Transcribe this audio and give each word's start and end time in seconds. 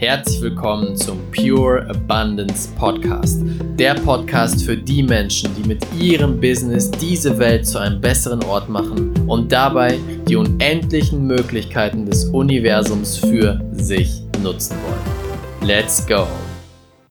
Herzlich 0.00 0.40
willkommen 0.40 0.96
zum 0.96 1.18
Pure 1.30 1.86
Abundance 1.90 2.70
Podcast. 2.74 3.42
Der 3.78 3.92
Podcast 3.92 4.64
für 4.64 4.74
die 4.74 5.02
Menschen, 5.02 5.54
die 5.54 5.68
mit 5.68 5.84
ihrem 6.00 6.40
Business 6.40 6.90
diese 6.90 7.38
Welt 7.38 7.66
zu 7.66 7.76
einem 7.76 8.00
besseren 8.00 8.42
Ort 8.44 8.70
machen 8.70 9.12
und 9.28 9.52
dabei 9.52 9.98
die 10.26 10.36
unendlichen 10.36 11.26
Möglichkeiten 11.26 12.06
des 12.06 12.24
Universums 12.24 13.18
für 13.18 13.60
sich 13.72 14.22
nutzen 14.42 14.78
wollen. 14.84 15.68
Let's 15.68 16.06
go! 16.06 16.26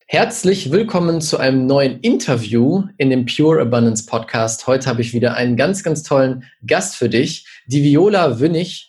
Herzlich 0.07 0.71
willkommen 0.71 1.21
zu 1.21 1.37
einem 1.37 1.67
neuen 1.67 1.99
Interview 1.99 2.85
in 2.97 3.11
dem 3.11 3.27
Pure 3.27 3.61
Abundance 3.61 4.03
Podcast. 4.07 4.65
Heute 4.65 4.89
habe 4.89 5.01
ich 5.01 5.13
wieder 5.13 5.35
einen 5.35 5.57
ganz, 5.57 5.83
ganz 5.83 6.01
tollen 6.01 6.43
Gast 6.65 6.95
für 6.95 7.07
dich, 7.07 7.45
die 7.67 7.83
Viola 7.83 8.39
Wünnig 8.39 8.88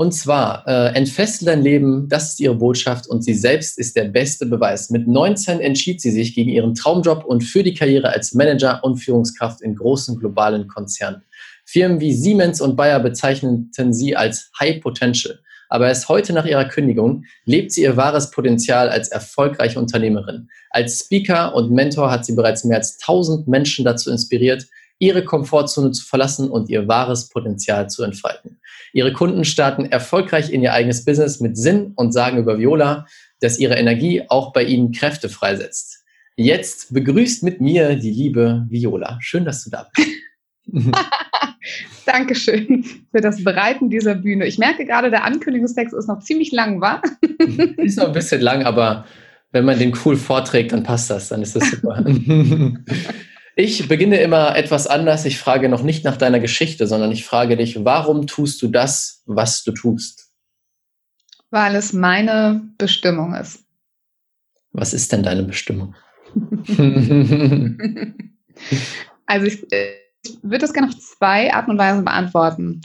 und 0.00 0.12
zwar, 0.12 0.66
äh, 0.66 0.96
entfessel 0.96 1.44
dein 1.44 1.60
Leben, 1.60 2.08
das 2.08 2.30
ist 2.30 2.40
ihre 2.40 2.54
Botschaft 2.54 3.06
und 3.06 3.22
sie 3.22 3.34
selbst 3.34 3.78
ist 3.78 3.96
der 3.96 4.04
beste 4.04 4.46
Beweis. 4.46 4.88
Mit 4.88 5.06
19 5.06 5.60
entschied 5.60 6.00
sie 6.00 6.10
sich 6.10 6.34
gegen 6.34 6.48
ihren 6.48 6.74
Traumjob 6.74 7.22
und 7.26 7.42
für 7.42 7.62
die 7.62 7.74
Karriere 7.74 8.08
als 8.08 8.32
Manager 8.32 8.82
und 8.82 8.96
Führungskraft 8.96 9.60
in 9.60 9.76
großen 9.76 10.18
globalen 10.18 10.68
Konzernen. 10.68 11.20
Firmen 11.66 12.00
wie 12.00 12.14
Siemens 12.14 12.62
und 12.62 12.76
Bayer 12.76 12.98
bezeichneten 13.00 13.92
sie 13.92 14.16
als 14.16 14.50
High 14.58 14.80
Potential. 14.80 15.38
Aber 15.68 15.88
erst 15.88 16.08
heute 16.08 16.32
nach 16.32 16.46
ihrer 16.46 16.64
Kündigung 16.64 17.24
lebt 17.44 17.70
sie 17.70 17.82
ihr 17.82 17.98
wahres 17.98 18.30
Potenzial 18.30 18.88
als 18.88 19.08
erfolgreiche 19.08 19.78
Unternehmerin. 19.78 20.48
Als 20.70 21.00
Speaker 21.00 21.54
und 21.54 21.72
Mentor 21.72 22.10
hat 22.10 22.24
sie 22.24 22.34
bereits 22.34 22.64
mehr 22.64 22.78
als 22.78 22.98
1000 23.00 23.48
Menschen 23.48 23.84
dazu 23.84 24.10
inspiriert, 24.10 24.64
ihre 24.98 25.24
Komfortzone 25.24 25.90
zu 25.92 26.06
verlassen 26.06 26.48
und 26.48 26.70
ihr 26.70 26.88
wahres 26.88 27.28
Potenzial 27.28 27.90
zu 27.90 28.02
entfalten. 28.02 28.59
Ihre 28.92 29.12
Kunden 29.12 29.44
starten 29.44 29.84
erfolgreich 29.84 30.52
in 30.52 30.62
ihr 30.62 30.72
eigenes 30.72 31.04
Business 31.04 31.40
mit 31.40 31.56
Sinn 31.56 31.92
und 31.96 32.12
sagen 32.12 32.38
über 32.38 32.58
Viola, 32.58 33.06
dass 33.40 33.58
ihre 33.58 33.76
Energie 33.76 34.24
auch 34.28 34.52
bei 34.52 34.64
ihnen 34.64 34.92
Kräfte 34.92 35.28
freisetzt. 35.28 36.04
Jetzt 36.36 36.92
begrüßt 36.94 37.42
mit 37.42 37.60
mir 37.60 37.96
die 37.96 38.10
liebe 38.10 38.66
Viola. 38.68 39.18
Schön, 39.20 39.44
dass 39.44 39.64
du 39.64 39.70
da 39.70 39.88
bist. 39.94 40.08
Dankeschön 42.06 42.84
für 43.10 43.20
das 43.20 43.44
Bereiten 43.44 43.90
dieser 43.90 44.14
Bühne. 44.14 44.46
Ich 44.46 44.58
merke 44.58 44.84
gerade, 44.84 45.10
der 45.10 45.24
Ankündigungstext 45.24 45.94
ist 45.94 46.08
noch 46.08 46.20
ziemlich 46.20 46.52
lang, 46.52 46.80
war? 46.80 47.02
ist 47.76 47.98
noch 47.98 48.06
ein 48.06 48.12
bisschen 48.12 48.40
lang, 48.40 48.62
aber 48.64 49.04
wenn 49.52 49.64
man 49.64 49.78
den 49.78 49.96
cool 50.04 50.16
vorträgt, 50.16 50.72
dann 50.72 50.82
passt 50.82 51.10
das, 51.10 51.28
dann 51.28 51.42
ist 51.42 51.56
das 51.56 51.70
super. 51.70 52.04
Ich 53.60 53.86
beginne 53.88 54.18
immer 54.22 54.56
etwas 54.56 54.86
anders. 54.86 55.26
Ich 55.26 55.38
frage 55.38 55.68
noch 55.68 55.82
nicht 55.82 56.02
nach 56.02 56.16
deiner 56.16 56.40
Geschichte, 56.40 56.86
sondern 56.86 57.12
ich 57.12 57.26
frage 57.26 57.58
dich, 57.58 57.84
warum 57.84 58.26
tust 58.26 58.62
du 58.62 58.68
das, 58.68 59.22
was 59.26 59.64
du 59.64 59.72
tust? 59.72 60.30
Weil 61.50 61.74
es 61.74 61.92
meine 61.92 62.62
Bestimmung 62.78 63.34
ist. 63.34 63.62
Was 64.72 64.94
ist 64.94 65.12
denn 65.12 65.22
deine 65.22 65.42
Bestimmung? 65.42 65.94
also 69.26 69.46
ich, 69.46 69.62
ich 69.70 70.38
würde 70.40 70.60
das 70.60 70.72
gerne 70.72 70.88
auf 70.88 70.98
zwei 70.98 71.52
Arten 71.52 71.72
und 71.72 71.78
Weisen 71.78 72.06
beantworten. 72.06 72.80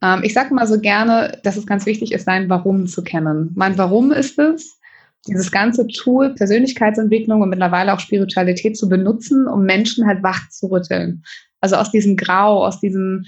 Ähm, 0.00 0.22
ich 0.22 0.32
sage 0.32 0.54
mal 0.54 0.66
so 0.66 0.80
gerne, 0.80 1.38
dass 1.42 1.58
es 1.58 1.66
ganz 1.66 1.84
wichtig 1.84 2.12
ist, 2.12 2.24
sein 2.24 2.48
Warum 2.48 2.86
zu 2.86 3.04
kennen. 3.04 3.50
Mein 3.56 3.76
Warum 3.76 4.10
ist 4.10 4.38
es, 4.38 4.80
dieses 5.26 5.50
ganze 5.50 5.86
Tool 5.86 6.34
Persönlichkeitsentwicklung 6.34 7.40
und 7.40 7.48
mittlerweile 7.48 7.94
auch 7.94 8.00
Spiritualität 8.00 8.76
zu 8.76 8.88
benutzen, 8.88 9.46
um 9.46 9.64
Menschen 9.64 10.06
halt 10.06 10.22
wach 10.22 10.48
zu 10.50 10.66
rütteln. 10.66 11.22
Also 11.60 11.76
aus 11.76 11.90
diesem 11.90 12.16
Grau, 12.16 12.64
aus 12.64 12.80
diesem 12.80 13.24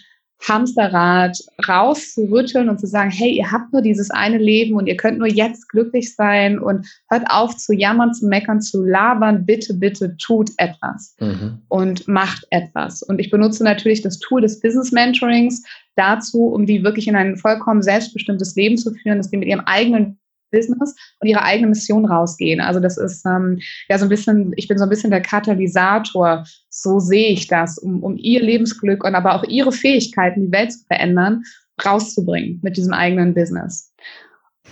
Hamsterrad 0.47 1.39
rauszurütteln 1.67 2.69
und 2.69 2.79
zu 2.79 2.87
sagen, 2.87 3.11
hey, 3.11 3.33
ihr 3.33 3.51
habt 3.51 3.73
nur 3.73 3.81
dieses 3.81 4.11
eine 4.11 4.39
Leben 4.39 4.75
und 4.77 4.87
ihr 4.87 4.97
könnt 4.97 5.19
nur 5.19 5.29
jetzt 5.29 5.69
glücklich 5.69 6.15
sein 6.15 6.59
und 6.59 6.87
hört 7.09 7.25
auf 7.31 7.57
zu 7.57 7.73
jammern, 7.73 8.13
zu 8.13 8.27
meckern, 8.27 8.61
zu 8.61 8.85
labern, 8.85 9.47
bitte, 9.47 9.75
bitte 9.75 10.17
tut 10.19 10.51
etwas 10.59 11.17
mhm. 11.21 11.63
und 11.69 12.07
macht 12.07 12.47
etwas. 12.51 13.03
Und 13.03 13.19
ich 13.19 13.31
benutze 13.31 13.65
natürlich 13.65 14.03
das 14.03 14.19
Tool 14.19 14.43
des 14.43 14.61
Business 14.61 14.93
Mentorings 14.93 15.63
dazu, 15.97 16.49
um 16.49 16.67
die 16.67 16.85
wirklich 16.85 17.09
in 17.09 17.17
ein 17.17 17.37
vollkommen 17.37 17.83
selbstbestimmtes 17.83 18.55
Leben 18.57 18.77
zu 18.77 18.93
führen, 18.93 19.17
dass 19.17 19.31
die 19.31 19.39
mit 19.39 19.49
ihrem 19.49 19.65
eigenen 19.65 20.19
Business 20.57 20.95
und 21.21 21.29
ihre 21.29 21.43
eigene 21.43 21.69
Mission 21.69 22.07
rausgehen. 22.07 22.61
Also 22.61 22.81
das 22.81 22.97
ist 22.97 23.25
ähm, 23.27 23.59
ja 23.89 23.99
so 23.99 24.07
ein 24.07 24.09
bisschen, 24.09 24.53
ich 24.57 24.69
bin 24.69 24.79
so 24.79 24.85
ein 24.85 24.91
bisschen 24.91 25.11
der 25.11 25.23
Katalysator, 25.23 26.45
so 26.71 26.99
sehe 26.99 27.29
ich 27.29 27.47
das, 27.47 27.79
um, 27.79 28.03
um 28.03 28.17
ihr 28.17 28.43
Lebensglück 28.43 29.05
und 29.05 29.15
aber 29.15 29.35
auch 29.35 29.45
ihre 29.45 29.73
Fähigkeiten, 29.73 30.47
die 30.47 30.53
Welt 30.53 30.73
zu 30.73 30.85
verändern, 30.87 31.43
rauszubringen 31.85 32.61
mit 32.63 32.77
diesem 32.77 32.93
eigenen 32.93 33.35
Business. 33.35 33.93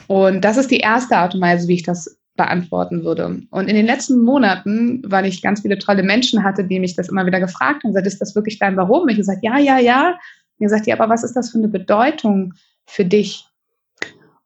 Und 0.06 0.44
das 0.44 0.56
ist 0.56 0.70
die 0.70 0.78
erste 0.78 1.16
Art 1.16 1.34
und 1.34 1.40
Weise, 1.40 1.68
wie 1.68 1.74
ich 1.74 1.82
das 1.82 2.18
beantworten 2.36 3.04
würde. 3.04 3.42
Und 3.50 3.68
in 3.68 3.76
den 3.76 3.86
letzten 3.86 4.22
Monaten, 4.22 5.02
weil 5.06 5.26
ich 5.26 5.42
ganz 5.42 5.60
viele 5.60 5.78
tolle 5.78 6.02
Menschen 6.02 6.42
hatte, 6.42 6.64
die 6.64 6.80
mich 6.80 6.96
das 6.96 7.08
immer 7.08 7.26
wieder 7.26 7.40
gefragt 7.40 7.84
haben, 7.84 7.90
gesagt, 7.90 8.06
ist 8.06 8.20
das 8.20 8.34
wirklich 8.34 8.58
dein 8.58 8.76
Warum? 8.76 9.08
Ich 9.08 9.16
gesagt, 9.16 9.40
ja, 9.42 9.58
ja, 9.58 9.78
ja. 9.78 10.18
Und 10.58 10.66
gesagt, 10.66 10.86
ja, 10.86 10.98
aber 10.98 11.08
was 11.08 11.24
ist 11.24 11.34
das 11.34 11.50
für 11.50 11.58
eine 11.58 11.68
Bedeutung 11.68 12.54
für 12.86 13.04
dich? 13.04 13.46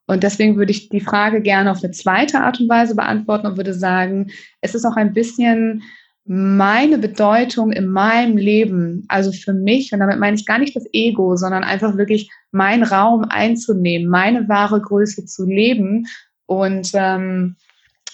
Und 0.09 0.23
deswegen 0.23 0.57
würde 0.57 0.71
ich 0.71 0.89
die 0.89 1.01
Frage 1.01 1.39
gerne 1.39 1.69
auf 1.69 1.83
eine 1.83 1.91
zweite 1.91 2.39
Art 2.39 2.59
und 2.59 2.67
Weise 2.67 2.95
beantworten 2.95 3.45
und 3.45 3.57
würde 3.57 3.75
sagen, 3.75 4.31
es 4.59 4.73
ist 4.73 4.83
auch 4.83 4.95
ein 4.95 5.13
bisschen 5.13 5.83
meine 6.25 6.97
Bedeutung 6.97 7.71
in 7.71 7.85
meinem 7.85 8.35
Leben, 8.35 9.05
also 9.07 9.31
für 9.31 9.53
mich, 9.53 9.93
und 9.93 9.99
damit 9.99 10.17
meine 10.17 10.35
ich 10.35 10.47
gar 10.47 10.57
nicht 10.57 10.75
das 10.75 10.87
Ego, 10.93 11.35
sondern 11.35 11.63
einfach 11.63 11.95
wirklich 11.95 12.31
meinen 12.49 12.81
Raum 12.81 13.23
einzunehmen, 13.29 14.09
meine 14.09 14.49
wahre 14.49 14.81
Größe 14.81 15.27
zu 15.27 15.45
leben 15.45 16.07
und 16.47 16.89
ähm, 16.95 17.55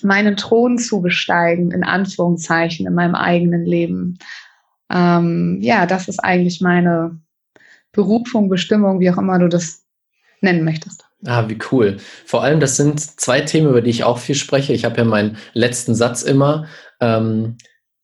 meinen 0.01 0.35
Thron 0.35 0.77
zu 0.77 1.01
besteigen, 1.01 1.71
in 1.71 1.85
Anführungszeichen, 1.85 2.87
in 2.87 2.93
meinem 2.93 3.15
eigenen 3.15 3.65
Leben. 3.65 4.19
Ähm, 4.89 5.59
ja, 5.61 5.85
das 5.85 6.09
ist 6.09 6.19
eigentlich 6.19 6.59
meine 6.59 7.21
Berufung, 7.93 8.49
Bestimmung, 8.49 8.99
wie 8.99 9.09
auch 9.11 9.17
immer 9.17 9.39
du 9.39 9.47
das 9.47 9.85
nennen 10.41 10.65
möchtest. 10.65 11.04
Ah, 11.23 11.47
wie 11.47 11.57
cool. 11.71 11.97
Vor 12.25 12.43
allem, 12.43 12.59
das 12.59 12.75
sind 12.75 12.99
zwei 12.99 13.41
Themen, 13.41 13.69
über 13.69 13.81
die 13.81 13.89
ich 13.89 14.03
auch 14.03 14.19
viel 14.19 14.35
spreche. 14.35 14.73
Ich 14.73 14.85
habe 14.85 14.97
ja 14.97 15.05
meinen 15.05 15.37
letzten 15.53 15.95
Satz 15.95 16.23
immer. 16.23 16.67
Ähm, 16.99 17.57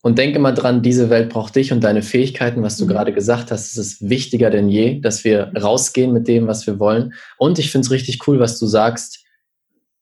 und 0.03 0.17
denke 0.17 0.39
mal 0.39 0.53
dran, 0.53 0.81
diese 0.81 1.11
Welt 1.11 1.29
braucht 1.29 1.55
dich 1.55 1.71
und 1.71 1.83
deine 1.83 2.01
Fähigkeiten, 2.01 2.63
was 2.63 2.77
du 2.77 2.85
mhm. 2.85 2.89
gerade 2.89 3.13
gesagt 3.13 3.51
hast. 3.51 3.71
Es 3.71 3.77
ist 3.77 4.09
wichtiger 4.09 4.49
denn 4.49 4.67
je, 4.67 4.99
dass 4.99 5.23
wir 5.23 5.51
rausgehen 5.55 6.11
mit 6.11 6.27
dem, 6.27 6.47
was 6.47 6.65
wir 6.65 6.79
wollen. 6.79 7.13
Und 7.37 7.59
ich 7.59 7.71
finde 7.71 7.85
es 7.85 7.91
richtig 7.91 8.27
cool, 8.27 8.39
was 8.39 8.57
du 8.57 8.65
sagst. 8.65 9.23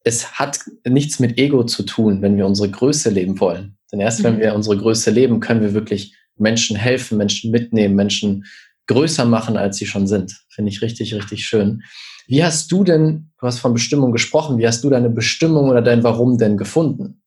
Es 0.04 0.40
hat 0.40 0.60
nichts 0.88 1.20
mit 1.20 1.38
Ego 1.38 1.66
zu 1.66 1.84
tun, 1.84 2.22
wenn 2.22 2.38
wir 2.38 2.46
unsere 2.46 2.70
Größe 2.70 3.10
leben 3.10 3.40
wollen. 3.42 3.78
Denn 3.92 4.00
erst 4.00 4.20
mhm. 4.20 4.24
wenn 4.24 4.40
wir 4.40 4.56
unsere 4.56 4.78
Größe 4.78 5.12
leben, 5.12 5.42
können 5.42 5.62
wir 5.62 5.74
wirklich 5.74 6.16
Menschen 6.38 6.78
helfen, 6.78 7.18
Menschen 7.18 7.52
mitnehmen, 7.52 7.96
Menschen 7.96 8.46
größer 8.88 9.26
machen, 9.26 9.58
als 9.58 9.78
sie 9.78 9.86
schon 9.86 10.08
sind. 10.08 10.34
Finde 10.50 10.72
ich 10.72 10.82
richtig, 10.82 11.14
richtig 11.14 11.46
schön. 11.46 11.84
Wie 12.30 12.44
hast 12.44 12.72
du 12.72 12.84
denn, 12.84 13.32
du 13.40 13.48
hast 13.48 13.58
von 13.58 13.74
Bestimmung 13.74 14.12
gesprochen, 14.12 14.60
wie 14.60 14.68
hast 14.68 14.84
du 14.84 14.90
deine 14.92 15.10
Bestimmung 15.10 15.70
oder 15.70 15.82
dein 15.82 16.04
Warum 16.04 16.38
denn 16.38 16.58
gefunden? 16.58 17.24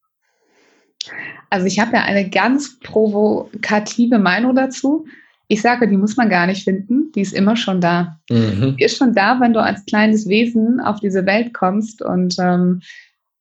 Also 1.51 1.67
ich 1.67 1.81
habe 1.81 1.97
ja 1.97 2.03
eine 2.05 2.31
ganz 2.31 2.79
provokative 2.79 4.21
Meinung 4.21 4.55
dazu. 4.55 5.05
Ich 5.49 5.61
sage, 5.61 5.89
die 5.89 5.97
muss 5.97 6.17
man 6.17 6.31
gar 6.31 6.47
nicht 6.47 6.63
finden, 6.63 7.11
die 7.17 7.21
ist 7.21 7.35
immer 7.35 7.57
schon 7.57 7.81
da. 7.81 8.21
Mhm. 8.31 8.77
Die 8.79 8.85
ist 8.85 8.97
schon 8.97 9.13
da, 9.13 9.41
wenn 9.41 9.53
du 9.53 9.61
als 9.61 9.85
kleines 9.87 10.29
Wesen 10.29 10.79
auf 10.79 11.01
diese 11.01 11.27
Welt 11.27 11.53
kommst 11.53 12.01
und 12.01 12.37
ähm, 12.39 12.81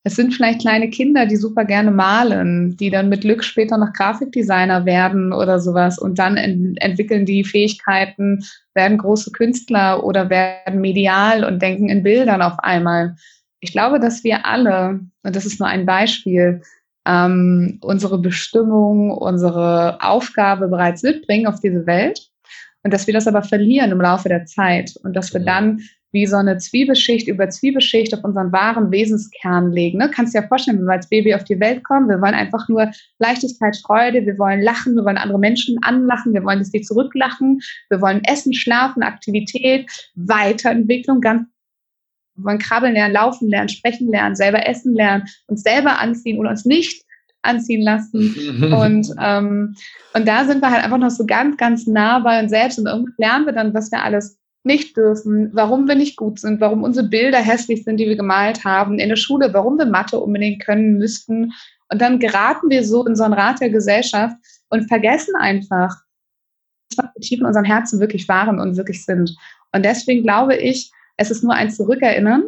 es 0.04 0.16
sind 0.16 0.34
vielleicht 0.34 0.60
kleine 0.60 0.90
Kinder, 0.90 1.26
die 1.26 1.36
super 1.36 1.64
gerne 1.64 1.92
malen, 1.92 2.76
die 2.76 2.90
dann 2.90 3.08
mit 3.08 3.20
Glück 3.20 3.44
später 3.44 3.78
noch 3.78 3.92
Grafikdesigner 3.92 4.84
werden 4.84 5.32
oder 5.32 5.60
sowas 5.60 5.98
und 5.98 6.18
dann 6.18 6.36
ent 6.36 6.80
entwickeln 6.82 7.24
die 7.24 7.44
Fähigkeiten, 7.44 8.44
werden 8.74 8.98
große 8.98 9.30
Künstler 9.30 10.02
oder 10.02 10.28
werden 10.28 10.80
medial 10.80 11.44
und 11.44 11.62
denken 11.62 11.88
in 11.88 12.02
Bildern 12.02 12.42
auf 12.42 12.58
einmal. 12.58 13.14
Ich 13.60 13.70
glaube, 13.70 14.00
dass 14.00 14.24
wir 14.24 14.44
alle, 14.44 15.00
und 15.22 15.36
das 15.36 15.46
ist 15.46 15.60
nur 15.60 15.68
ein 15.68 15.86
Beispiel, 15.86 16.62
ähm, 17.06 17.78
unsere 17.80 18.18
Bestimmung, 18.18 19.12
unsere 19.12 20.02
Aufgabe 20.02 20.66
bereits 20.68 21.02
mitbringen 21.04 21.46
auf 21.46 21.60
diese 21.60 21.86
Welt 21.86 22.28
und 22.82 22.92
dass 22.92 23.06
wir 23.06 23.14
das 23.14 23.28
aber 23.28 23.42
verlieren 23.42 23.92
im 23.92 24.00
Laufe 24.00 24.28
der 24.28 24.46
Zeit 24.46 24.94
und 25.04 25.14
dass 25.14 25.32
wir 25.32 25.40
dann 25.40 25.80
wie 26.12 26.26
so 26.26 26.36
eine 26.36 26.58
Zwiebelschicht 26.58 27.26
über 27.26 27.48
Zwiebelschicht 27.48 28.14
auf 28.14 28.22
unseren 28.22 28.52
wahren 28.52 28.90
Wesenskern 28.92 29.72
legen. 29.72 29.98
Ne? 29.98 30.10
Kannst 30.14 30.34
dir 30.34 30.42
ja 30.42 30.46
vorstellen, 30.46 30.78
wenn 30.78 30.86
wir 30.86 30.92
als 30.92 31.08
Baby 31.08 31.34
auf 31.34 31.44
die 31.44 31.58
Welt 31.58 31.82
kommen, 31.84 32.08
wir 32.08 32.20
wollen 32.20 32.34
einfach 32.34 32.68
nur 32.68 32.90
Leichtigkeit, 33.18 33.76
Freude, 33.78 34.24
wir 34.26 34.38
wollen 34.38 34.62
lachen, 34.62 34.94
wir 34.94 35.04
wollen 35.04 35.16
andere 35.16 35.38
Menschen 35.38 35.78
anlachen, 35.82 36.34
wir 36.34 36.44
wollen, 36.44 36.58
dass 36.58 36.70
die 36.70 36.82
zurücklachen, 36.82 37.60
wir 37.88 38.00
wollen 38.00 38.22
essen, 38.24 38.52
schlafen, 38.52 39.02
Aktivität, 39.02 39.90
Weiterentwicklung, 40.14 41.20
ganz 41.20 41.48
wir 42.34 42.44
wollen 42.44 42.58
krabbeln 42.58 42.94
lernen, 42.94 43.12
laufen 43.12 43.48
lernen, 43.48 43.68
sprechen 43.68 44.08
lernen, 44.08 44.36
selber 44.36 44.66
essen 44.66 44.94
lernen, 44.94 45.24
uns 45.48 45.62
selber 45.62 45.98
anziehen 45.98 46.38
oder 46.38 46.50
uns 46.50 46.64
nicht 46.64 47.04
anziehen 47.42 47.82
lassen. 47.82 48.72
und, 48.74 49.08
ähm, 49.20 49.74
und 50.14 50.28
da 50.28 50.44
sind 50.44 50.62
wir 50.62 50.70
halt 50.70 50.84
einfach 50.84 50.98
noch 50.98 51.10
so 51.10 51.26
ganz, 51.26 51.56
ganz 51.56 51.86
nah 51.86 52.20
bei 52.20 52.40
uns 52.40 52.50
selbst 52.50 52.78
und 52.78 52.86
irgendwann 52.86 53.14
lernen 53.18 53.46
wir 53.46 53.52
dann, 53.52 53.74
was 53.74 53.90
wir 53.90 54.02
alles 54.02 54.38
nicht 54.64 54.96
dürfen, 54.96 55.50
warum 55.52 55.88
wir 55.88 55.94
nicht 55.94 56.16
gut 56.16 56.38
sind, 56.38 56.60
warum 56.60 56.82
unsere 56.84 57.08
Bilder 57.08 57.38
hässlich 57.38 57.84
sind, 57.84 57.96
die 57.96 58.06
wir 58.06 58.16
gemalt 58.16 58.64
haben 58.64 58.98
in 58.98 59.08
der 59.08 59.16
Schule, 59.16 59.52
warum 59.52 59.78
wir 59.78 59.86
Mathe 59.86 60.18
unbedingt 60.20 60.64
können 60.64 60.98
müssten. 60.98 61.52
Und 61.90 62.00
dann 62.00 62.20
geraten 62.20 62.70
wir 62.70 62.84
so 62.84 63.04
in 63.04 63.16
so 63.16 63.24
ein 63.24 63.32
Rat 63.32 63.60
der 63.60 63.70
Gesellschaft 63.70 64.36
und 64.70 64.88
vergessen 64.88 65.34
einfach, 65.36 65.96
was 66.96 67.06
wir 67.14 67.20
tief 67.20 67.40
in 67.40 67.46
unserem 67.46 67.64
Herzen 67.64 68.00
wirklich 68.00 68.28
waren 68.28 68.60
und 68.60 68.76
wirklich 68.76 69.04
sind. 69.04 69.34
Und 69.72 69.84
deswegen 69.84 70.22
glaube 70.22 70.56
ich, 70.56 70.92
es 71.16 71.30
ist 71.30 71.42
nur 71.42 71.54
ein 71.54 71.70
Zurückerinnern 71.70 72.44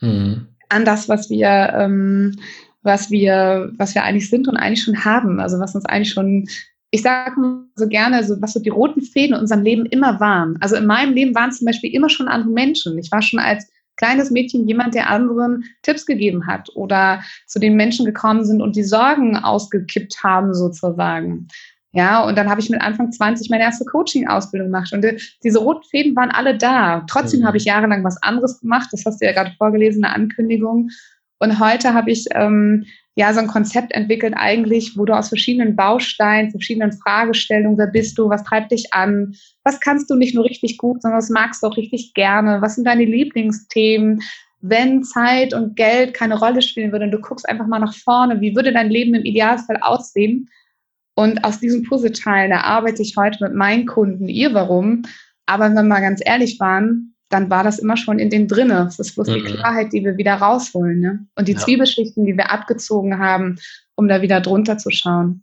mhm. 0.00 0.48
an 0.68 0.84
das, 0.84 1.08
was 1.08 1.28
wir, 1.28 1.48
ähm, 1.74 2.38
was 2.82 3.10
wir, 3.10 3.72
was 3.76 3.94
wir 3.94 4.04
eigentlich 4.04 4.30
sind 4.30 4.48
und 4.48 4.56
eigentlich 4.56 4.82
schon 4.82 5.04
haben. 5.04 5.40
Also 5.40 5.58
was 5.58 5.74
uns 5.74 5.84
eigentlich 5.84 6.12
schon 6.12 6.48
ich 6.90 7.02
sage 7.02 7.34
so 7.74 7.88
gerne, 7.88 8.24
so, 8.24 8.40
was 8.40 8.54
so 8.54 8.60
die 8.60 8.70
roten 8.70 9.02
Fäden 9.02 9.34
in 9.34 9.40
unserem 9.40 9.62
Leben 9.62 9.86
immer 9.86 10.20
waren. 10.20 10.56
Also 10.60 10.76
in 10.76 10.86
meinem 10.86 11.14
Leben 11.14 11.34
waren 11.34 11.52
zum 11.52 11.66
Beispiel 11.66 11.94
immer 11.94 12.08
schon 12.08 12.28
andere 12.28 12.50
Menschen. 12.50 12.98
Ich 12.98 13.12
war 13.12 13.20
schon 13.20 13.40
als 13.40 13.70
kleines 13.96 14.30
Mädchen 14.30 14.66
jemand, 14.66 14.94
der 14.94 15.10
anderen 15.10 15.64
Tipps 15.82 16.06
gegeben 16.06 16.46
hat 16.46 16.70
oder 16.74 17.22
zu 17.46 17.58
den 17.58 17.74
Menschen 17.74 18.06
gekommen 18.06 18.44
sind 18.44 18.62
und 18.62 18.76
die 18.76 18.84
Sorgen 18.84 19.36
ausgekippt 19.36 20.22
haben 20.22 20.54
sozusagen. 20.54 21.48
Ja, 21.92 22.22
und 22.24 22.36
dann 22.38 22.48
habe 22.48 22.60
ich 22.60 22.70
mit 22.70 22.80
Anfang 22.80 23.10
20 23.10 23.50
meine 23.50 23.64
erste 23.64 23.84
Coaching-Ausbildung 23.84 24.68
gemacht. 24.68 24.92
Und 24.92 25.04
äh, 25.04 25.18
diese 25.42 25.58
roten 25.58 25.84
Fäden 25.84 26.14
waren 26.16 26.30
alle 26.30 26.56
da. 26.56 27.04
Trotzdem 27.08 27.40
mhm. 27.40 27.46
habe 27.46 27.56
ich 27.56 27.64
jahrelang 27.64 28.04
was 28.04 28.22
anderes 28.22 28.60
gemacht. 28.60 28.88
Das 28.92 29.04
hast 29.04 29.20
du 29.20 29.26
ja 29.26 29.32
gerade 29.32 29.52
vorgelesen, 29.56 30.04
eine 30.04 30.14
Ankündigung. 30.14 30.90
Und 31.38 31.58
heute 31.58 31.94
habe 31.94 32.10
ich 32.10 32.26
ähm, 32.34 32.84
ja 33.18 33.32
so 33.32 33.40
ein 33.40 33.48
Konzept 33.48 33.92
entwickelt 33.94 34.34
eigentlich, 34.36 34.96
wo 34.96 35.04
du 35.04 35.12
aus 35.12 35.28
verschiedenen 35.28 35.74
Bausteinen, 35.74 36.52
verschiedenen 36.52 36.92
Fragestellungen, 36.92 37.76
wer 37.76 37.88
bist 37.88 38.16
du, 38.16 38.30
was 38.30 38.44
treibt 38.44 38.70
dich 38.70 38.94
an, 38.94 39.34
was 39.64 39.80
kannst 39.80 40.08
du 40.08 40.14
nicht 40.14 40.36
nur 40.36 40.44
richtig 40.44 40.78
gut, 40.78 41.02
sondern 41.02 41.18
was 41.18 41.28
magst 41.28 41.60
du 41.60 41.66
auch 41.66 41.76
richtig 41.76 42.14
gerne, 42.14 42.62
was 42.62 42.76
sind 42.76 42.84
deine 42.86 43.04
Lieblingsthemen, 43.04 44.22
wenn 44.60 45.02
Zeit 45.02 45.52
und 45.52 45.74
Geld 45.74 46.14
keine 46.14 46.38
Rolle 46.38 46.62
spielen 46.62 46.92
würde 46.92 47.06
und 47.06 47.10
du 47.10 47.20
guckst 47.20 47.48
einfach 47.48 47.66
mal 47.66 47.80
nach 47.80 47.94
vorne, 47.94 48.40
wie 48.40 48.54
würde 48.54 48.72
dein 48.72 48.88
Leben 48.88 49.14
im 49.14 49.24
Idealfall 49.24 49.78
aussehen? 49.80 50.48
Und 51.16 51.42
aus 51.42 51.58
diesen 51.58 51.82
Puzzleteilen 51.82 52.52
erarbeite 52.52 53.02
ich 53.02 53.16
heute 53.16 53.42
mit 53.42 53.54
meinen 53.54 53.86
Kunden 53.86 54.28
ihr 54.28 54.54
Warum. 54.54 55.02
Aber 55.46 55.64
wenn 55.64 55.74
wir 55.74 55.82
mal 55.82 56.00
ganz 56.00 56.20
ehrlich 56.24 56.60
waren, 56.60 57.16
dann 57.28 57.50
war 57.50 57.62
das 57.62 57.78
immer 57.78 57.96
schon 57.96 58.18
in 58.18 58.30
den 58.30 58.48
drinne. 58.48 58.86
Es 58.88 58.98
ist 58.98 59.14
bloß 59.14 59.28
mhm. 59.28 59.34
die 59.34 59.42
Klarheit, 59.42 59.92
die 59.92 60.04
wir 60.04 60.16
wieder 60.16 60.34
rausholen. 60.34 61.00
Ne? 61.00 61.26
Und 61.36 61.48
die 61.48 61.52
ja. 61.52 61.58
Zwiebelschichten, 61.58 62.24
die 62.24 62.36
wir 62.36 62.50
abgezogen 62.50 63.18
haben, 63.18 63.58
um 63.94 64.08
da 64.08 64.22
wieder 64.22 64.40
drunter 64.40 64.78
zu 64.78 64.90
schauen. 64.90 65.42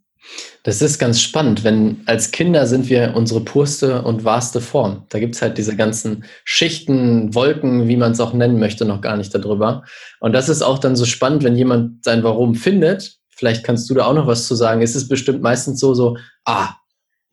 Das 0.64 0.82
ist 0.82 0.98
ganz 0.98 1.20
spannend, 1.20 1.62
wenn 1.62 2.00
als 2.06 2.32
Kinder 2.32 2.66
sind 2.66 2.88
wir 2.88 3.14
unsere 3.14 3.40
purste 3.40 4.02
und 4.02 4.24
wahrste 4.24 4.60
Form. 4.60 5.04
Da 5.08 5.20
gibt 5.20 5.36
es 5.36 5.42
halt 5.42 5.56
diese 5.56 5.76
ganzen 5.76 6.24
Schichten, 6.44 7.34
Wolken, 7.34 7.86
wie 7.86 7.96
man 7.96 8.12
es 8.12 8.20
auch 8.20 8.32
nennen 8.32 8.58
möchte, 8.58 8.84
noch 8.84 9.00
gar 9.00 9.16
nicht 9.16 9.32
darüber. 9.32 9.84
Und 10.18 10.32
das 10.32 10.48
ist 10.48 10.62
auch 10.62 10.80
dann 10.80 10.96
so 10.96 11.04
spannend, 11.04 11.44
wenn 11.44 11.56
jemand 11.56 12.04
sein 12.04 12.24
Warum 12.24 12.56
findet. 12.56 13.18
Vielleicht 13.30 13.62
kannst 13.62 13.88
du 13.88 13.94
da 13.94 14.06
auch 14.06 14.14
noch 14.14 14.26
was 14.26 14.48
zu 14.48 14.56
sagen. 14.56 14.82
Es 14.82 14.96
ist 14.96 15.08
bestimmt 15.08 15.42
meistens 15.42 15.78
so, 15.78 15.94
so, 15.94 16.16
ah, 16.44 16.74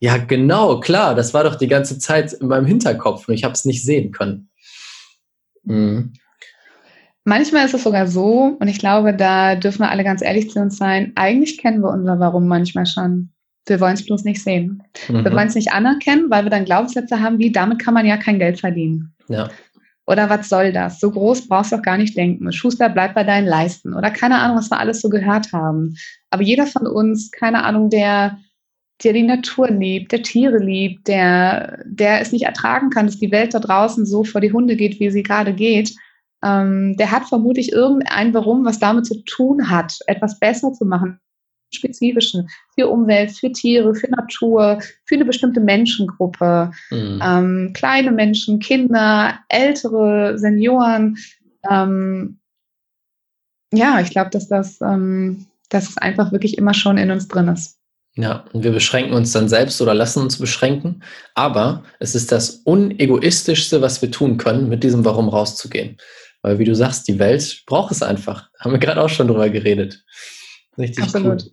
ja, 0.04 0.18
genau, 0.18 0.80
klar, 0.80 1.14
das 1.14 1.32
war 1.32 1.44
doch 1.44 1.54
die 1.54 1.66
ganze 1.66 1.98
Zeit 1.98 2.34
in 2.34 2.48
meinem 2.48 2.66
Hinterkopf 2.66 3.26
und 3.26 3.32
ich 3.32 3.42
habe 3.42 3.54
es 3.54 3.64
nicht 3.64 3.82
sehen 3.82 4.12
können. 4.12 4.50
Mhm. 5.62 6.12
Manchmal 7.24 7.64
ist 7.64 7.72
es 7.72 7.84
sogar 7.84 8.06
so, 8.06 8.54
und 8.60 8.68
ich 8.68 8.78
glaube, 8.78 9.14
da 9.14 9.54
dürfen 9.54 9.78
wir 9.78 9.90
alle 9.90 10.04
ganz 10.04 10.20
ehrlich 10.20 10.50
zu 10.50 10.60
uns 10.60 10.76
sein, 10.76 11.12
eigentlich 11.14 11.56
kennen 11.56 11.80
wir 11.80 11.88
unser 11.88 12.20
Warum 12.20 12.46
manchmal 12.46 12.84
schon. 12.84 13.30
Wir 13.64 13.80
wollen 13.80 13.94
es 13.94 14.04
bloß 14.04 14.24
nicht 14.24 14.42
sehen. 14.42 14.82
Mhm. 15.08 15.24
Wir 15.24 15.32
wollen 15.32 15.48
es 15.48 15.54
nicht 15.54 15.72
anerkennen, 15.72 16.26
weil 16.28 16.44
wir 16.44 16.50
dann 16.50 16.66
Glaubenssätze 16.66 17.20
haben, 17.20 17.38
wie 17.38 17.50
damit 17.50 17.78
kann 17.78 17.94
man 17.94 18.04
ja 18.04 18.18
kein 18.18 18.38
Geld 18.38 18.60
verdienen. 18.60 19.14
Ja. 19.28 19.48
Oder 20.06 20.28
was 20.28 20.50
soll 20.50 20.70
das? 20.70 21.00
So 21.00 21.12
groß 21.12 21.48
brauchst 21.48 21.72
du 21.72 21.76
auch 21.76 21.82
gar 21.82 21.96
nicht 21.96 22.14
denken. 22.14 22.52
Schuster 22.52 22.90
bleibt 22.90 23.14
bei 23.14 23.24
deinen 23.24 23.46
Leisten. 23.46 23.94
Oder 23.94 24.10
keine 24.10 24.38
Ahnung, 24.40 24.58
was 24.58 24.70
wir 24.70 24.78
alles 24.78 25.00
so 25.00 25.08
gehört 25.08 25.54
haben. 25.54 25.96
Aber 26.28 26.42
jeder 26.42 26.66
von 26.66 26.86
uns, 26.86 27.30
keine 27.30 27.64
Ahnung, 27.64 27.88
der 27.88 28.36
der 29.02 29.12
die 29.12 29.22
Natur 29.22 29.70
liebt, 29.70 30.12
der 30.12 30.22
Tiere 30.22 30.58
liebt, 30.58 31.08
der, 31.08 31.82
der 31.84 32.20
es 32.20 32.32
nicht 32.32 32.44
ertragen 32.44 32.90
kann, 32.90 33.06
dass 33.06 33.18
die 33.18 33.32
Welt 33.32 33.52
da 33.52 33.58
draußen 33.58 34.06
so 34.06 34.24
vor 34.24 34.40
die 34.40 34.52
Hunde 34.52 34.76
geht, 34.76 35.00
wie 35.00 35.10
sie 35.10 35.22
gerade 35.22 35.52
geht, 35.52 35.94
ähm, 36.44 36.96
der 36.96 37.10
hat 37.10 37.24
vermutlich 37.24 37.72
irgendein 37.72 38.34
Warum, 38.34 38.64
was 38.64 38.78
damit 38.78 39.06
zu 39.06 39.24
tun 39.24 39.70
hat, 39.70 39.98
etwas 40.06 40.38
besser 40.38 40.72
zu 40.72 40.84
machen, 40.84 41.18
spezifischen, 41.72 42.48
für 42.74 42.88
Umwelt, 42.88 43.32
für 43.32 43.50
Tiere, 43.50 43.94
für 43.94 44.10
Natur, 44.10 44.78
für 45.06 45.14
eine 45.14 45.24
bestimmte 45.24 45.60
Menschengruppe, 45.60 46.70
mhm. 46.90 47.20
ähm, 47.22 47.72
kleine 47.74 48.12
Menschen, 48.12 48.58
Kinder, 48.58 49.38
ältere, 49.48 50.38
Senioren. 50.38 51.16
Ähm, 51.68 52.38
ja, 53.72 54.00
ich 54.00 54.10
glaube, 54.10 54.30
dass 54.30 54.46
das, 54.48 54.80
ähm, 54.82 55.46
dass 55.70 55.88
es 55.88 55.98
einfach 55.98 56.30
wirklich 56.30 56.58
immer 56.58 56.74
schon 56.74 56.98
in 56.98 57.10
uns 57.10 57.26
drin 57.26 57.48
ist. 57.48 57.78
Ja, 58.16 58.44
und 58.52 58.62
wir 58.62 58.70
beschränken 58.70 59.12
uns 59.12 59.32
dann 59.32 59.48
selbst 59.48 59.80
oder 59.82 59.92
lassen 59.92 60.20
uns 60.20 60.38
beschränken. 60.38 61.02
Aber 61.34 61.82
es 61.98 62.14
ist 62.14 62.30
das 62.30 62.50
unegoistischste, 62.64 63.82
was 63.82 64.00
wir 64.02 64.10
tun 64.10 64.36
können, 64.36 64.68
mit 64.68 64.84
diesem 64.84 65.04
Warum 65.04 65.28
rauszugehen. 65.28 65.96
Weil, 66.42 66.58
wie 66.58 66.64
du 66.64 66.74
sagst, 66.74 67.08
die 67.08 67.18
Welt 67.18 67.62
braucht 67.66 67.90
es 67.90 68.02
einfach. 68.02 68.50
Haben 68.60 68.72
wir 68.72 68.78
gerade 68.78 69.02
auch 69.02 69.08
schon 69.08 69.26
drüber 69.26 69.48
geredet. 69.48 70.04
Richtig 70.78 71.04
Absolut. 71.04 71.42
Cool. 71.42 71.50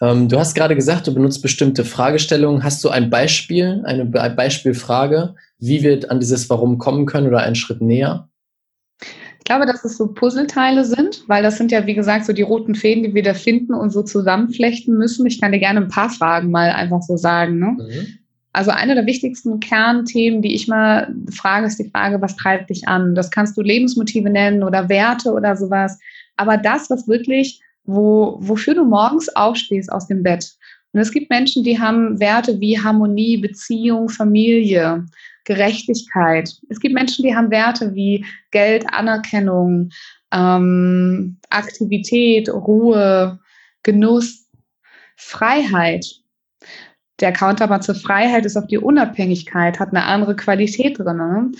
Ähm, 0.00 0.28
du 0.28 0.38
hast 0.38 0.54
gerade 0.54 0.74
gesagt, 0.74 1.06
du 1.06 1.12
benutzt 1.12 1.42
bestimmte 1.42 1.84
Fragestellungen. 1.84 2.64
Hast 2.64 2.82
du 2.82 2.88
ein 2.88 3.10
Beispiel, 3.10 3.82
eine 3.84 4.06
Be 4.06 4.32
Beispielfrage, 4.34 5.34
wie 5.58 5.82
wir 5.82 6.10
an 6.10 6.20
dieses 6.20 6.48
Warum 6.48 6.78
kommen 6.78 7.04
können 7.04 7.26
oder 7.26 7.40
einen 7.40 7.56
Schritt 7.56 7.82
näher? 7.82 8.29
Ich 9.50 9.56
glaube, 9.56 9.66
dass 9.66 9.84
es 9.84 9.96
so 9.96 10.06
Puzzleteile 10.06 10.84
sind, 10.84 11.24
weil 11.26 11.42
das 11.42 11.58
sind 11.58 11.72
ja, 11.72 11.84
wie 11.84 11.96
gesagt, 11.96 12.24
so 12.24 12.32
die 12.32 12.42
roten 12.42 12.76
Fäden, 12.76 13.02
die 13.02 13.14
wir 13.14 13.24
da 13.24 13.34
finden 13.34 13.74
und 13.74 13.90
so 13.90 14.04
zusammenflechten 14.04 14.96
müssen. 14.96 15.26
Ich 15.26 15.40
kann 15.40 15.50
dir 15.50 15.58
gerne 15.58 15.80
ein 15.80 15.88
paar 15.88 16.08
Fragen 16.08 16.52
mal 16.52 16.70
einfach 16.70 17.02
so 17.02 17.16
sagen. 17.16 17.58
Ne? 17.58 17.76
Mhm. 17.80 18.06
Also 18.52 18.70
eine 18.70 18.94
der 18.94 19.06
wichtigsten 19.06 19.58
Kernthemen, 19.58 20.40
die 20.40 20.54
ich 20.54 20.68
mal 20.68 21.12
frage, 21.32 21.66
ist 21.66 21.80
die 21.80 21.90
Frage, 21.90 22.22
was 22.22 22.36
treibt 22.36 22.70
dich 22.70 22.86
an? 22.86 23.16
Das 23.16 23.32
kannst 23.32 23.56
du 23.56 23.62
Lebensmotive 23.62 24.30
nennen 24.30 24.62
oder 24.62 24.88
Werte 24.88 25.32
oder 25.32 25.56
sowas. 25.56 25.98
Aber 26.36 26.56
das, 26.56 26.88
was 26.88 27.08
wirklich, 27.08 27.60
wo, 27.82 28.36
wofür 28.38 28.74
du 28.74 28.84
morgens 28.84 29.34
aufstehst 29.34 29.90
aus 29.90 30.06
dem 30.06 30.22
Bett. 30.22 30.48
Und 30.92 31.00
es 31.00 31.10
gibt 31.10 31.28
Menschen, 31.28 31.64
die 31.64 31.80
haben 31.80 32.20
Werte 32.20 32.60
wie 32.60 32.78
Harmonie, 32.78 33.36
Beziehung, 33.36 34.10
Familie. 34.10 35.06
Gerechtigkeit. 35.50 36.48
Es 36.68 36.78
gibt 36.78 36.94
Menschen, 36.94 37.24
die 37.24 37.34
haben 37.34 37.50
Werte 37.50 37.92
wie 37.96 38.24
Geld, 38.52 38.84
Anerkennung, 38.92 39.90
ähm, 40.32 41.38
Aktivität, 41.50 42.48
Ruhe, 42.48 43.40
Genuss, 43.82 44.48
Freiheit. 45.16 46.06
Der 47.18 47.32
Counterpart 47.32 47.82
zur 47.82 47.96
Freiheit 47.96 48.46
ist 48.46 48.56
auf 48.56 48.68
die 48.68 48.78
Unabhängigkeit, 48.78 49.80
hat 49.80 49.88
eine 49.88 50.04
andere 50.04 50.36
Qualität 50.36 51.00
drin. 51.00 51.16
Ne? 51.16 51.50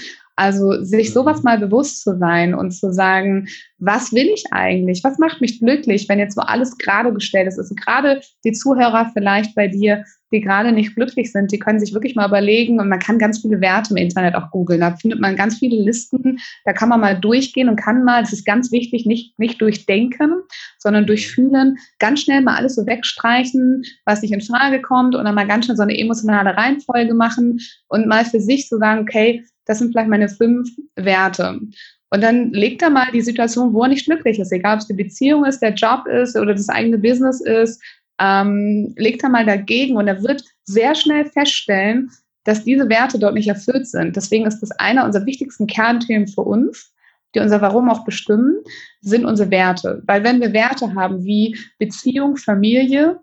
Also 0.41 0.83
sich 0.83 1.13
sowas 1.13 1.39
mhm. 1.39 1.45
mal 1.45 1.59
bewusst 1.59 2.03
zu 2.03 2.17
sein 2.17 2.55
und 2.55 2.71
zu 2.71 2.95
sagen, 2.95 3.47
was 3.77 4.11
will 4.13 4.31
ich 4.33 4.45
eigentlich? 4.51 5.05
Was 5.05 5.19
macht 5.19 5.43
mich 5.43 5.61
glücklich, 5.61 6.09
wenn 6.09 6.19
jetzt 6.19 6.35
so 6.35 6.41
alles 6.41 6.79
gerade 6.79 7.13
gestellt 7.13 7.47
ist? 7.47 7.59
Also 7.59 7.75
gerade 7.75 8.23
die 8.43 8.53
Zuhörer 8.53 9.11
vielleicht 9.13 9.55
bei 9.55 9.69
dir, 9.69 10.03
die 10.33 10.41
gerade 10.41 10.73
nicht 10.73 10.95
glücklich 10.95 11.31
sind, 11.31 11.53
die 11.53 11.59
können 11.59 11.79
sich 11.79 11.93
wirklich 11.93 12.15
mal 12.15 12.27
überlegen 12.27 12.81
und 12.81 12.89
man 12.89 13.01
kann 13.01 13.19
ganz 13.19 13.41
viele 13.41 13.61
Werte 13.61 13.91
im 13.91 13.99
Internet 13.99 14.35
auch 14.35 14.51
googeln. 14.51 14.81
Da 14.81 14.97
findet 14.97 15.21
man 15.21 15.37
ganz 15.37 15.59
viele 15.59 15.77
Listen. 15.77 16.39
Da 16.65 16.73
kann 16.73 16.89
man 16.89 17.01
mal 17.01 17.19
durchgehen 17.19 17.69
und 17.69 17.77
kann 17.77 18.05
mal, 18.05 18.23
das 18.23 18.33
ist 18.33 18.47
ganz 18.47 18.73
wichtig, 18.73 19.05
nicht, 19.05 19.39
nicht 19.39 19.61
durchdenken, 19.61 20.37
sondern 20.79 21.07
durchfühlen, 21.07 21.77
ganz 21.99 22.21
schnell 22.23 22.41
mal 22.41 22.57
alles 22.57 22.77
so 22.77 22.87
wegstreichen, 22.87 23.83
was 24.07 24.23
nicht 24.23 24.33
in 24.33 24.41
Frage 24.41 24.81
kommt 24.81 25.15
und 25.15 25.25
dann 25.25 25.35
mal 25.35 25.47
ganz 25.47 25.67
schnell 25.67 25.77
so 25.77 25.83
eine 25.83 25.99
emotionale 25.99 26.57
Reihenfolge 26.57 27.13
machen 27.13 27.59
und 27.89 28.07
mal 28.07 28.25
für 28.25 28.41
sich 28.41 28.69
zu 28.69 28.77
so 28.77 28.81
sagen, 28.81 29.03
okay, 29.03 29.45
das 29.67 29.79
sind 29.79 29.93
vielleicht 29.93 30.09
meine 30.09 30.29
fünf 30.29 30.71
Werte. 30.97 31.61
Und 32.11 32.23
dann 32.23 32.51
legt 32.53 32.83
er 32.83 32.91
mal 32.91 33.11
die 33.13 33.21
Situation, 33.21 33.73
wo 33.73 33.83
er 33.83 33.89
nicht 33.89 34.07
glücklich 34.07 34.39
ist, 34.39 34.53
egal 34.53 34.75
ob 34.75 34.81
es 34.81 34.89
die 34.89 34.95
Beziehung 34.95 35.45
ist, 35.45 35.61
der 35.61 35.75
Job 35.75 36.07
ist 36.07 36.37
oder 36.37 36.55
das 36.55 36.69
eigene 36.69 36.99
Business 36.99 37.41
ist, 37.41 37.81
ähm, 38.21 38.93
legt 38.97 39.23
er 39.23 39.31
mal 39.31 39.47
dagegen 39.47 39.97
und 39.97 40.09
er 40.09 40.23
wird 40.23 40.45
sehr 40.65 40.95
schnell 40.95 41.25
feststellen, 41.25 42.11
dass 42.45 42.65
diese 42.65 42.89
Werte 42.89 43.19
dort 43.19 43.35
nicht 43.35 43.49
erfüllt 43.49 43.87
sind. 43.87 44.17
Deswegen 44.17 44.47
ist 44.47 44.61
das 44.61 44.73
einer 44.73 45.05
unserer 45.05 45.27
wichtigsten 45.27 45.67
Kernthemen 45.67 46.27
für 46.27 46.43
uns, 46.43 46.93
die 47.35 47.41
unser 47.41 47.61
Warum 47.61 47.89
auch 47.89 48.05
bestimmen, 48.05 48.57
sind 49.01 49.25
unsere 49.25 49.51
Werte. 49.51 50.03
Weil 50.07 50.25
wenn 50.25 50.41
wir 50.41 50.53
Werte 50.53 50.95
haben 50.95 51.25
wie 51.25 51.57
Beziehung, 51.79 52.37
Familie, 52.37 53.21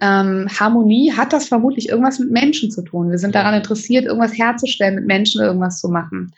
ähm, 0.00 0.48
Harmonie 0.58 1.12
hat 1.12 1.32
das 1.32 1.48
vermutlich 1.48 1.88
irgendwas 1.88 2.18
mit 2.18 2.30
Menschen 2.30 2.70
zu 2.70 2.82
tun. 2.82 3.10
Wir 3.10 3.18
sind 3.18 3.34
daran 3.34 3.54
interessiert, 3.54 4.06
irgendwas 4.06 4.36
herzustellen, 4.36 4.96
mit 4.96 5.06
Menschen 5.06 5.42
irgendwas 5.42 5.80
zu 5.80 5.88
machen. 5.88 6.32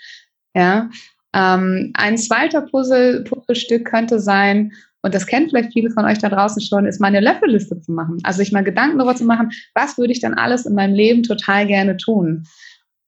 Ja. 0.55 0.91
Ähm, 1.35 1.93
ein 1.95 2.17
zweiter 2.17 2.63
Puzzle, 2.63 3.25
Puzzlestück 3.25 3.85
könnte 3.85 4.21
sein, 4.21 4.73
und 5.07 5.15
das 5.15 5.27
kennen 5.27 5.49
vielleicht 5.49 5.73
viele 5.73 5.91
von 5.91 6.05
euch 6.05 6.19
da 6.19 6.29
draußen 6.29 6.61
schon, 6.61 6.85
ist 6.85 7.01
meine 7.01 7.21
Löffelliste 7.21 7.81
zu 7.81 7.93
machen. 7.93 8.19
Also 8.25 8.39
sich 8.39 8.51
mal 8.51 8.65
Gedanken 8.65 8.99
darüber 8.99 9.15
zu 9.15 9.25
machen, 9.25 9.53
was 9.73 9.97
würde 9.99 10.13
ich 10.13 10.19
dann 10.21 10.35
alles 10.35 10.67
in 10.67 10.75
meinem 10.75 10.95
Leben 10.95 11.23
total 11.23 11.65
gerne 11.69 11.97
tun. 11.97 12.43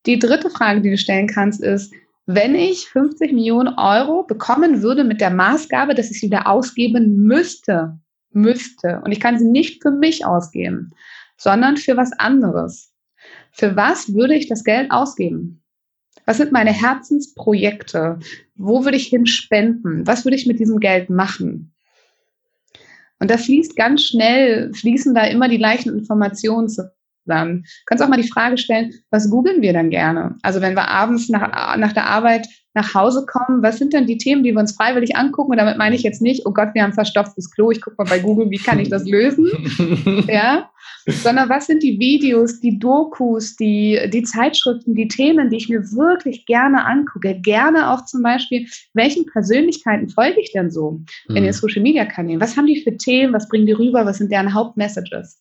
Die 0.07 0.19
dritte 0.19 0.49
Frage, 0.49 0.81
die 0.81 0.91
du 0.91 0.97
stellen 0.97 1.27
kannst, 1.27 1.61
ist, 1.61 1.93
wenn 2.27 2.55
ich 2.55 2.87
50 2.87 3.33
Millionen 3.33 3.75
Euro 3.77 4.23
bekommen 4.23 4.81
würde 4.81 5.03
mit 5.03 5.21
der 5.21 5.31
Maßgabe, 5.31 5.97
dass 5.97 6.11
ich 6.13 6.21
sie 6.21 6.27
wieder 6.27 6.47
ausgeben 6.47 7.23
müsste, 7.25 7.99
müsste, 8.33 9.01
und 9.05 9.13
ich 9.13 9.21
kann 9.21 9.39
sie 9.39 9.47
nicht 9.47 9.83
für 9.83 9.91
mich 9.91 10.25
ausgeben, 10.25 10.93
sondern 11.37 11.77
für 11.77 11.97
was 11.97 12.13
anderes. 12.13 12.93
Für 13.53 13.77
was 13.77 14.15
würde 14.15 14.35
ich 14.35 14.49
das 14.49 14.65
Geld 14.65 14.91
ausgeben? 14.91 15.63
Was 16.27 16.37
sind 16.37 16.53
meine 16.53 16.73
Herzensprojekte? 16.73 18.19
Wo 18.55 18.85
würde 18.85 18.97
ich 18.97 19.07
hin 19.07 19.27
spenden? 19.27 20.07
Was 20.07 20.25
würde 20.25 20.37
ich 20.37 20.47
mit 20.47 20.61
diesem 20.61 20.79
Geld 20.79 21.11
machen? 21.11 21.73
Und 23.19 23.31
da 23.31 23.37
fließt 23.37 23.77
ganz 23.77 24.03
schnell, 24.03 24.73
fließen 24.75 25.15
da 25.15 25.25
immer 25.25 25.49
die 25.49 25.59
gleichen 25.59 25.97
Informationen 25.97 26.69
zusammen. 27.29 27.63
Du 27.63 27.85
kannst 27.87 28.03
auch 28.03 28.09
mal 28.09 28.21
die 28.21 28.29
Frage 28.29 28.59
stellen, 28.59 28.93
was 29.11 29.31
googeln 29.31 29.63
wir 29.63 29.73
dann 29.73 29.91
gerne? 29.91 30.37
Also 30.43 30.61
wenn 30.61 30.75
wir 30.75 30.89
abends 30.89 31.29
nach, 31.29 31.77
nach 31.77 31.93
der 31.93 32.07
Arbeit 32.07 32.49
nach 32.75 32.95
Hause 32.95 33.27
kommen, 33.27 33.63
was 33.63 33.79
sind 33.79 33.93
denn 33.93 34.07
die 34.07 34.19
Themen, 34.19 34.45
die 34.45 34.53
wir 34.53 34.61
uns 34.61 34.77
freiwillig 34.77 35.17
angucken? 35.17 35.53
Und 35.53 35.59
damit 35.59 35.79
meine 35.79 35.97
ich 35.97 36.03
jetzt 36.03 36.23
nicht, 36.23 36.47
oh 36.47 36.53
Gott, 36.53 36.69
wir 36.75 36.83
haben 36.83 36.93
verstopftes 36.93 37.51
Klo, 37.51 37.71
ich 37.71 37.81
gucke 37.81 37.97
mal 37.99 38.09
bei 38.09 38.21
Google, 38.21 38.51
wie 38.51 38.59
kann 38.59 38.79
ich 38.79 38.89
das 38.89 39.05
lösen? 39.07 39.49
ja, 40.29 40.71
sondern 41.07 41.49
was 41.49 41.67
sind 41.67 41.83
die 41.83 41.99
Videos, 41.99 42.61
die 42.61 42.79
Dokus, 42.79 43.57
die, 43.57 43.99
die 44.13 44.23
Zeitschriften, 44.23 44.95
die 44.95 45.09
Themen, 45.09 45.51
die 45.51 45.57
ich 45.57 45.69
mir 45.69 45.81
wirklich 45.93 46.47
gerne 46.47 46.85
angucke. 46.85 47.41
Gerne 47.41 47.91
auch 47.91 48.05
zum 48.05 48.23
Beispiel, 48.23 48.67
welchen 48.95 49.27
Persönlichkeiten 49.27 50.09
folge 50.09 50.41
ich 50.41 50.53
denn 50.53 50.71
so 50.71 51.01
in 51.29 51.35
den 51.35 51.47
mhm. 51.47 51.53
Social 51.53 51.83
Media 51.83 52.05
Kanälen? 52.05 52.41
Was 52.41 52.57
haben 52.57 52.67
die 52.67 52.81
für 52.83 52.97
Themen? 52.97 53.33
Was 53.33 53.49
bringen 53.49 53.67
die 53.67 53.73
rüber? 53.73 54.07
Was 54.07 54.19
sind 54.19 54.31
deren 54.31 54.55
Hauptmessages? 54.55 55.41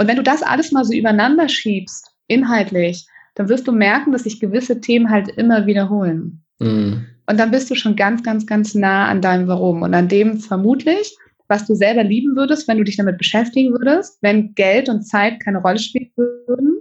Und 0.00 0.08
wenn 0.08 0.16
du 0.16 0.22
das 0.22 0.42
alles 0.42 0.72
mal 0.72 0.82
so 0.82 0.94
übereinander 0.94 1.46
schiebst, 1.50 2.10
inhaltlich, 2.26 3.06
dann 3.34 3.50
wirst 3.50 3.68
du 3.68 3.72
merken, 3.72 4.12
dass 4.12 4.22
sich 4.22 4.40
gewisse 4.40 4.80
Themen 4.80 5.10
halt 5.10 5.28
immer 5.36 5.66
wiederholen. 5.66 6.42
Mhm. 6.58 7.04
Und 7.26 7.38
dann 7.38 7.50
bist 7.50 7.70
du 7.70 7.74
schon 7.74 7.96
ganz, 7.96 8.22
ganz, 8.22 8.46
ganz 8.46 8.74
nah 8.74 9.08
an 9.08 9.20
deinem 9.20 9.46
Warum 9.46 9.82
und 9.82 9.92
an 9.92 10.08
dem 10.08 10.40
vermutlich, 10.40 11.14
was 11.48 11.66
du 11.66 11.74
selber 11.74 12.02
lieben 12.02 12.34
würdest, 12.34 12.66
wenn 12.66 12.78
du 12.78 12.84
dich 12.84 12.96
damit 12.96 13.18
beschäftigen 13.18 13.72
würdest, 13.72 14.16
wenn 14.22 14.54
Geld 14.54 14.88
und 14.88 15.02
Zeit 15.02 15.38
keine 15.38 15.58
Rolle 15.58 15.78
spielen 15.78 16.10
würden. 16.16 16.78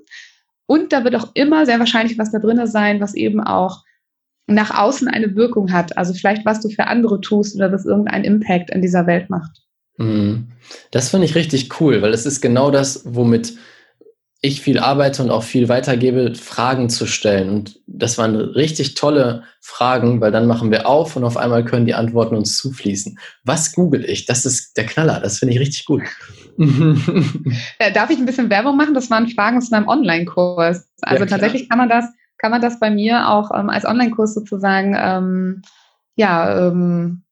Und 0.65 0.93
da 0.93 1.03
wird 1.03 1.17
auch 1.17 1.31
immer 1.33 1.65
sehr 1.65 1.79
wahrscheinlich 1.79 2.17
was 2.17 2.31
da 2.31 2.39
drin 2.39 2.65
sein, 2.67 3.01
was 3.01 3.15
eben 3.15 3.41
auch 3.41 3.83
nach 4.47 4.79
außen 4.79 5.09
eine 5.09 5.35
Wirkung 5.35 5.73
hat. 5.73 5.97
Also 5.97 6.13
vielleicht, 6.13 6.45
was 6.45 6.61
du 6.61 6.69
für 6.69 6.87
andere 6.87 7.19
tust 7.19 7.53
oder 7.57 7.69
was 7.69 7.85
irgendeinen 7.85 8.23
Impact 8.23 8.69
in 8.69 8.81
dieser 8.81 9.07
Welt 9.07 9.29
macht. 9.29 9.61
Mhm. 9.99 10.47
Das 10.91 11.09
finde 11.09 11.25
ich 11.25 11.35
richtig 11.35 11.79
cool, 11.79 12.01
weil 12.01 12.13
es 12.13 12.25
ist 12.25 12.41
genau 12.41 12.71
das, 12.71 13.03
womit 13.05 13.53
ich 14.41 14.61
viel 14.61 14.79
arbeite 14.79 15.21
und 15.21 15.31
auch 15.31 15.43
viel 15.43 15.67
weitergebe, 15.67 16.33
Fragen 16.33 16.89
zu 16.89 17.05
stellen. 17.05 17.49
Und 17.49 17.81
das 17.87 18.17
waren 18.17 18.37
richtig 18.37 18.93
tolle 18.95 19.43
Fragen, 19.59 20.21
weil 20.21 20.31
dann 20.31 20.47
machen 20.47 20.71
wir 20.71 20.87
auf 20.87 21.17
und 21.17 21.25
auf 21.25 21.35
einmal 21.35 21.65
können 21.65 21.85
die 21.85 21.93
Antworten 21.93 22.37
uns 22.37 22.57
zufließen. 22.57 23.19
Was 23.43 23.73
google 23.73 24.05
ich? 24.05 24.25
Das 24.25 24.45
ist 24.45 24.77
der 24.77 24.85
Knaller. 24.85 25.19
Das 25.19 25.39
finde 25.39 25.55
ich 25.55 25.59
richtig 25.59 25.85
gut. 25.85 26.03
Äh, 27.79 27.93
darf 27.93 28.09
ich 28.09 28.17
ein 28.17 28.25
bisschen 28.25 28.49
Werbung 28.49 28.77
machen? 28.77 28.93
Das 28.93 29.09
waren 29.09 29.27
Fragen 29.29 29.57
aus 29.57 29.71
meinem 29.71 29.87
Online-Kurs. 29.87 30.89
Also 31.01 31.23
ja, 31.23 31.29
tatsächlich 31.29 31.69
kann 31.69 31.77
man 31.77 31.89
das, 31.89 32.05
kann 32.37 32.51
man 32.51 32.61
das 32.61 32.79
bei 32.79 32.89
mir 32.89 33.29
auch 33.29 33.51
ähm, 33.57 33.69
als 33.69 33.85
Online-Kurs 33.85 34.33
sozusagen 34.33 34.95
ähm, 34.97 35.61
ja, 36.15 36.67
ähm, 36.67 37.23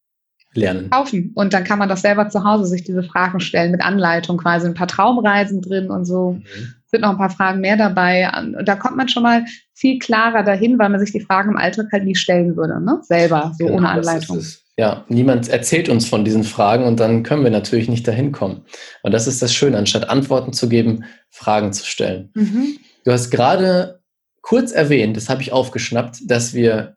lernen. 0.57 0.89
Kaufen. 0.89 1.31
Und 1.35 1.53
dann 1.53 1.63
kann 1.63 1.79
man 1.79 1.89
das 1.89 2.01
selber 2.01 2.29
zu 2.29 2.43
Hause 2.43 2.65
sich 2.65 2.83
diese 2.83 3.03
Fragen 3.03 3.39
stellen 3.39 3.71
mit 3.71 3.81
Anleitung, 3.81 4.37
quasi 4.37 4.67
ein 4.67 4.73
paar 4.73 4.87
Traumreisen 4.87 5.61
drin 5.61 5.89
und 5.89 6.05
so. 6.05 6.31
Mhm 6.31 6.73
sind 6.89 7.01
noch 7.01 7.11
ein 7.11 7.17
paar 7.17 7.29
Fragen 7.29 7.61
mehr 7.61 7.77
dabei. 7.77 8.29
Und 8.37 8.67
da 8.67 8.75
kommt 8.75 8.97
man 8.97 9.09
schon 9.09 9.23
mal 9.23 9.45
viel 9.73 9.99
klarer 9.99 10.43
dahin, 10.43 10.79
weil 10.79 10.89
man 10.89 10.99
sich 10.99 11.11
die 11.11 11.19
Fragen 11.19 11.51
im 11.51 11.57
Alltag 11.57 11.87
halt 11.91 12.05
nie 12.05 12.15
stellen 12.15 12.55
würde, 12.55 12.81
ne? 12.81 12.99
selber, 13.03 13.53
so 13.57 13.65
genau, 13.65 13.77
ohne 13.77 13.89
Anleitung. 13.89 14.41
Ja, 14.77 15.05
niemand 15.09 15.49
erzählt 15.49 15.89
uns 15.89 16.07
von 16.07 16.23
diesen 16.23 16.43
Fragen 16.43 16.85
und 16.85 16.99
dann 16.99 17.23
können 17.23 17.43
wir 17.43 17.51
natürlich 17.51 17.89
nicht 17.89 18.07
dahin 18.07 18.31
kommen. 18.31 18.61
Und 19.01 19.11
das 19.11 19.27
ist 19.27 19.41
das 19.41 19.53
Schöne, 19.53 19.77
anstatt 19.77 20.09
Antworten 20.09 20.53
zu 20.53 20.69
geben, 20.69 21.03
Fragen 21.29 21.73
zu 21.73 21.85
stellen. 21.85 22.29
Mhm. 22.35 22.77
Du 23.03 23.11
hast 23.11 23.31
gerade 23.31 24.01
kurz 24.41 24.71
erwähnt, 24.71 25.17
das 25.17 25.29
habe 25.29 25.41
ich 25.41 25.51
aufgeschnappt, 25.51 26.19
dass 26.27 26.53
wir 26.53 26.95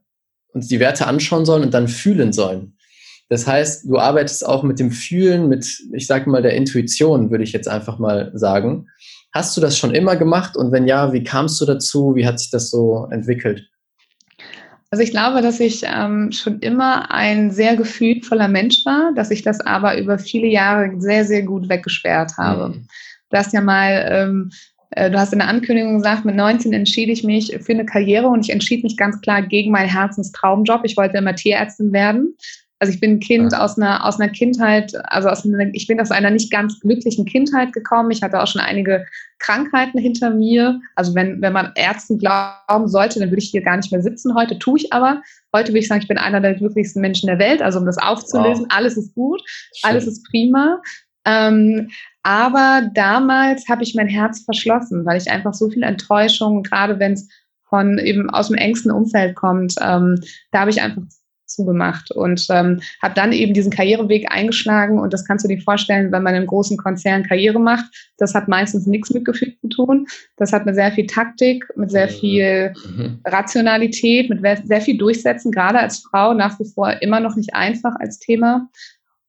uns 0.52 0.68
die 0.68 0.78
Werte 0.78 1.06
anschauen 1.06 1.46
sollen 1.46 1.62
und 1.62 1.74
dann 1.74 1.88
fühlen 1.88 2.32
sollen. 2.32 2.76
Das 3.30 3.46
heißt, 3.46 3.88
du 3.88 3.96
arbeitest 3.96 4.44
auch 4.44 4.64
mit 4.64 4.80
dem 4.80 4.90
Fühlen, 4.90 5.48
mit, 5.48 5.64
ich 5.92 6.08
sage 6.08 6.28
mal, 6.28 6.42
der 6.42 6.54
Intuition, 6.54 7.30
würde 7.30 7.44
ich 7.44 7.52
jetzt 7.52 7.68
einfach 7.68 8.00
mal 8.00 8.32
sagen. 8.34 8.88
Hast 9.32 9.56
du 9.56 9.60
das 9.60 9.78
schon 9.78 9.94
immer 9.94 10.16
gemacht 10.16 10.56
und 10.56 10.72
wenn 10.72 10.88
ja, 10.88 11.12
wie 11.12 11.22
kamst 11.22 11.60
du 11.60 11.64
dazu? 11.64 12.16
Wie 12.16 12.26
hat 12.26 12.40
sich 12.40 12.50
das 12.50 12.70
so 12.70 13.08
entwickelt? 13.12 13.68
Also 14.90 15.04
ich 15.04 15.12
glaube, 15.12 15.42
dass 15.42 15.60
ich 15.60 15.82
ähm, 15.84 16.32
schon 16.32 16.58
immer 16.58 17.12
ein 17.12 17.52
sehr 17.52 17.76
gefühlvoller 17.76 18.48
Mensch 18.48 18.84
war, 18.84 19.12
dass 19.14 19.30
ich 19.30 19.42
das 19.42 19.60
aber 19.60 19.96
über 19.96 20.18
viele 20.18 20.48
Jahre 20.48 20.90
sehr, 20.98 21.24
sehr 21.24 21.42
gut 21.44 21.68
weggesperrt 21.68 22.32
habe. 22.36 22.70
Mhm. 22.70 22.88
Du 23.30 23.36
hast 23.36 23.52
ja 23.52 23.60
mal, 23.60 24.08
ähm, 24.10 24.50
äh, 24.90 25.08
du 25.08 25.16
hast 25.16 25.32
in 25.32 25.38
der 25.38 25.46
Ankündigung 25.46 25.98
gesagt, 25.98 26.24
mit 26.24 26.34
19 26.34 26.72
entschied 26.72 27.08
ich 27.08 27.22
mich 27.22 27.56
für 27.60 27.72
eine 27.72 27.86
Karriere 27.86 28.26
und 28.26 28.44
ich 28.44 28.50
entschied 28.50 28.82
mich 28.82 28.96
ganz 28.96 29.20
klar 29.20 29.42
gegen 29.42 29.70
meinen 29.70 29.88
Herzenstraumjob. 29.88 30.80
Ich 30.82 30.96
wollte 30.96 31.18
immer 31.18 31.36
Tierärztin 31.36 31.92
werden. 31.92 32.34
Also 32.80 32.94
ich 32.94 33.00
bin 33.00 33.12
ein 33.12 33.20
Kind 33.20 33.52
ja. 33.52 33.62
aus 33.62 33.76
einer 33.76 34.06
aus 34.06 34.18
einer 34.18 34.32
Kindheit, 34.32 34.92
also 35.04 35.28
aus 35.28 35.44
einer, 35.44 35.66
ich 35.74 35.86
bin 35.86 36.00
aus 36.00 36.10
einer 36.10 36.30
nicht 36.30 36.50
ganz 36.50 36.80
glücklichen 36.80 37.26
Kindheit 37.26 37.74
gekommen. 37.74 38.10
Ich 38.10 38.22
hatte 38.22 38.42
auch 38.42 38.46
schon 38.46 38.62
einige 38.62 39.04
Krankheiten 39.38 39.98
hinter 39.98 40.30
mir. 40.30 40.80
Also 40.96 41.14
wenn 41.14 41.42
wenn 41.42 41.52
man 41.52 41.72
Ärzten 41.74 42.18
glauben 42.18 42.88
sollte, 42.88 43.20
dann 43.20 43.28
würde 43.30 43.42
ich 43.42 43.50
hier 43.50 43.60
gar 43.60 43.76
nicht 43.76 43.92
mehr 43.92 44.02
sitzen. 44.02 44.34
Heute 44.34 44.58
tue 44.58 44.78
ich 44.78 44.92
aber. 44.94 45.22
Heute 45.54 45.68
würde 45.68 45.80
ich 45.80 45.88
sagen, 45.88 46.00
ich 46.00 46.08
bin 46.08 46.16
einer 46.16 46.40
der 46.40 46.54
glücklichsten 46.54 47.02
Menschen 47.02 47.26
der 47.26 47.38
Welt. 47.38 47.60
Also 47.60 47.78
um 47.78 47.84
das 47.84 47.98
aufzulösen, 47.98 48.64
wow. 48.64 48.76
alles 48.76 48.96
ist 48.96 49.14
gut, 49.14 49.42
Schön. 49.46 49.90
alles 49.90 50.06
ist 50.06 50.26
prima. 50.30 50.80
Ähm, 51.26 51.90
aber 52.22 52.90
damals 52.94 53.68
habe 53.68 53.82
ich 53.82 53.94
mein 53.94 54.08
Herz 54.08 54.40
verschlossen, 54.40 55.04
weil 55.04 55.18
ich 55.18 55.30
einfach 55.30 55.52
so 55.52 55.68
viel 55.68 55.82
Enttäuschung, 55.82 56.62
gerade 56.62 56.98
wenn 56.98 57.12
es 57.12 57.28
von 57.68 57.98
eben 57.98 58.30
aus 58.30 58.48
dem 58.48 58.56
engsten 58.56 58.90
Umfeld 58.90 59.36
kommt, 59.36 59.74
ähm, 59.80 60.18
da 60.50 60.60
habe 60.60 60.70
ich 60.70 60.82
einfach 60.82 61.02
zugemacht 61.50 62.10
und 62.10 62.46
ähm, 62.50 62.80
habe 63.02 63.14
dann 63.14 63.32
eben 63.32 63.54
diesen 63.54 63.72
Karriereweg 63.72 64.30
eingeschlagen 64.30 64.98
und 64.98 65.12
das 65.12 65.24
kannst 65.24 65.44
du 65.44 65.48
dir 65.48 65.60
vorstellen, 65.60 66.12
wenn 66.12 66.22
man 66.22 66.34
in 66.34 66.38
einem 66.38 66.46
großen 66.46 66.76
Konzern 66.76 67.24
Karriere 67.24 67.60
macht, 67.60 67.86
das 68.18 68.34
hat 68.34 68.48
meistens 68.48 68.86
nichts 68.86 69.10
mit 69.10 69.24
Gefühl 69.24 69.54
zu 69.60 69.68
tun, 69.68 70.06
das 70.36 70.52
hat 70.52 70.66
mit 70.66 70.74
sehr 70.74 70.92
viel 70.92 71.06
Taktik, 71.06 71.64
mit 71.76 71.90
sehr 71.90 72.06
mhm. 72.06 72.10
viel 72.10 72.72
mhm. 72.86 73.20
Rationalität, 73.26 74.30
mit 74.30 74.40
sehr 74.66 74.80
viel 74.80 74.96
Durchsetzen, 74.96 75.52
gerade 75.52 75.78
als 75.78 75.98
Frau 75.98 76.34
nach 76.34 76.58
wie 76.58 76.70
vor 76.72 77.02
immer 77.02 77.20
noch 77.20 77.36
nicht 77.36 77.54
einfach 77.54 77.94
als 77.98 78.18
Thema. 78.18 78.68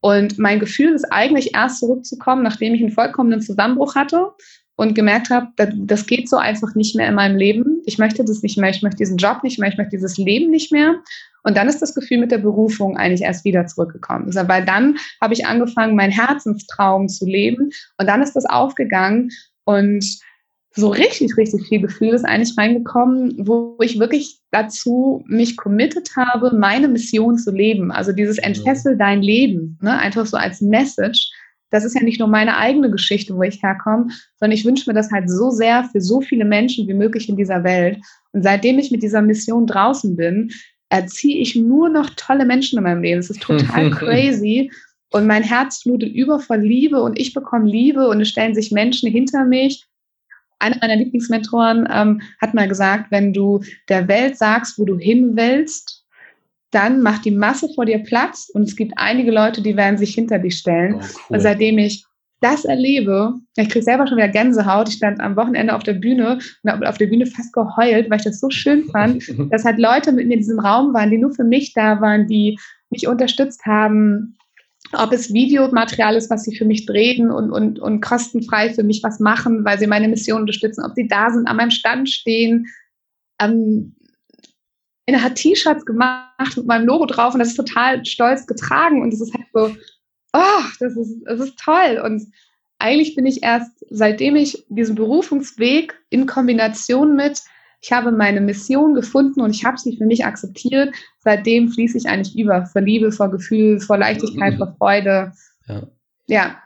Und 0.02 0.40
mein 0.40 0.60
Gefühl 0.60 0.94
ist 0.94 1.06
eigentlich 1.12 1.54
erst 1.54 1.80
zurückzukommen, 1.80 2.44
nachdem 2.44 2.74
ich 2.74 2.82
einen 2.82 2.92
vollkommenen 2.92 3.42
Zusammenbruch 3.42 3.96
hatte 3.96 4.32
und 4.76 4.96
gemerkt 4.96 5.30
habe, 5.30 5.48
das 5.76 6.08
geht 6.08 6.28
so 6.28 6.38
einfach 6.38 6.74
nicht 6.74 6.96
mehr 6.96 7.08
in 7.08 7.14
meinem 7.14 7.38
Leben. 7.38 7.82
Ich 7.86 8.00
möchte 8.00 8.26
das 8.26 8.42
nicht 8.42 8.58
mehr, 8.58 8.72
ich 8.72 8.82
möchte 8.82 8.98
diesen 8.98 9.18
Job 9.18 9.44
nicht 9.44 9.60
mehr, 9.60 9.70
ich 9.70 9.78
möchte 9.78 9.92
dieses 9.92 10.18
Leben 10.18 10.50
nicht 10.50 10.72
mehr. 10.72 10.96
Und 11.44 11.58
dann 11.58 11.68
ist 11.68 11.82
das 11.82 11.96
Gefühl 11.96 12.20
mit 12.20 12.32
der 12.32 12.38
Berufung 12.38 12.98
eigentlich 12.98 13.22
erst 13.22 13.46
wieder 13.46 13.66
zurückgekommen. 13.66 14.26
Also, 14.28 14.48
weil 14.48 14.66
dann 14.66 14.98
habe 15.22 15.34
ich 15.34 15.46
angefangen, 15.46 15.96
meinen 15.96 16.12
Herzenstraum 16.12 17.08
zu 17.08 17.26
leben. 17.26 17.72
Und 17.98 18.08
dann 18.08 18.22
ist 18.22 18.36
das 18.36 18.46
aufgegangen. 18.46 19.30
Und 19.64 20.06
so 20.74 20.90
richtig, 20.90 21.36
richtig 21.38 21.68
viel 21.68 21.82
Gefühl 21.82 22.10
ist 22.10 22.24
eigentlich 22.24 22.58
reingekommen, 22.58 23.36
wo 23.46 23.78
ich 23.82 24.00
wirklich 24.00 24.40
dazu 24.52 25.24
mich 25.28 25.58
committed 25.58 26.10
habe, 26.16 26.56
meine 26.56 26.88
Mission 26.88 27.38
zu 27.38 27.52
leben. 27.52 27.92
Also 27.92 28.14
dieses. 28.14 28.38
Entfessel 28.38 28.98
dein 28.98 29.22
Leben, 29.22 29.78
ne? 29.82 29.98
einfach 29.98 30.26
so 30.26 30.38
als 30.38 30.62
Message. 30.62 31.30
Das 31.72 31.86
ist 31.86 31.96
ja 31.96 32.04
nicht 32.04 32.20
nur 32.20 32.28
meine 32.28 32.58
eigene 32.58 32.90
Geschichte, 32.92 33.36
wo 33.36 33.44
ich 33.44 33.64
herkomme, 33.64 34.08
sondern 34.38 34.58
ich 34.58 34.66
wünsche 34.66 34.90
mir 34.90 34.94
das 34.94 35.12
halt 35.12 35.30
so 35.30 35.52
sehr 35.52 35.86
für 35.86 36.02
so 36.02 36.20
viele 36.20 36.44
Menschen 36.44 36.88
wie 36.88 36.94
möglich 36.94 37.30
in 37.30 37.38
dieser 37.38 37.64
Welt. 37.64 37.98
Und 38.34 38.44
seitdem 38.44 38.78
ich 38.80 38.92
mit 38.92 39.04
dieser 39.04 39.22
Mission 39.22 39.68
draußen 39.68 40.16
bin, 40.16 40.52
erziehe 40.92 41.40
ich 41.40 41.56
nur 41.56 41.90
noch 41.90 42.10
tolle 42.18 42.46
Menschen 42.46 42.78
in 42.78 42.84
meinem 42.84 43.02
Leben. 43.02 43.20
Es 43.20 43.30
ist 43.30 43.42
total 43.42 43.90
crazy. 43.92 44.72
Und 45.12 45.26
mein 45.26 45.44
Herz 45.44 45.82
flutet 45.82 46.14
über 46.14 46.40
vor 46.40 46.58
Liebe 46.58 47.02
und 47.02 47.18
ich 47.18 47.34
bekomme 47.34 47.70
Liebe 47.70 48.08
und 48.08 48.22
es 48.22 48.30
stellen 48.30 48.54
sich 48.54 48.72
Menschen 48.72 49.10
hinter 49.10 49.46
mich. 49.46 49.86
Einer 50.60 50.78
meiner 50.80 50.98
Lieblingsmentoren 50.98 51.88
ähm, 51.92 52.22
hat 52.40 52.54
mal 52.54 52.68
gesagt, 52.68 53.10
wenn 53.10 53.34
du 53.34 53.62
der 53.90 54.08
Welt 54.08 54.38
sagst, 54.38 54.78
wo 54.78 54.86
du 54.86 54.98
hin 54.98 55.36
willst, 55.36 56.06
dann 56.72 57.02
macht 57.02 57.26
die 57.26 57.32
Masse 57.32 57.68
vor 57.74 57.86
dir 57.86 58.00
Platz 58.00 58.50
und 58.54 58.64
es 58.64 58.76
gibt 58.76 58.94
einige 58.96 59.32
Leute, 59.32 59.62
die 59.62 59.76
werden 59.76 59.98
sich 59.98 60.14
hinter 60.14 60.40
dich 60.40 60.58
stellen. 60.58 60.96
Oh, 60.96 61.00
cool. 61.00 61.36
Und 61.36 61.40
seitdem 61.40 61.78
ich 61.78 62.06
das 62.42 62.66
erlebe, 62.66 63.36
ich 63.56 63.70
kriege 63.70 63.86
selber 63.86 64.08
schon 64.08 64.18
wieder 64.18 64.28
Gänsehaut. 64.28 64.90
Ich 64.90 64.96
stand 64.96 65.20
am 65.20 65.36
Wochenende 65.36 65.76
auf 65.76 65.84
der 65.84 65.94
Bühne 65.94 66.40
und 66.64 66.72
habe 66.72 66.90
auf 66.90 66.98
der 66.98 67.06
Bühne 67.06 67.28
fast 67.28 67.54
geheult, 67.54 68.10
weil 68.10 68.18
ich 68.18 68.26
das 68.26 68.40
so 68.40 68.50
schön 68.50 68.86
fand, 68.86 69.24
dass 69.52 69.64
halt 69.64 69.80
Leute 69.80 70.12
mit 70.12 70.28
mir 70.28 70.34
in 70.34 70.40
diesem 70.40 70.60
Raum 70.60 70.94
waren, 70.94 71.12
die 71.12 71.20
nur 71.20 71.34
für 71.34 71.44
mich 71.44 71.74
da 71.74 72.02
waren, 72.02 72.28
die 72.28 72.58
mich 72.90 73.08
unterstützt 73.08 73.66
haben, 73.66 74.38
ob 74.94 75.14
es 75.14 75.34
Videomaterial 75.34 76.16
ist, 76.16 76.30
was 76.30 76.44
sie 76.44 76.56
für 76.56 76.66
mich 76.66 76.86
drehen 76.86 77.32
und, 77.32 77.52
und, 77.52 77.80
und 77.80 78.02
kostenfrei 78.02 78.74
für 78.74 78.84
mich 78.84 79.02
was 79.04 79.20
machen, 79.20 79.64
weil 79.64 79.80
sie 79.80 79.88
meine 79.88 80.08
Mission 80.08 80.42
unterstützen, 80.42 80.84
ob 80.84 80.94
sie 80.96 81.08
da 81.08 81.30
sind, 81.30 81.48
an 81.48 81.58
meinem 81.58 81.72
Stand 81.72 82.10
stehen. 82.10 82.66
Ähm, 83.40 83.96
er 85.06 85.24
hat 85.24 85.36
T-Shirts 85.36 85.86
gemacht 85.86 86.58
mit 86.58 86.66
meinem 86.66 86.88
Logo 86.88 87.06
drauf 87.06 87.34
und 87.34 87.40
das 87.40 87.50
ist 87.50 87.56
total 87.56 88.04
stolz 88.06 88.48
getragen 88.48 89.02
und 89.02 89.14
es 89.14 89.22
ist 89.22 89.34
halt 89.34 89.46
so, 89.54 89.76
oh, 90.34 90.64
das 90.80 90.96
ist, 90.96 91.22
das 91.26 91.40
ist 91.40 91.60
toll. 91.60 92.02
Und 92.04 92.32
eigentlich 92.80 93.16
bin 93.16 93.26
ich 93.26 93.44
erst, 93.44 93.72
seitdem 93.90 94.36
ich 94.36 94.66
diesen 94.70 94.96
Berufungsweg 94.96 95.94
in 96.10 96.26
Kombination 96.26 97.16
mit, 97.16 97.42
ich 97.82 97.92
habe 97.92 98.12
meine 98.12 98.42
Mission 98.42 98.94
gefunden 98.94 99.42
und 99.42 99.56
ich 99.56 99.66
habe 99.66 99.78
sie 99.78 99.98
für 99.98 100.06
mich 100.06 100.26
akzeptiert, 100.26 100.94
seitdem 101.20 101.70
fließe 101.70 101.98
ich 101.98 102.08
eigentlich 102.08 102.38
über 102.38 102.66
vor 102.66 102.82
Liebe, 102.82 103.12
vor 103.12 103.32
Gefühl, 103.32 103.80
vor 103.80 103.98
Leichtigkeit, 103.98 104.56
vor 104.56 104.76
Freude. 104.78 105.32
Ja. 105.68 105.88
ja. 106.28 106.58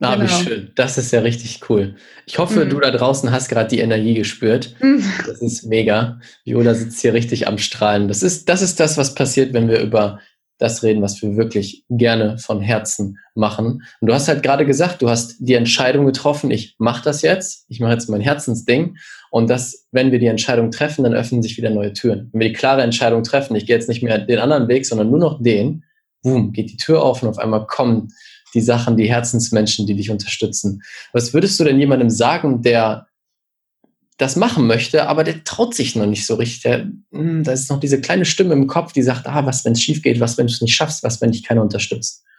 Ah, 0.00 0.16
genau. 0.16 0.24
wie 0.24 0.44
schön. 0.44 0.72
Das 0.74 0.98
ist 0.98 1.12
ja 1.12 1.20
richtig 1.20 1.60
cool. 1.68 1.96
Ich 2.26 2.38
hoffe, 2.38 2.64
mhm. 2.64 2.70
du 2.70 2.80
da 2.80 2.90
draußen 2.90 3.30
hast 3.30 3.48
gerade 3.48 3.68
die 3.68 3.78
Energie 3.80 4.14
gespürt. 4.14 4.74
Mhm. 4.80 5.04
Das 5.26 5.40
ist 5.40 5.64
mega. 5.64 6.18
Viola 6.44 6.74
sitzt 6.74 7.00
hier 7.00 7.14
richtig 7.14 7.46
am 7.46 7.58
Strahlen. 7.58 8.08
Das 8.08 8.22
ist, 8.22 8.48
das 8.48 8.60
ist 8.60 8.80
das, 8.80 8.98
was 8.98 9.14
passiert, 9.14 9.52
wenn 9.52 9.68
wir 9.68 9.80
über 9.80 10.18
das 10.58 10.82
reden, 10.82 11.02
was 11.02 11.20
wir 11.20 11.36
wirklich 11.36 11.84
gerne 11.88 12.38
von 12.38 12.60
Herzen 12.60 13.18
machen. 13.34 13.82
Und 14.00 14.08
du 14.08 14.14
hast 14.14 14.28
halt 14.28 14.42
gerade 14.42 14.64
gesagt, 14.64 15.02
du 15.02 15.10
hast 15.10 15.36
die 15.40 15.54
Entscheidung 15.54 16.06
getroffen, 16.06 16.50
ich 16.50 16.76
mache 16.78 17.02
das 17.04 17.22
jetzt, 17.22 17.64
ich 17.68 17.80
mache 17.80 17.92
jetzt 17.92 18.08
mein 18.08 18.20
Herzensding. 18.20 18.96
Und 19.30 19.50
das, 19.50 19.86
wenn 19.90 20.12
wir 20.12 20.20
die 20.20 20.26
Entscheidung 20.26 20.70
treffen, 20.70 21.02
dann 21.02 21.14
öffnen 21.14 21.42
sich 21.42 21.56
wieder 21.56 21.70
neue 21.70 21.92
Türen. 21.92 22.30
Wenn 22.32 22.40
wir 22.40 22.48
die 22.48 22.54
klare 22.54 22.82
Entscheidung 22.82 23.24
treffen, 23.24 23.56
ich 23.56 23.66
gehe 23.66 23.74
jetzt 23.74 23.88
nicht 23.88 24.02
mehr 24.02 24.18
den 24.18 24.38
anderen 24.38 24.68
Weg, 24.68 24.86
sondern 24.86 25.10
nur 25.10 25.18
noch 25.18 25.42
den, 25.42 25.84
boom, 26.22 26.52
geht 26.52 26.70
die 26.70 26.76
Tür 26.76 27.02
auf 27.02 27.22
und 27.22 27.28
auf 27.28 27.38
einmal 27.38 27.66
kommen 27.66 28.12
die 28.54 28.60
Sachen, 28.60 28.96
die 28.96 29.08
Herzensmenschen, 29.08 29.86
die 29.86 29.96
dich 29.96 30.10
unterstützen. 30.10 30.82
Was 31.12 31.34
würdest 31.34 31.58
du 31.58 31.64
denn 31.64 31.80
jemandem 31.80 32.10
sagen, 32.10 32.62
der 32.62 33.08
das 34.16 34.36
machen 34.36 34.66
möchte, 34.66 35.08
aber 35.08 35.24
der 35.24 35.42
traut 35.42 35.74
sich 35.74 35.96
noch 35.96 36.06
nicht 36.06 36.26
so 36.26 36.36
richtig. 36.36 36.62
Der, 36.62 36.88
hm, 37.12 37.42
da 37.42 37.52
ist 37.52 37.70
noch 37.70 37.80
diese 37.80 38.00
kleine 38.00 38.24
Stimme 38.24 38.54
im 38.54 38.66
Kopf, 38.66 38.92
die 38.92 39.02
sagt, 39.02 39.26
ah, 39.26 39.44
was, 39.44 39.64
wenn 39.64 39.72
es 39.72 39.82
schief 39.82 40.02
geht, 40.02 40.20
was, 40.20 40.38
wenn 40.38 40.46
du 40.46 40.52
es 40.52 40.60
nicht 40.60 40.74
schaffst, 40.74 41.02
was, 41.02 41.20
wenn 41.20 41.32
dich 41.32 41.44
keiner 41.44 41.62
unterstützt. 41.62 42.24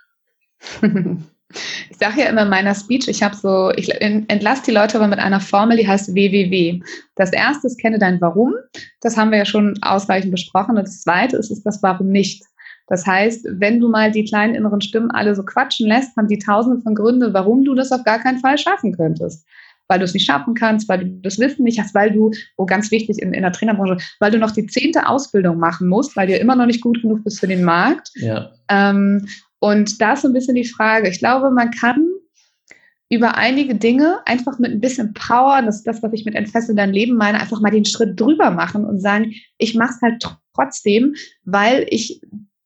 Ich 1.90 1.98
sage 1.98 2.22
ja 2.22 2.26
immer 2.28 2.42
in 2.42 2.50
meiner 2.50 2.74
Speech, 2.74 3.08
ich 3.08 3.24
habe 3.24 3.36
so, 3.36 3.72
ich 3.78 4.02
entlasse 4.02 4.64
die 4.66 4.72
Leute 4.72 4.98
aber 4.98 5.08
mit 5.08 5.20
einer 5.20 5.40
Formel, 5.40 5.78
die 5.78 5.88
heißt 5.88 6.14
WWW. 6.14 6.82
Das 7.16 7.32
erste 7.32 7.68
ist, 7.68 7.80
kenne 7.80 8.00
dein 8.00 8.20
Warum. 8.20 8.56
Das 9.00 9.16
haben 9.16 9.32
wir 9.32 9.38
ja 9.38 9.46
schon 9.46 9.78
ausreichend 9.82 10.32
besprochen. 10.32 10.72
Und 10.76 10.86
das 10.86 11.04
zweite 11.04 11.38
ist, 11.38 11.52
ist 11.52 11.64
das 11.64 11.82
Warum 11.82 12.10
nicht. 12.10 12.44
Das 12.88 13.06
heißt, 13.06 13.46
wenn 13.52 13.80
du 13.80 13.88
mal 13.88 14.12
die 14.12 14.26
kleinen 14.26 14.56
inneren 14.56 14.82
Stimmen 14.82 15.12
alle 15.12 15.34
so 15.34 15.44
quatschen 15.44 15.88
lässt, 15.88 16.18
haben 16.18 16.28
die 16.28 16.40
tausende 16.40 16.82
von 16.82 16.96
Gründen, 16.96 17.34
warum 17.34 17.64
du 17.64 17.74
das 17.76 17.92
auf 17.92 18.04
gar 18.04 18.20
keinen 18.20 18.40
Fall 18.40 18.58
schaffen 18.58 18.98
könntest 18.98 19.46
weil 19.88 20.00
du 20.00 20.06
es 20.06 20.14
nicht 20.14 20.26
schaffen 20.26 20.54
kannst, 20.54 20.90
weil 20.90 21.00
du 21.00 21.06
das 21.22 21.40
Wissen 21.40 21.64
nicht 21.64 21.80
hast, 21.80 21.94
weil 21.94 22.12
du, 22.12 22.32
oh 22.58 22.66
ganz 22.66 22.92
wichtig 22.92 23.20
in, 23.20 23.34
in 23.34 23.42
der 23.42 23.52
Trainerbranche, 23.52 23.98
weil 24.20 24.32
du 24.32 24.38
noch 24.38 24.52
die 24.52 24.68
zehnte 24.68 25.08
Ausbildung 25.08 25.58
machen 25.58 25.88
musst, 25.88 26.16
weil 26.16 26.28
du 26.28 26.36
immer 26.38 26.56
noch 26.56 26.66
nicht 26.66 26.82
gut 26.82 27.02
genug 27.02 27.24
bist 27.24 27.40
für 27.40 27.48
den 27.48 27.64
Markt. 27.64 28.12
Ja. 28.16 28.52
Ähm, 28.70 29.28
und 29.60 30.02
da 30.02 30.14
ist 30.14 30.22
so 30.22 30.28
ein 30.28 30.34
bisschen 30.34 30.56
die 30.56 30.68
Frage. 30.68 31.10
Ich 31.10 31.20
glaube, 31.20 31.52
man 31.52 31.72
kann 31.72 32.06
über 33.10 33.36
einige 33.36 33.76
Dinge 33.76 34.20
einfach 34.26 34.58
mit 34.60 34.72
ein 34.72 34.82
bisschen 34.82 35.14
Power, 35.14 35.62
das 35.62 35.78
ist 35.78 35.88
das, 35.88 36.02
was 36.02 36.14
ich 36.14 36.26
mit 36.26 36.36
Entfessel 36.36 36.76
dein 36.76 36.92
Leben 36.92 37.16
meine, 37.16 37.40
einfach 37.40 37.62
mal 37.62 37.72
den 37.72 37.86
Schritt 37.86 38.20
drüber 38.20 38.52
machen 38.52 38.84
und 38.84 39.00
sagen, 39.00 39.34
ich 39.58 39.76
mache 39.76 39.94
es 39.96 40.02
halt 40.02 40.38
trotzdem, 40.54 41.16
weil 41.44 41.86
ich 41.90 42.20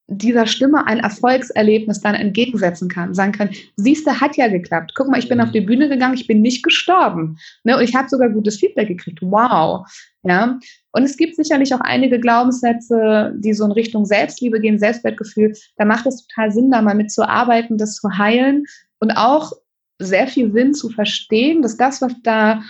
dieser 0.09 0.47
Stimme 0.47 0.87
ein 0.87 0.99
Erfolgserlebnis 0.99 2.01
dann 2.01 2.15
entgegensetzen 2.15 2.89
kann, 2.89 3.13
sagen 3.13 3.31
kann, 3.31 3.49
siehst 3.75 4.07
du, 4.07 4.19
hat 4.19 4.37
ja 4.37 4.47
geklappt. 4.47 4.93
Guck 4.95 5.07
mal, 5.07 5.19
ich 5.19 5.29
bin 5.29 5.39
auf 5.39 5.51
die 5.51 5.61
Bühne 5.61 5.87
gegangen, 5.87 6.15
ich 6.15 6.27
bin 6.27 6.41
nicht 6.41 6.63
gestorben. 6.63 7.37
Ne? 7.63 7.77
Und 7.77 7.83
ich 7.83 7.95
habe 7.95 8.09
sogar 8.09 8.29
gutes 8.29 8.57
Feedback 8.57 8.87
gekriegt. 8.87 9.19
Wow. 9.21 9.87
Ja. 10.23 10.59
Und 10.91 11.03
es 11.03 11.15
gibt 11.15 11.35
sicherlich 11.35 11.73
auch 11.73 11.81
einige 11.81 12.19
Glaubenssätze, 12.19 13.33
die 13.37 13.53
so 13.53 13.65
in 13.65 13.71
Richtung 13.71 14.05
Selbstliebe 14.05 14.59
gehen, 14.59 14.79
Selbstwertgefühl. 14.79 15.53
Da 15.77 15.85
macht 15.85 16.07
es 16.07 16.25
total 16.27 16.51
Sinn, 16.51 16.71
da 16.71 16.81
mal 16.81 16.95
mitzuarbeiten, 16.95 17.77
das 17.77 17.95
zu 17.95 18.17
heilen 18.17 18.65
und 18.99 19.11
auch 19.11 19.53
sehr 19.99 20.27
viel 20.27 20.51
Sinn 20.51 20.73
zu 20.73 20.89
verstehen, 20.89 21.61
dass 21.61 21.77
das, 21.77 22.01
was 22.01 22.13
da 22.23 22.61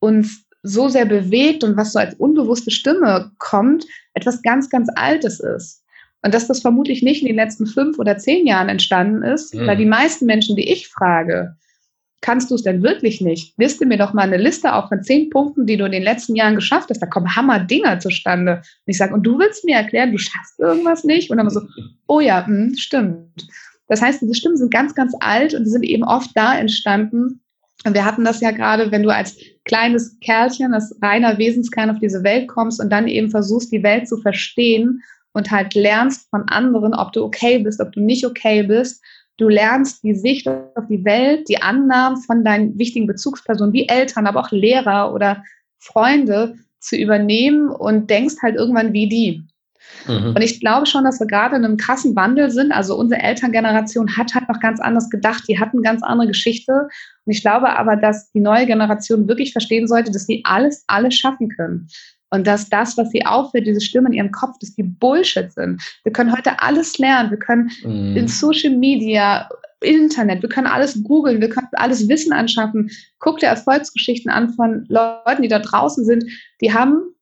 uns 0.00 0.44
so 0.62 0.88
sehr 0.88 1.04
bewegt 1.04 1.62
und 1.62 1.76
was 1.76 1.92
so 1.92 1.98
als 1.98 2.14
unbewusste 2.14 2.70
Stimme 2.70 3.30
kommt, 3.38 3.86
etwas 4.14 4.42
ganz, 4.42 4.68
ganz 4.68 4.88
Altes 4.96 5.40
ist. 5.40 5.84
Und 6.22 6.34
dass 6.34 6.48
das 6.48 6.60
vermutlich 6.60 7.02
nicht 7.02 7.22
in 7.22 7.28
den 7.28 7.36
letzten 7.36 7.66
fünf 7.66 7.98
oder 7.98 8.18
zehn 8.18 8.46
Jahren 8.46 8.68
entstanden 8.68 9.22
ist, 9.22 9.54
mhm. 9.54 9.66
weil 9.66 9.76
die 9.76 9.86
meisten 9.86 10.26
Menschen, 10.26 10.56
die 10.56 10.70
ich 10.70 10.88
frage, 10.88 11.56
kannst 12.20 12.50
du 12.50 12.56
es 12.56 12.62
denn 12.62 12.82
wirklich 12.82 13.20
nicht? 13.20 13.54
Liste 13.58 13.86
mir 13.86 13.98
doch 13.98 14.12
mal 14.12 14.22
eine 14.22 14.36
Liste 14.36 14.72
auf 14.72 14.88
von 14.88 15.02
zehn 15.02 15.30
Punkten, 15.30 15.66
die 15.66 15.76
du 15.76 15.84
in 15.84 15.92
den 15.92 16.02
letzten 16.02 16.34
Jahren 16.34 16.56
geschafft 16.56 16.90
hast. 16.90 17.00
Da 17.00 17.06
kommen 17.06 17.36
Hammer-Dinger 17.36 18.00
zustande. 18.00 18.56
Und 18.56 18.62
ich 18.86 18.98
sage, 18.98 19.14
und 19.14 19.22
du 19.22 19.38
willst 19.38 19.64
mir 19.64 19.76
erklären, 19.76 20.12
du 20.12 20.18
schaffst 20.18 20.58
irgendwas 20.58 21.04
nicht? 21.04 21.30
Und 21.30 21.38
dann 21.38 21.48
so, 21.50 21.60
oh 22.08 22.20
ja, 22.20 22.40
mh, 22.40 22.46
hm, 22.46 22.74
stimmt. 22.76 23.46
Das 23.86 24.02
heißt, 24.02 24.20
diese 24.20 24.34
Stimmen 24.34 24.56
sind 24.56 24.72
ganz, 24.72 24.94
ganz 24.94 25.14
alt 25.20 25.54
und 25.54 25.64
die 25.64 25.70
sind 25.70 25.84
eben 25.84 26.04
oft 26.04 26.30
da 26.34 26.58
entstanden. 26.58 27.40
Und 27.84 27.94
wir 27.94 28.04
hatten 28.04 28.24
das 28.24 28.40
ja 28.40 28.50
gerade, 28.50 28.90
wenn 28.90 29.04
du 29.04 29.10
als 29.10 29.36
kleines 29.64 30.18
Kerlchen, 30.20 30.74
als 30.74 30.94
reiner 31.00 31.38
Wesenskern 31.38 31.90
auf 31.90 32.00
diese 32.00 32.24
Welt 32.24 32.48
kommst 32.48 32.80
und 32.80 32.90
dann 32.90 33.06
eben 33.06 33.30
versuchst, 33.30 33.70
die 33.70 33.84
Welt 33.84 34.08
zu 34.08 34.18
verstehen 34.18 35.02
und 35.38 35.50
halt 35.50 35.74
lernst 35.74 36.28
von 36.30 36.42
anderen, 36.48 36.94
ob 36.94 37.12
du 37.12 37.24
okay 37.24 37.58
bist, 37.60 37.80
ob 37.80 37.92
du 37.92 38.00
nicht 38.00 38.26
okay 38.26 38.62
bist. 38.62 39.02
Du 39.38 39.48
lernst 39.48 40.02
die 40.02 40.14
Sicht 40.14 40.48
auf 40.48 40.84
die 40.90 41.04
Welt, 41.04 41.48
die 41.48 41.62
Annahmen 41.62 42.20
von 42.20 42.44
deinen 42.44 42.76
wichtigen 42.78 43.06
Bezugspersonen 43.06 43.72
wie 43.72 43.88
Eltern, 43.88 44.26
aber 44.26 44.40
auch 44.40 44.50
Lehrer 44.50 45.14
oder 45.14 45.44
Freunde 45.78 46.56
zu 46.80 46.96
übernehmen 46.96 47.70
und 47.70 48.10
denkst 48.10 48.36
halt 48.42 48.56
irgendwann 48.56 48.92
wie 48.92 49.08
die. 49.08 49.44
Mhm. 50.06 50.34
Und 50.34 50.42
ich 50.42 50.60
glaube 50.60 50.86
schon, 50.86 51.04
dass 51.04 51.20
wir 51.20 51.26
gerade 51.26 51.56
in 51.56 51.64
einem 51.64 51.76
krassen 51.76 52.16
Wandel 52.16 52.50
sind. 52.50 52.72
Also 52.72 52.96
unsere 52.96 53.22
Elterngeneration 53.22 54.16
hat 54.16 54.34
halt 54.34 54.48
noch 54.48 54.60
ganz 54.60 54.80
anders 54.80 55.08
gedacht. 55.08 55.44
Die 55.48 55.58
hatten 55.58 55.82
ganz 55.82 56.02
andere 56.02 56.28
Geschichte. 56.28 56.88
Und 57.24 57.32
ich 57.32 57.40
glaube 57.40 57.76
aber, 57.76 57.96
dass 57.96 58.30
die 58.32 58.40
neue 58.40 58.66
Generation 58.66 59.28
wirklich 59.28 59.52
verstehen 59.52 59.86
sollte, 59.86 60.10
dass 60.10 60.26
sie 60.26 60.42
alles, 60.44 60.84
alles 60.88 61.14
schaffen 61.14 61.48
können. 61.48 61.88
Und 62.30 62.46
dass 62.46 62.68
das, 62.68 62.96
was 62.98 63.10
sie 63.10 63.24
auffällt, 63.24 63.66
diese 63.66 63.80
Stimmen 63.80 64.08
in 64.08 64.18
ihrem 64.18 64.32
Kopf, 64.32 64.58
dass 64.60 64.74
die 64.74 64.82
Bullshit 64.82 65.50
sind. 65.52 65.80
Wir 66.04 66.12
können 66.12 66.36
heute 66.36 66.60
alles 66.60 66.98
lernen. 66.98 67.30
Wir 67.30 67.38
können 67.38 67.70
mm. 67.82 68.16
in 68.16 68.28
Social 68.28 68.76
Media, 68.76 69.48
Internet, 69.80 70.42
wir 70.42 70.48
können 70.48 70.66
alles 70.66 71.02
googeln, 71.04 71.40
wir 71.40 71.48
können 71.48 71.68
alles 71.72 72.08
Wissen 72.08 72.32
anschaffen. 72.32 72.90
Guck 73.18 73.38
dir 73.38 73.46
Erfolgsgeschichten 73.46 74.30
an 74.30 74.50
von 74.50 74.84
Leuten, 74.88 75.42
die 75.42 75.48
da 75.48 75.60
draußen 75.60 76.04
sind. 76.04 76.24
Die 76.60 76.72
haben, 76.72 77.14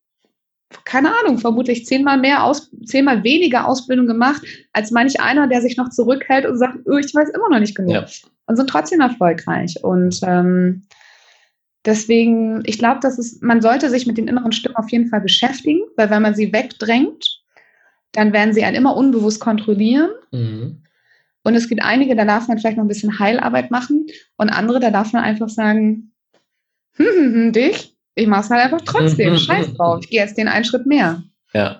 keine 0.83 1.11
Ahnung, 1.19 1.37
vermutlich 1.37 1.85
zehnmal 1.85 2.17
mehr, 2.17 2.43
aus, 2.43 2.71
zehnmal 2.85 3.23
weniger 3.23 3.67
Ausbildung 3.67 4.07
gemacht, 4.07 4.41
als 4.73 4.91
manch 4.91 5.19
einer, 5.21 5.47
der 5.47 5.61
sich 5.61 5.77
noch 5.77 5.89
zurückhält 5.89 6.45
und 6.45 6.57
sagt, 6.57 6.79
oh, 6.85 6.97
ich 6.97 7.13
weiß 7.13 7.29
immer 7.29 7.49
noch 7.49 7.59
nicht 7.59 7.75
genug. 7.75 7.93
Ja. 7.93 8.05
Und 8.47 8.55
sind 8.55 8.69
trotzdem 8.69 9.01
erfolgreich. 9.01 9.75
Und 9.83 10.19
ähm, 10.23 10.83
Deswegen, 11.87 12.63
ich 12.65 12.79
glaube, 12.79 12.99
dass 13.01 13.17
es, 13.17 13.39
man 13.39 13.61
sollte 13.61 13.89
sich 13.89 14.05
mit 14.05 14.17
den 14.17 14.27
inneren 14.27 14.51
Stimmen 14.51 14.75
auf 14.75 14.91
jeden 14.91 15.07
Fall 15.07 15.21
beschäftigen, 15.21 15.79
weil 15.95 16.09
wenn 16.09 16.21
man 16.21 16.35
sie 16.35 16.51
wegdrängt, 16.51 17.41
dann 18.11 18.33
werden 18.33 18.53
sie 18.53 18.65
einen 18.65 18.75
immer 18.75 18.97
unbewusst 18.97 19.39
kontrollieren. 19.39 20.09
Mhm. 20.31 20.83
Und 21.43 21.55
es 21.55 21.69
gibt 21.69 21.81
einige, 21.81 22.17
da 22.17 22.25
darf 22.25 22.49
man 22.49 22.57
vielleicht 22.57 22.75
noch 22.75 22.83
ein 22.83 22.89
bisschen 22.89 23.19
Heilarbeit 23.19 23.71
machen 23.71 24.05
und 24.35 24.49
andere, 24.49 24.81
da 24.81 24.91
darf 24.91 25.13
man 25.13 25.23
einfach 25.23 25.47
sagen, 25.47 26.11
hm, 26.97 27.05
hm, 27.05 27.33
hm, 27.33 27.53
dich, 27.53 27.95
ich 28.15 28.27
mache 28.27 28.41
es 28.41 28.49
halt 28.49 28.65
einfach 28.65 28.81
trotzdem, 28.83 29.37
scheiß 29.37 29.73
drauf, 29.75 30.01
ich 30.03 30.09
gehe 30.09 30.19
jetzt 30.19 30.37
den 30.37 30.49
einen 30.49 30.65
Schritt 30.65 30.87
mehr. 30.87 31.23
Ja, 31.53 31.79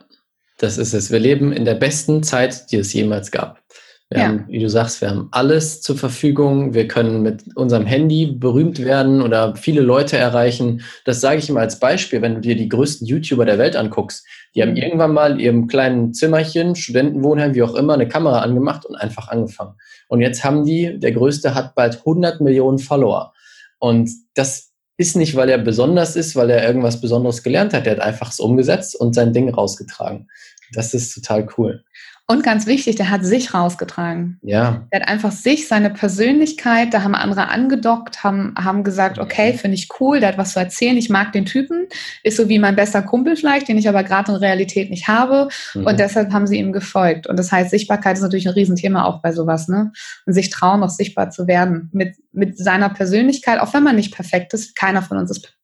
das 0.57 0.77
ist 0.77 0.93
es. 0.93 1.11
Wir 1.11 1.19
leben 1.19 1.51
in 1.51 1.65
der 1.65 1.75
besten 1.75 2.23
Zeit, 2.23 2.71
die 2.71 2.77
es 2.77 2.93
jemals 2.93 3.29
gab. 3.29 3.61
Wir 4.09 4.19
ja. 4.19 4.27
haben, 4.27 4.45
wie 4.47 4.59
du 4.59 4.69
sagst, 4.69 5.01
wir 5.01 5.09
haben 5.09 5.27
alles 5.31 5.81
zur 5.81 5.97
Verfügung. 5.97 6.73
Wir 6.73 6.87
können 6.87 7.23
mit 7.23 7.43
unserem 7.55 7.85
Handy 7.85 8.27
berühmt 8.27 8.79
werden 8.79 9.21
oder 9.21 9.57
viele 9.57 9.81
Leute 9.81 10.17
erreichen. 10.17 10.81
Das 11.03 11.19
sage 11.19 11.39
ich 11.39 11.49
immer 11.49 11.59
als 11.59 11.79
Beispiel, 11.79 12.21
wenn 12.21 12.35
du 12.35 12.39
dir 12.39 12.55
die 12.55 12.69
größten 12.69 13.05
YouTuber 13.05 13.43
der 13.43 13.57
Welt 13.57 13.75
anguckst. 13.75 14.25
Die 14.55 14.61
haben 14.61 14.71
mhm. 14.71 14.77
irgendwann 14.77 15.13
mal 15.13 15.33
in 15.33 15.39
ihrem 15.39 15.67
kleinen 15.67 16.13
Zimmerchen, 16.13 16.75
Studentenwohnheim, 16.75 17.53
wie 17.53 17.63
auch 17.63 17.75
immer, 17.75 17.95
eine 17.95 18.07
Kamera 18.07 18.39
angemacht 18.39 18.85
und 18.85 18.95
einfach 18.95 19.27
angefangen. 19.27 19.75
Und 20.07 20.21
jetzt 20.21 20.41
haben 20.45 20.63
die, 20.63 20.97
der 20.97 21.11
größte 21.11 21.53
hat 21.53 21.75
bald 21.75 21.97
100 21.97 22.39
Millionen 22.39 22.79
Follower. 22.79 23.33
Und 23.79 24.09
das 24.35 24.71
ist 24.95 25.17
nicht, 25.17 25.35
weil 25.35 25.49
er 25.49 25.57
besonders 25.57 26.15
ist, 26.15 26.35
weil 26.37 26.49
er 26.49 26.65
irgendwas 26.65 27.01
Besonderes 27.01 27.43
gelernt 27.43 27.73
hat. 27.73 27.85
Er 27.85 27.97
hat 27.97 28.01
einfach 28.01 28.31
es 28.31 28.39
umgesetzt 28.39 28.95
und 28.95 29.13
sein 29.13 29.33
Ding 29.33 29.49
rausgetragen. 29.49 30.29
Das 30.73 30.93
ist 30.93 31.13
total 31.13 31.47
cool. 31.57 31.83
Und 32.29 32.43
ganz 32.43 32.67
wichtig, 32.67 32.97
der 32.97 33.09
hat 33.09 33.23
sich 33.23 33.53
rausgetragen. 33.53 34.37
Ja. 34.41 34.85
Der 34.91 34.99
hat 34.99 35.07
einfach 35.07 35.31
sich, 35.31 35.69
seine 35.69 35.89
Persönlichkeit, 35.89 36.93
da 36.93 37.01
haben 37.01 37.15
andere 37.15 37.47
angedockt, 37.47 38.21
haben, 38.21 38.53
haben 38.57 38.83
gesagt, 38.83 39.17
okay, 39.17 39.53
finde 39.53 39.75
ich 39.75 39.87
cool, 40.01 40.19
der 40.19 40.29
hat 40.29 40.37
was 40.37 40.51
zu 40.51 40.59
erzählen, 40.59 40.97
ich 40.97 41.09
mag 41.09 41.31
den 41.31 41.45
Typen, 41.45 41.87
ist 42.23 42.35
so 42.35 42.49
wie 42.49 42.59
mein 42.59 42.75
bester 42.75 43.01
Kumpel 43.01 43.37
vielleicht, 43.37 43.69
den 43.69 43.77
ich 43.77 43.87
aber 43.87 44.03
gerade 44.03 44.33
in 44.33 44.37
Realität 44.39 44.89
nicht 44.89 45.07
habe. 45.07 45.47
Mhm. 45.73 45.85
Und 45.85 45.99
deshalb 46.01 46.33
haben 46.33 46.47
sie 46.47 46.57
ihm 46.57 46.73
gefolgt. 46.73 47.27
Und 47.27 47.39
das 47.39 47.53
heißt, 47.53 47.69
Sichtbarkeit 47.69 48.17
ist 48.17 48.23
natürlich 48.23 48.47
ein 48.47 48.55
Riesenthema 48.55 49.05
auch 49.05 49.21
bei 49.21 49.31
sowas, 49.31 49.69
ne? 49.69 49.93
Und 50.25 50.33
sich 50.33 50.49
trauen, 50.49 50.83
auch 50.83 50.89
sichtbar 50.89 51.29
zu 51.29 51.47
werden. 51.47 51.89
Mit, 51.93 52.17
mit 52.33 52.57
seiner 52.57 52.89
Persönlichkeit, 52.89 53.61
auch 53.61 53.73
wenn 53.73 53.83
man 53.83 53.95
nicht 53.95 54.13
perfekt 54.13 54.53
ist, 54.53 54.75
keiner 54.75 55.01
von 55.01 55.17
uns 55.17 55.31
ist 55.31 55.43
perfekt. 55.43 55.57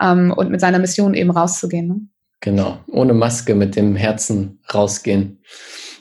Ähm, 0.00 0.32
und 0.36 0.50
mit 0.50 0.60
seiner 0.60 0.78
Mission 0.78 1.14
eben 1.14 1.30
rauszugehen. 1.30 1.88
Ne? 1.88 2.00
Genau, 2.44 2.78
ohne 2.88 3.14
Maske 3.14 3.54
mit 3.54 3.74
dem 3.74 3.96
Herzen 3.96 4.60
rausgehen. 4.74 5.38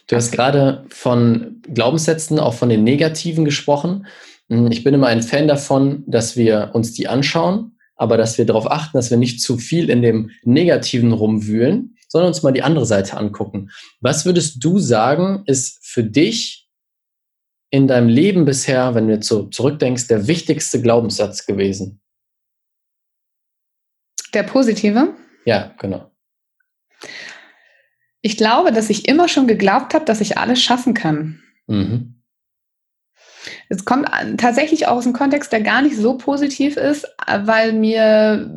Du 0.07 0.17
hast 0.17 0.33
gerade 0.33 0.83
von 0.89 1.61
Glaubenssätzen, 1.73 2.37
auch 2.37 2.53
von 2.53 2.67
den 2.67 2.83
negativen 2.83 3.45
gesprochen. 3.45 4.07
Hm, 4.49 4.69
ich 4.69 4.83
bin 4.83 4.93
immer 4.93 5.07
ein 5.07 5.23
Fan 5.23 5.47
davon, 5.47 6.03
dass 6.05 6.35
wir 6.35 6.71
uns 6.73 6.91
die 6.91 7.07
anschauen, 7.07 7.77
aber 7.95 8.17
dass 8.17 8.37
wir 8.37 8.45
darauf 8.45 8.69
achten, 8.69 8.97
dass 8.97 9.09
wir 9.09 9.15
nicht 9.15 9.39
zu 9.39 9.57
viel 9.57 9.89
in 9.89 10.01
dem 10.01 10.31
Negativen 10.43 11.13
rumwühlen, 11.13 11.95
sondern 12.09 12.27
uns 12.27 12.43
mal 12.43 12.51
die 12.51 12.63
andere 12.63 12.85
Seite 12.85 13.15
angucken. 13.15 13.71
Was 14.01 14.25
würdest 14.25 14.61
du 14.61 14.79
sagen, 14.79 15.43
ist 15.45 15.79
für 15.81 16.03
dich 16.03 16.67
in 17.69 17.87
deinem 17.87 18.09
Leben 18.09 18.43
bisher, 18.43 18.95
wenn 18.95 19.07
du 19.07 19.13
jetzt 19.13 19.29
so 19.29 19.43
zurückdenkst, 19.43 20.07
der 20.07 20.27
wichtigste 20.27 20.81
Glaubenssatz 20.81 21.45
gewesen? 21.45 22.01
Der 24.33 24.43
positive? 24.43 25.13
Ja, 25.45 25.73
genau. 25.79 26.12
Ich 28.23 28.37
glaube, 28.37 28.71
dass 28.71 28.89
ich 28.89 29.07
immer 29.07 29.27
schon 29.27 29.47
geglaubt 29.47 29.93
habe, 29.93 30.05
dass 30.05 30.21
ich 30.21 30.37
alles 30.37 30.63
schaffen 30.63 30.93
kann. 30.93 31.41
Mhm. 31.67 32.15
Es 33.67 33.83
kommt 33.83 34.09
tatsächlich 34.37 34.87
auch 34.87 34.95
aus 34.95 35.05
einem 35.05 35.13
Kontext, 35.13 35.51
der 35.51 35.61
gar 35.61 35.81
nicht 35.81 35.97
so 35.97 36.17
positiv 36.17 36.77
ist, 36.77 37.05
weil 37.27 37.73
mir 37.73 38.49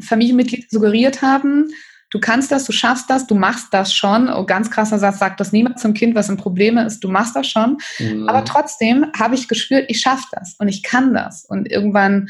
Familienmitglieder 0.00 0.66
suggeriert 0.68 1.22
haben, 1.22 1.68
du 2.10 2.18
kannst 2.18 2.50
das, 2.50 2.64
du 2.64 2.72
schaffst 2.72 3.08
das, 3.08 3.28
du 3.28 3.36
machst 3.36 3.68
das 3.72 3.94
schon. 3.94 4.28
Oh, 4.28 4.44
ganz 4.44 4.70
krasser 4.70 4.98
Satz, 4.98 5.20
sagt 5.20 5.38
das 5.38 5.52
niemand 5.52 5.78
zum 5.78 5.94
Kind, 5.94 6.16
was 6.16 6.28
ein 6.28 6.36
Problem 6.36 6.76
ist, 6.76 7.00
du 7.04 7.08
machst 7.08 7.36
das 7.36 7.46
schon. 7.46 7.78
Mhm. 8.00 8.28
Aber 8.28 8.44
trotzdem 8.44 9.06
habe 9.16 9.36
ich 9.36 9.46
gespürt, 9.46 9.84
ich 9.88 10.00
schaffe 10.00 10.26
das 10.32 10.56
und 10.58 10.68
ich 10.68 10.82
kann 10.82 11.14
das. 11.14 11.44
Und 11.44 11.70
irgendwann 11.70 12.28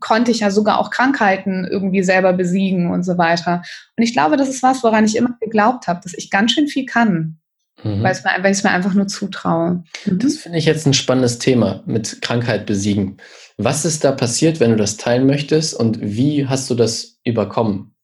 konnte 0.00 0.30
ich 0.30 0.40
ja 0.40 0.50
sogar 0.50 0.78
auch 0.78 0.90
Krankheiten 0.90 1.66
irgendwie 1.70 2.02
selber 2.02 2.32
besiegen 2.32 2.90
und 2.90 3.04
so 3.04 3.18
weiter. 3.18 3.62
Und 3.96 4.02
ich 4.04 4.12
glaube, 4.12 4.36
das 4.36 4.48
ist 4.48 4.62
was, 4.62 4.82
woran 4.82 5.04
ich 5.04 5.16
immer 5.16 5.36
geglaubt 5.40 5.86
habe, 5.86 6.00
dass 6.02 6.14
ich 6.14 6.30
ganz 6.30 6.52
schön 6.52 6.68
viel 6.68 6.86
kann. 6.86 7.38
Mhm. 7.82 8.02
Weil, 8.02 8.12
ich 8.12 8.50
es 8.50 8.64
mir 8.64 8.70
einfach 8.70 8.94
nur 8.94 9.06
zutraue. 9.06 9.84
Mhm. 10.04 10.18
Das 10.18 10.36
finde 10.36 10.58
ich 10.58 10.64
jetzt 10.64 10.86
ein 10.86 10.94
spannendes 10.94 11.38
Thema 11.38 11.82
mit 11.86 12.20
Krankheit 12.22 12.66
besiegen. 12.66 13.18
Was 13.56 13.84
ist 13.84 14.04
da 14.04 14.12
passiert, 14.12 14.60
wenn 14.60 14.70
du 14.70 14.76
das 14.76 14.96
teilen 14.96 15.26
möchtest 15.26 15.74
und 15.74 16.00
wie 16.00 16.46
hast 16.46 16.68
du 16.70 16.74
das 16.74 17.18
überkommen? 17.24 17.94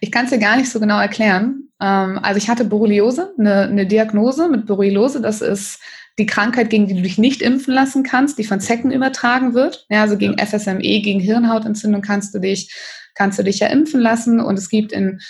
Ich 0.00 0.10
kann 0.10 0.24
es 0.24 0.30
dir 0.30 0.38
gar 0.38 0.56
nicht 0.56 0.70
so 0.70 0.80
genau 0.80 1.00
erklären. 1.00 1.68
Ähm, 1.80 2.18
also 2.22 2.38
ich 2.38 2.48
hatte 2.48 2.64
Borreliose, 2.64 3.32
eine, 3.38 3.62
eine 3.62 3.86
Diagnose 3.86 4.48
mit 4.48 4.66
Borreliose. 4.66 5.20
Das 5.20 5.40
ist 5.40 5.80
die 6.18 6.26
Krankheit, 6.26 6.70
gegen 6.70 6.86
die 6.86 6.94
du 6.94 7.02
dich 7.02 7.18
nicht 7.18 7.42
impfen 7.42 7.72
lassen 7.72 8.02
kannst, 8.02 8.38
die 8.38 8.44
von 8.44 8.60
Zecken 8.60 8.90
übertragen 8.90 9.54
wird. 9.54 9.86
Ja, 9.88 10.02
also 10.02 10.16
gegen. 10.16 10.38
FSME, 10.38 11.00
gegen 11.00 11.20
Hirnhautentzündung 11.20 12.02
kannst 12.02 12.34
du 12.34 12.38
dich, 12.38 12.72
kannst 13.14 13.38
du 13.38 13.44
dich 13.44 13.60
ja 13.60 13.68
impfen 13.68 14.00
lassen. 14.00 14.40
Und 14.40 14.58
es 14.58 14.68
gibt 14.68 14.92
in, 14.92 15.20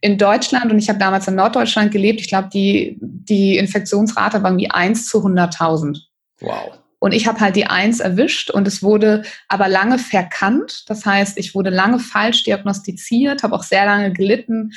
in 0.00 0.18
Deutschland, 0.18 0.72
und 0.72 0.78
ich 0.78 0.88
habe 0.88 0.98
damals 0.98 1.28
in 1.28 1.36
Norddeutschland 1.36 1.92
gelebt, 1.92 2.20
ich 2.20 2.28
glaube, 2.28 2.48
die, 2.52 2.98
die 3.00 3.56
Infektionsrate 3.56 4.42
war 4.42 4.50
irgendwie 4.50 4.70
1 4.70 5.06
zu 5.06 5.18
100.000. 5.18 6.00
Wow. 6.40 6.78
Und 6.98 7.12
ich 7.12 7.26
habe 7.26 7.40
halt 7.40 7.56
die 7.56 7.66
Eins 7.66 7.98
erwischt 7.98 8.50
und 8.50 8.68
es 8.68 8.80
wurde 8.82 9.24
aber 9.48 9.68
lange 9.68 9.98
verkannt. 9.98 10.84
Das 10.88 11.04
heißt, 11.04 11.36
ich 11.36 11.52
wurde 11.52 11.70
lange 11.70 11.98
falsch 11.98 12.44
diagnostiziert, 12.44 13.42
habe 13.42 13.56
auch 13.56 13.64
sehr 13.64 13.86
lange 13.86 14.12
gelitten 14.12 14.72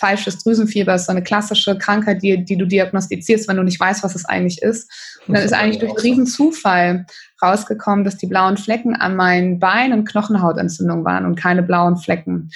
falsches 0.00 0.42
Drüsenfieber 0.42 0.94
ist 0.94 1.06
so 1.06 1.12
eine 1.12 1.22
klassische 1.22 1.76
Krankheit, 1.76 2.22
die, 2.22 2.42
die 2.42 2.56
du 2.56 2.66
diagnostizierst, 2.66 3.46
wenn 3.46 3.58
du 3.58 3.62
nicht 3.62 3.78
weißt, 3.78 4.02
was 4.02 4.14
es 4.14 4.24
eigentlich 4.24 4.62
ist. 4.62 4.90
Und 5.28 5.34
dann 5.34 5.44
ist 5.44 5.52
eigentlich 5.52 5.78
durch 5.78 5.92
einen 5.92 6.00
riesen 6.00 6.26
Zufall 6.26 7.06
rausgekommen, 7.42 8.04
dass 8.04 8.16
die 8.16 8.26
blauen 8.26 8.56
Flecken 8.56 8.96
an 8.96 9.14
meinen 9.14 9.60
Beinen 9.60 10.04
Knochenhautentzündung 10.04 11.04
waren 11.04 11.26
und 11.26 11.36
keine 11.36 11.62
blauen 11.62 11.98
Flecken. 11.98 12.50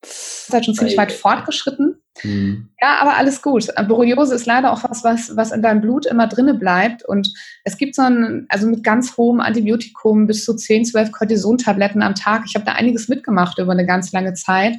Das 0.00 0.46
ist 0.48 0.52
halt 0.52 0.64
schon 0.64 0.74
ziemlich 0.74 0.96
weit 0.96 1.12
fortgeschritten. 1.12 2.02
Mhm. 2.24 2.70
Ja, 2.80 2.98
aber 3.00 3.16
alles 3.16 3.42
gut. 3.42 3.68
Borreliose 3.86 4.34
ist 4.34 4.46
leider 4.46 4.72
auch 4.72 4.82
was, 4.82 5.04
was, 5.04 5.36
was 5.36 5.52
in 5.52 5.62
deinem 5.62 5.80
Blut 5.80 6.06
immer 6.06 6.26
drinne 6.26 6.54
bleibt. 6.54 7.04
Und 7.06 7.32
es 7.64 7.76
gibt 7.76 7.94
so 7.94 8.02
ein, 8.02 8.46
also 8.48 8.66
mit 8.66 8.82
ganz 8.82 9.16
hohem 9.16 9.40
Antibiotikum 9.40 10.26
bis 10.26 10.44
zu 10.44 10.54
10, 10.54 10.86
12 10.86 11.12
Cortisontabletten 11.12 12.02
am 12.02 12.14
Tag. 12.14 12.42
Ich 12.46 12.54
habe 12.54 12.64
da 12.64 12.72
einiges 12.72 13.08
mitgemacht 13.08 13.58
über 13.58 13.72
eine 13.72 13.86
ganz 13.86 14.10
lange 14.12 14.34
Zeit. 14.34 14.74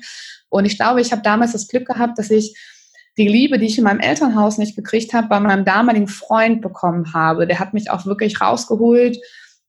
Und 0.52 0.66
ich 0.66 0.78
glaube, 0.78 1.02
ich 1.02 1.12
habe 1.12 1.22
damals 1.22 1.54
das 1.54 1.68
Glück 1.68 1.88
gehabt, 1.88 2.20
dass 2.20 2.30
ich 2.30 2.56
die 3.18 3.28
Liebe, 3.28 3.58
die 3.58 3.66
ich 3.66 3.78
in 3.78 3.84
meinem 3.84 4.00
Elternhaus 4.00 4.58
nicht 4.58 4.76
gekriegt 4.76 5.14
habe, 5.14 5.28
bei 5.28 5.40
meinem 5.40 5.66
damaligen 5.66 6.08
Freund 6.08 6.62
bekommen 6.62 7.14
habe. 7.14 7.48
Der 7.48 7.60
hat 7.60 7.74
mich 7.74 7.90
auch 7.90 8.06
wirklich 8.06 8.40
rausgeholt 8.40 9.18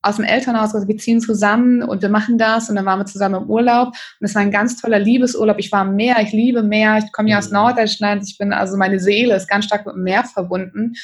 aus 0.01 0.17
dem 0.17 0.25
Elternhaus, 0.25 0.75
also 0.75 0.85
wir 0.87 0.97
ziehen 0.97 1.21
zusammen 1.21 1.81
und 1.81 2.01
wir 2.01 2.09
machen 2.09 2.37
das 2.37 2.69
und 2.69 2.75
dann 2.75 2.85
waren 2.85 2.99
wir 2.99 3.05
zusammen 3.05 3.43
im 3.43 3.49
Urlaub 3.49 3.93
und 4.19 4.25
es 4.25 4.35
war 4.35 4.41
ein 4.41 4.51
ganz 4.51 4.75
toller 4.75 4.99
Liebesurlaub. 4.99 5.57
Ich 5.59 5.71
war 5.71 5.79
am 5.79 5.95
Meer, 5.95 6.17
ich 6.21 6.33
liebe 6.33 6.61
Meer, 6.61 6.97
ich 6.97 7.09
komme 7.13 7.29
ja 7.29 7.37
aus 7.37 7.47
mhm. 7.47 7.53
Norddeutschland, 7.53 8.23
ich 8.27 8.37
bin 8.37 8.51
also 8.51 8.75
meine 8.75 8.99
Seele 8.99 9.33
ist 9.33 9.47
ganz 9.47 9.63
stark 9.63 9.85
mit 9.85 9.95
dem 9.95 10.03
Meer 10.03 10.25
verbunden 10.25 10.95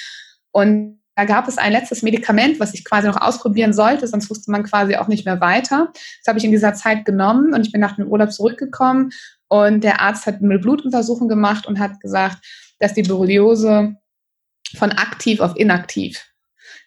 und 0.52 1.00
da 1.16 1.26
gab 1.26 1.48
es 1.48 1.58
ein 1.58 1.72
letztes 1.72 2.02
Medikament, 2.02 2.60
was 2.60 2.74
ich 2.74 2.86
quasi 2.86 3.08
noch 3.08 3.20
ausprobieren 3.20 3.74
sollte, 3.74 4.06
sonst 4.08 4.30
wusste 4.30 4.52
man 4.52 4.64
quasi 4.64 4.96
auch 4.96 5.08
nicht 5.08 5.26
mehr 5.26 5.42
weiter. 5.42 5.90
Das 5.94 6.28
habe 6.28 6.40
ich 6.40 6.46
in 6.46 6.52
dieser 6.52 6.74
Zeit 6.74 7.04
genommen 7.04 7.54
und 7.54 7.66
ich 7.66 7.74
bin 7.74 7.82
nach 7.82 7.96
dem 7.96 8.08
Urlaub 8.08 8.32
zurückgekommen 8.32 9.12
und 9.50 9.84
der 9.84 10.02
Arzt 10.02 10.26
hat 10.26 10.42
eine 10.42 10.60
Blutuntersuchung 10.60 11.28
gemacht 11.28 11.68
und 11.68 11.80
hat 11.80 12.00
gesagt, 12.00 12.38
dass 12.80 12.94
die 12.94 13.04
Borreliose 13.04 13.96
von 14.78 14.92
aktiv 14.92 15.42
auf 15.42 15.58
inaktiv 15.58 16.30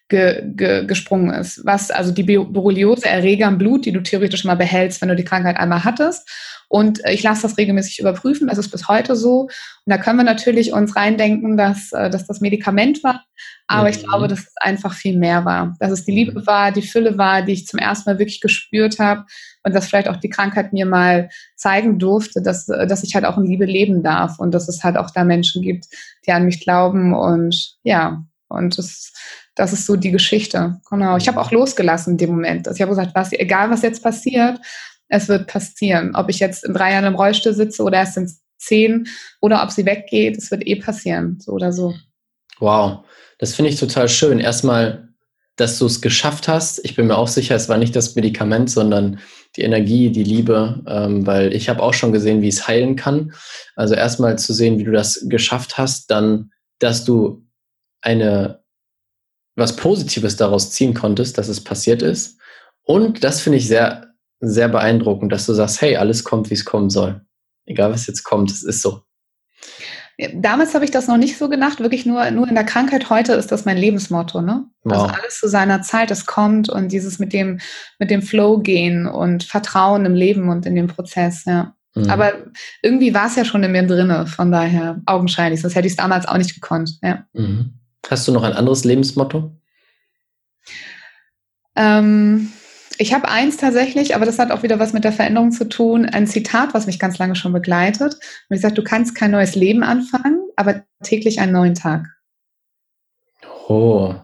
ge, 0.08 0.42
ge, 0.54 0.86
gesprungen 0.86 1.34
ist. 1.34 1.64
Was 1.64 1.90
also 1.90 2.12
die 2.12 2.22
Borreliose-Erreger 2.22 3.48
im 3.48 3.58
Blut, 3.58 3.84
die 3.84 3.92
du 3.92 4.00
theoretisch 4.00 4.44
mal 4.44 4.54
behältst, 4.54 5.00
wenn 5.00 5.08
du 5.08 5.16
die 5.16 5.24
Krankheit 5.24 5.56
einmal 5.56 5.84
hattest. 5.84 6.28
Und 6.68 7.04
äh, 7.04 7.12
ich 7.12 7.22
lasse 7.22 7.42
das 7.42 7.58
regelmäßig 7.58 7.98
überprüfen. 7.98 8.46
Das 8.46 8.58
ist 8.58 8.70
bis 8.70 8.88
heute 8.88 9.16
so. 9.16 9.42
Und 9.42 9.50
da 9.86 9.98
können 9.98 10.18
wir 10.18 10.24
natürlich 10.24 10.72
uns 10.72 10.94
reindenken, 10.94 11.56
dass, 11.56 11.92
äh, 11.92 12.10
dass 12.10 12.26
das 12.26 12.40
Medikament 12.40 13.02
war. 13.02 13.24
Aber 13.66 13.84
mhm. 13.84 13.90
ich 13.90 14.04
glaube, 14.04 14.28
dass 14.28 14.40
es 14.40 14.54
einfach 14.60 14.92
viel 14.94 15.18
mehr 15.18 15.44
war. 15.44 15.74
Dass 15.80 15.90
es 15.90 16.04
die 16.04 16.12
Liebe 16.12 16.40
mhm. 16.40 16.46
war, 16.46 16.72
die 16.72 16.82
Fülle 16.82 17.18
war, 17.18 17.42
die 17.42 17.52
ich 17.52 17.66
zum 17.66 17.78
ersten 17.78 18.10
Mal 18.10 18.18
wirklich 18.18 18.40
gespürt 18.40 18.98
habe. 18.98 19.24
Und 19.64 19.74
dass 19.74 19.86
vielleicht 19.86 20.08
auch 20.08 20.16
die 20.16 20.28
Krankheit 20.28 20.72
mir 20.72 20.86
mal 20.86 21.28
zeigen 21.56 21.98
durfte, 21.98 22.42
dass, 22.42 22.68
äh, 22.68 22.86
dass 22.86 23.02
ich 23.02 23.14
halt 23.14 23.24
auch 23.24 23.38
in 23.38 23.44
Liebe 23.44 23.64
leben 23.64 24.02
darf. 24.02 24.38
Und 24.38 24.52
dass 24.52 24.68
es 24.68 24.82
halt 24.82 24.96
auch 24.96 25.10
da 25.10 25.24
Menschen 25.24 25.62
gibt, 25.62 25.86
die 26.26 26.32
an 26.32 26.44
mich 26.44 26.60
glauben. 26.60 27.14
Und 27.14 27.76
ja, 27.82 28.24
und 28.48 28.76
das, 28.78 29.12
das 29.54 29.72
ist 29.72 29.86
so 29.86 29.96
die 29.96 30.10
Geschichte. 30.10 30.80
Genau. 30.90 31.16
Ich 31.16 31.28
habe 31.28 31.40
auch 31.40 31.50
losgelassen 31.50 32.12
in 32.12 32.18
dem 32.18 32.30
Moment. 32.30 32.68
Also 32.68 32.76
ich 32.76 32.82
habe 32.82 32.90
gesagt, 32.90 33.14
was, 33.14 33.32
egal 33.32 33.70
was 33.70 33.82
jetzt 33.82 34.02
passiert, 34.02 34.58
es 35.08 35.28
wird 35.28 35.46
passieren. 35.46 36.14
Ob 36.14 36.28
ich 36.28 36.38
jetzt 36.38 36.64
in 36.64 36.74
drei 36.74 36.92
Jahren 36.92 37.04
im 37.04 37.14
Rollstuhl 37.14 37.54
sitze 37.54 37.82
oder 37.82 37.98
erst 37.98 38.16
in 38.16 38.30
zehn 38.58 39.06
oder 39.40 39.62
ob 39.62 39.70
sie 39.70 39.84
weggeht, 39.84 40.38
es 40.38 40.50
wird 40.50 40.66
eh 40.66 40.76
passieren, 40.76 41.38
so 41.40 41.52
oder 41.52 41.72
so. 41.72 41.94
Wow, 42.60 43.04
das 43.38 43.54
finde 43.54 43.70
ich 43.70 43.78
total 43.78 44.08
schön. 44.08 44.38
Erstmal, 44.38 45.08
dass 45.56 45.78
du 45.78 45.86
es 45.86 46.00
geschafft 46.00 46.48
hast. 46.48 46.80
Ich 46.84 46.96
bin 46.96 47.08
mir 47.08 47.16
auch 47.16 47.28
sicher, 47.28 47.56
es 47.56 47.68
war 47.68 47.76
nicht 47.76 47.94
das 47.96 48.14
Medikament, 48.14 48.70
sondern 48.70 49.18
die 49.56 49.62
Energie, 49.62 50.10
die 50.10 50.24
Liebe, 50.24 50.82
ähm, 50.86 51.26
weil 51.26 51.54
ich 51.54 51.68
habe 51.68 51.82
auch 51.82 51.94
schon 51.94 52.12
gesehen, 52.12 52.42
wie 52.42 52.48
es 52.48 52.66
heilen 52.66 52.96
kann. 52.96 53.32
Also 53.76 53.94
erstmal 53.94 54.38
zu 54.38 54.52
sehen, 54.52 54.78
wie 54.78 54.84
du 54.84 54.92
das 54.92 55.26
geschafft 55.28 55.78
hast, 55.78 56.10
dann, 56.10 56.50
dass 56.78 57.04
du 57.04 57.44
eine 58.00 58.62
was 59.54 59.76
Positives 59.76 60.36
daraus 60.36 60.70
ziehen 60.70 60.94
konntest, 60.94 61.36
dass 61.36 61.48
es 61.48 61.62
passiert 61.62 62.00
ist. 62.00 62.38
Und 62.84 63.22
das 63.22 63.42
finde 63.42 63.58
ich 63.58 63.68
sehr 63.68 64.12
sehr 64.42 64.68
beeindruckend, 64.68 65.32
dass 65.32 65.46
du 65.46 65.54
sagst, 65.54 65.80
hey, 65.80 65.96
alles 65.96 66.24
kommt, 66.24 66.50
wie 66.50 66.54
es 66.54 66.64
kommen 66.64 66.90
soll. 66.90 67.24
Egal, 67.64 67.92
was 67.92 68.08
jetzt 68.08 68.24
kommt, 68.24 68.50
es 68.50 68.64
ist 68.64 68.82
so. 68.82 69.02
Damals 70.34 70.74
habe 70.74 70.84
ich 70.84 70.90
das 70.90 71.08
noch 71.08 71.16
nicht 71.16 71.38
so 71.38 71.48
gedacht, 71.48 71.80
wirklich 71.80 72.06
nur, 72.06 72.30
nur 72.30 72.46
in 72.48 72.54
der 72.54 72.64
Krankheit. 72.64 73.08
Heute 73.10 73.32
ist 73.32 73.50
das 73.50 73.64
mein 73.64 73.78
Lebensmotto. 73.78 74.42
Ne? 74.42 74.64
Also 74.84 74.96
wow. 74.96 75.02
Also 75.04 75.20
alles 75.20 75.38
zu 75.40 75.48
seiner 75.48 75.82
Zeit, 75.82 76.10
es 76.10 76.26
kommt 76.26 76.68
und 76.68 76.92
dieses 76.92 77.18
mit 77.18 77.32
dem, 77.32 77.60
mit 77.98 78.10
dem 78.10 78.22
Flow 78.22 78.58
gehen 78.58 79.06
und 79.06 79.44
Vertrauen 79.44 80.04
im 80.04 80.14
Leben 80.14 80.48
und 80.48 80.66
in 80.66 80.76
den 80.76 80.86
Prozess, 80.86 81.44
ja. 81.46 81.74
Mhm. 81.94 82.08
Aber 82.08 82.32
irgendwie 82.82 83.12
war 83.12 83.26
es 83.26 83.36
ja 83.36 83.44
schon 83.44 83.62
in 83.62 83.72
mir 83.72 83.86
drinne, 83.86 84.26
von 84.26 84.50
daher 84.50 85.00
augenscheinlich, 85.06 85.60
sonst 85.60 85.74
hätte 85.74 85.86
ich 85.86 85.92
es 85.92 85.98
damals 85.98 86.26
auch 86.26 86.38
nicht 86.38 86.54
gekonnt. 86.54 86.98
Ja. 87.02 87.26
Mhm. 87.32 87.74
Hast 88.08 88.26
du 88.26 88.32
noch 88.32 88.42
ein 88.42 88.54
anderes 88.54 88.84
Lebensmotto? 88.84 89.54
Ähm, 91.76 92.52
ich 92.98 93.14
habe 93.14 93.28
eins 93.28 93.56
tatsächlich, 93.56 94.14
aber 94.14 94.26
das 94.26 94.38
hat 94.38 94.50
auch 94.50 94.62
wieder 94.62 94.78
was 94.78 94.92
mit 94.92 95.04
der 95.04 95.12
Veränderung 95.12 95.52
zu 95.52 95.68
tun. 95.68 96.06
Ein 96.06 96.26
Zitat, 96.26 96.74
was 96.74 96.86
mich 96.86 96.98
ganz 96.98 97.18
lange 97.18 97.34
schon 97.34 97.52
begleitet. 97.52 98.14
Und 98.48 98.56
ich 98.56 98.60
sage, 98.60 98.74
du 98.74 98.82
kannst 98.82 99.14
kein 99.14 99.30
neues 99.30 99.54
Leben 99.54 99.82
anfangen, 99.82 100.40
aber 100.56 100.84
täglich 101.02 101.40
einen 101.40 101.52
neuen 101.52 101.74
Tag. 101.74 102.06
Oh. 103.68 104.14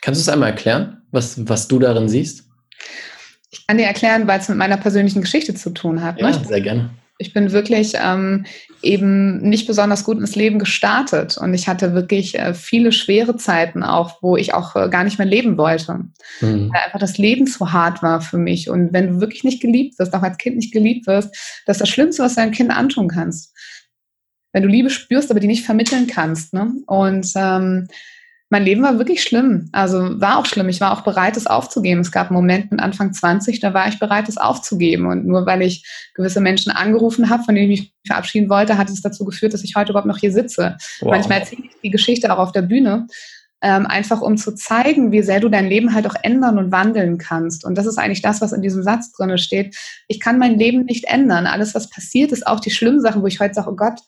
Kannst 0.00 0.20
du 0.20 0.22
es 0.22 0.28
einmal 0.28 0.50
erklären, 0.50 1.02
was, 1.10 1.48
was 1.48 1.68
du 1.68 1.78
darin 1.78 2.08
siehst? 2.08 2.44
Ich 3.50 3.66
kann 3.66 3.78
dir 3.78 3.86
erklären, 3.86 4.26
weil 4.26 4.40
es 4.40 4.48
mit 4.48 4.58
meiner 4.58 4.76
persönlichen 4.76 5.22
Geschichte 5.22 5.54
zu 5.54 5.70
tun 5.70 6.02
hat. 6.02 6.20
Ja, 6.20 6.30
ne? 6.30 6.44
sehr 6.44 6.60
gerne. 6.60 6.90
Ich 7.18 7.32
bin 7.32 7.52
wirklich 7.52 7.94
ähm, 7.96 8.44
eben 8.82 9.38
nicht 9.38 9.66
besonders 9.66 10.04
gut 10.04 10.18
ins 10.18 10.36
Leben 10.36 10.58
gestartet 10.58 11.38
und 11.38 11.54
ich 11.54 11.66
hatte 11.66 11.94
wirklich 11.94 12.38
äh, 12.38 12.52
viele 12.52 12.92
schwere 12.92 13.36
Zeiten 13.36 13.82
auch, 13.82 14.22
wo 14.22 14.36
ich 14.36 14.52
auch 14.52 14.76
äh, 14.76 14.88
gar 14.90 15.02
nicht 15.02 15.18
mehr 15.18 15.26
leben 15.26 15.56
wollte. 15.56 16.04
Mhm. 16.40 16.70
Weil 16.72 16.82
einfach 16.84 16.98
das 16.98 17.16
Leben 17.16 17.46
zu 17.46 17.72
hart 17.72 18.02
war 18.02 18.20
für 18.20 18.38
mich. 18.38 18.68
Und 18.68 18.92
wenn 18.92 19.06
du 19.06 19.20
wirklich 19.20 19.44
nicht 19.44 19.62
geliebt 19.62 19.98
wirst, 19.98 20.14
auch 20.14 20.22
als 20.22 20.38
Kind 20.38 20.56
nicht 20.56 20.72
geliebt 20.72 21.06
wirst, 21.06 21.30
das 21.66 21.76
ist 21.76 21.80
das 21.80 21.88
Schlimmste, 21.88 22.22
was 22.22 22.34
du 22.34 22.40
deinem 22.40 22.52
Kind 22.52 22.70
antun 22.70 23.08
kannst. 23.08 23.54
Wenn 24.52 24.62
du 24.62 24.68
Liebe 24.68 24.90
spürst, 24.90 25.30
aber 25.30 25.40
die 25.40 25.46
nicht 25.46 25.64
vermitteln 25.64 26.06
kannst. 26.06 26.52
Ne? 26.52 26.72
Und 26.86 27.30
ähm, 27.36 27.88
mein 28.48 28.62
Leben 28.62 28.82
war 28.82 28.98
wirklich 28.98 29.22
schlimm. 29.22 29.68
Also 29.72 30.20
war 30.20 30.38
auch 30.38 30.46
schlimm. 30.46 30.68
Ich 30.68 30.80
war 30.80 30.92
auch 30.92 31.00
bereit, 31.02 31.36
es 31.36 31.48
aufzugeben. 31.48 32.00
Es 32.00 32.12
gab 32.12 32.30
Momente 32.30 32.78
Anfang 32.78 33.12
20, 33.12 33.58
da 33.58 33.74
war 33.74 33.88
ich 33.88 33.98
bereit, 33.98 34.28
es 34.28 34.36
aufzugeben. 34.36 35.06
Und 35.06 35.26
nur 35.26 35.46
weil 35.46 35.62
ich 35.62 35.84
gewisse 36.14 36.40
Menschen 36.40 36.70
angerufen 36.70 37.28
habe, 37.28 37.42
von 37.42 37.54
denen 37.54 37.70
ich 37.70 37.80
mich 37.80 37.94
verabschieden 38.06 38.48
wollte, 38.48 38.78
hat 38.78 38.88
es 38.88 39.02
dazu 39.02 39.24
geführt, 39.24 39.52
dass 39.52 39.64
ich 39.64 39.74
heute 39.74 39.90
überhaupt 39.90 40.06
noch 40.06 40.18
hier 40.18 40.30
sitze. 40.30 40.76
Wow. 41.00 41.10
Manchmal 41.10 41.40
erzähle 41.40 41.62
ich 41.64 41.80
die 41.82 41.90
Geschichte 41.90 42.32
auch 42.32 42.38
auf 42.38 42.52
der 42.52 42.62
Bühne, 42.62 43.08
ähm, 43.62 43.84
einfach 43.86 44.20
um 44.20 44.36
zu 44.36 44.54
zeigen, 44.54 45.10
wie 45.10 45.22
sehr 45.22 45.40
du 45.40 45.48
dein 45.48 45.66
Leben 45.66 45.92
halt 45.92 46.06
auch 46.06 46.16
ändern 46.22 46.58
und 46.58 46.70
wandeln 46.70 47.18
kannst. 47.18 47.64
Und 47.64 47.76
das 47.76 47.86
ist 47.86 47.98
eigentlich 47.98 48.22
das, 48.22 48.40
was 48.40 48.52
in 48.52 48.62
diesem 48.62 48.84
Satz 48.84 49.10
drin 49.10 49.36
steht. 49.38 49.76
Ich 50.06 50.20
kann 50.20 50.38
mein 50.38 50.56
Leben 50.56 50.84
nicht 50.84 51.06
ändern. 51.06 51.46
Alles, 51.46 51.74
was 51.74 51.90
passiert, 51.90 52.30
ist 52.30 52.46
auch 52.46 52.60
die 52.60 52.70
schlimmen 52.70 53.00
Sachen, 53.00 53.22
wo 53.22 53.26
ich 53.26 53.40
heute 53.40 53.54
sage, 53.54 53.70
oh 53.70 53.76
Gott, 53.76 53.98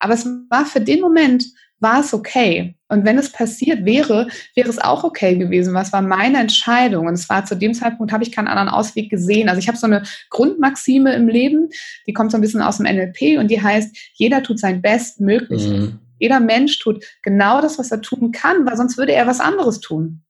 aber 0.00 0.14
es 0.14 0.26
war 0.50 0.66
für 0.66 0.80
den 0.80 1.00
Moment 1.00 1.44
war 1.80 2.00
es 2.00 2.14
okay. 2.14 2.76
Und 2.94 3.04
wenn 3.04 3.18
es 3.18 3.30
passiert 3.30 3.84
wäre, 3.84 4.28
wäre 4.54 4.68
es 4.68 4.78
auch 4.78 5.02
okay 5.02 5.36
gewesen. 5.36 5.74
Was 5.74 5.92
war 5.92 6.00
meine 6.00 6.38
Entscheidung? 6.38 7.08
Und 7.08 7.14
es 7.14 7.28
war 7.28 7.44
zu 7.44 7.56
dem 7.56 7.74
Zeitpunkt, 7.74 8.12
habe 8.12 8.22
ich 8.22 8.30
keinen 8.30 8.46
anderen 8.46 8.68
Ausweg 8.68 9.10
gesehen. 9.10 9.48
Also 9.48 9.58
ich 9.58 9.66
habe 9.66 9.76
so 9.76 9.86
eine 9.86 10.04
Grundmaxime 10.30 11.12
im 11.12 11.26
Leben, 11.26 11.70
die 12.06 12.12
kommt 12.12 12.30
so 12.30 12.38
ein 12.38 12.40
bisschen 12.40 12.62
aus 12.62 12.76
dem 12.76 12.86
NLP 12.86 13.38
und 13.40 13.50
die 13.50 13.60
heißt, 13.60 13.96
jeder 14.14 14.44
tut 14.44 14.60
sein 14.60 14.80
Bestmögliches. 14.80 15.68
Mhm. 15.68 15.98
Jeder 16.20 16.38
Mensch 16.38 16.78
tut 16.78 17.04
genau 17.22 17.60
das, 17.60 17.80
was 17.80 17.90
er 17.90 18.00
tun 18.00 18.30
kann, 18.30 18.64
weil 18.64 18.76
sonst 18.76 18.96
würde 18.96 19.12
er 19.12 19.26
was 19.26 19.40
anderes 19.40 19.80
tun. 19.80 20.22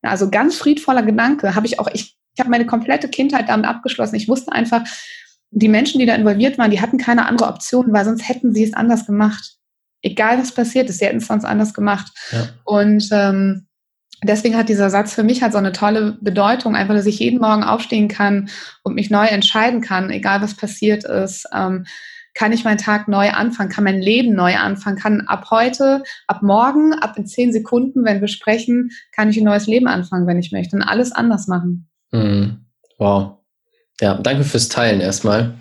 Also 0.00 0.30
ganz 0.30 0.56
friedvoller 0.56 1.02
Gedanke 1.02 1.54
habe 1.54 1.66
ich 1.66 1.78
auch, 1.78 1.88
ich, 1.92 2.16
ich 2.32 2.40
habe 2.40 2.48
meine 2.48 2.64
komplette 2.64 3.08
Kindheit 3.08 3.50
damit 3.50 3.66
abgeschlossen. 3.66 4.16
Ich 4.16 4.28
wusste 4.28 4.50
einfach, 4.52 4.84
die 5.50 5.68
Menschen, 5.68 5.98
die 5.98 6.06
da 6.06 6.14
involviert 6.14 6.56
waren, 6.56 6.70
die 6.70 6.80
hatten 6.80 6.96
keine 6.96 7.26
andere 7.26 7.48
Option, 7.48 7.92
weil 7.92 8.06
sonst 8.06 8.26
hätten 8.26 8.54
sie 8.54 8.64
es 8.64 8.72
anders 8.72 9.04
gemacht 9.04 9.57
egal 10.02 10.38
was 10.38 10.52
passiert 10.52 10.88
ist, 10.88 10.98
sie 10.98 11.06
hätten 11.06 11.18
es 11.18 11.26
sonst 11.26 11.44
anders 11.44 11.74
gemacht. 11.74 12.12
Ja. 12.32 12.48
Und 12.64 13.08
ähm, 13.12 13.66
deswegen 14.22 14.56
hat 14.56 14.68
dieser 14.68 14.90
Satz 14.90 15.14
für 15.14 15.22
mich 15.22 15.42
halt 15.42 15.52
so 15.52 15.58
eine 15.58 15.72
tolle 15.72 16.18
Bedeutung, 16.20 16.76
einfach, 16.76 16.94
dass 16.94 17.06
ich 17.06 17.18
jeden 17.18 17.40
Morgen 17.40 17.64
aufstehen 17.64 18.08
kann 18.08 18.48
und 18.82 18.94
mich 18.94 19.10
neu 19.10 19.26
entscheiden 19.26 19.80
kann, 19.80 20.10
egal 20.10 20.42
was 20.42 20.54
passiert 20.54 21.04
ist. 21.04 21.46
Ähm, 21.54 21.84
kann 22.34 22.52
ich 22.52 22.62
meinen 22.62 22.78
Tag 22.78 23.08
neu 23.08 23.30
anfangen, 23.30 23.68
kann 23.68 23.82
mein 23.82 24.00
Leben 24.00 24.34
neu 24.34 24.54
anfangen, 24.56 24.96
kann 24.96 25.22
ab 25.22 25.48
heute, 25.50 26.04
ab 26.28 26.40
morgen, 26.42 26.92
ab 26.92 27.14
in 27.16 27.26
zehn 27.26 27.52
Sekunden, 27.52 28.04
wenn 28.04 28.20
wir 28.20 28.28
sprechen, 28.28 28.90
kann 29.12 29.28
ich 29.28 29.38
ein 29.38 29.44
neues 29.44 29.66
Leben 29.66 29.88
anfangen, 29.88 30.28
wenn 30.28 30.38
ich 30.38 30.52
möchte 30.52 30.76
und 30.76 30.82
alles 30.82 31.10
anders 31.10 31.48
machen. 31.48 31.88
Mhm. 32.12 32.64
Wow. 32.98 33.38
Ja, 34.00 34.14
danke 34.14 34.44
fürs 34.44 34.68
Teilen 34.68 35.00
erstmal. 35.00 35.54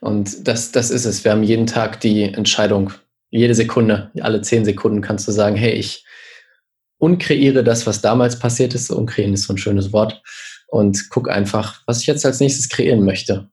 Und 0.00 0.46
das, 0.46 0.70
das 0.70 0.90
ist 0.90 1.04
es. 1.04 1.24
Wir 1.24 1.32
haben 1.32 1.42
jeden 1.42 1.66
Tag 1.66 2.00
die 2.00 2.22
Entscheidung, 2.22 2.92
jede 3.30 3.54
Sekunde, 3.54 4.10
alle 4.20 4.42
zehn 4.42 4.64
Sekunden 4.64 5.00
kannst 5.00 5.26
du 5.28 5.32
sagen, 5.32 5.56
hey, 5.56 5.72
ich 5.72 6.04
unkreiere 6.98 7.64
das, 7.64 7.86
was 7.86 8.00
damals 8.00 8.38
passiert 8.38 8.74
ist. 8.74 8.90
Unkreieren 8.90 9.32
ist 9.32 9.44
so 9.44 9.54
ein 9.54 9.58
schönes 9.58 9.92
Wort. 9.92 10.22
Und 10.68 11.10
guck 11.10 11.28
einfach, 11.28 11.82
was 11.86 12.00
ich 12.00 12.06
jetzt 12.06 12.24
als 12.24 12.40
nächstes 12.40 12.68
kreieren 12.68 13.04
möchte. 13.04 13.48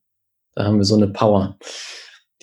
Da 0.54 0.66
haben 0.66 0.78
wir 0.78 0.86
so 0.86 0.96
eine 0.96 1.08
Power. 1.08 1.58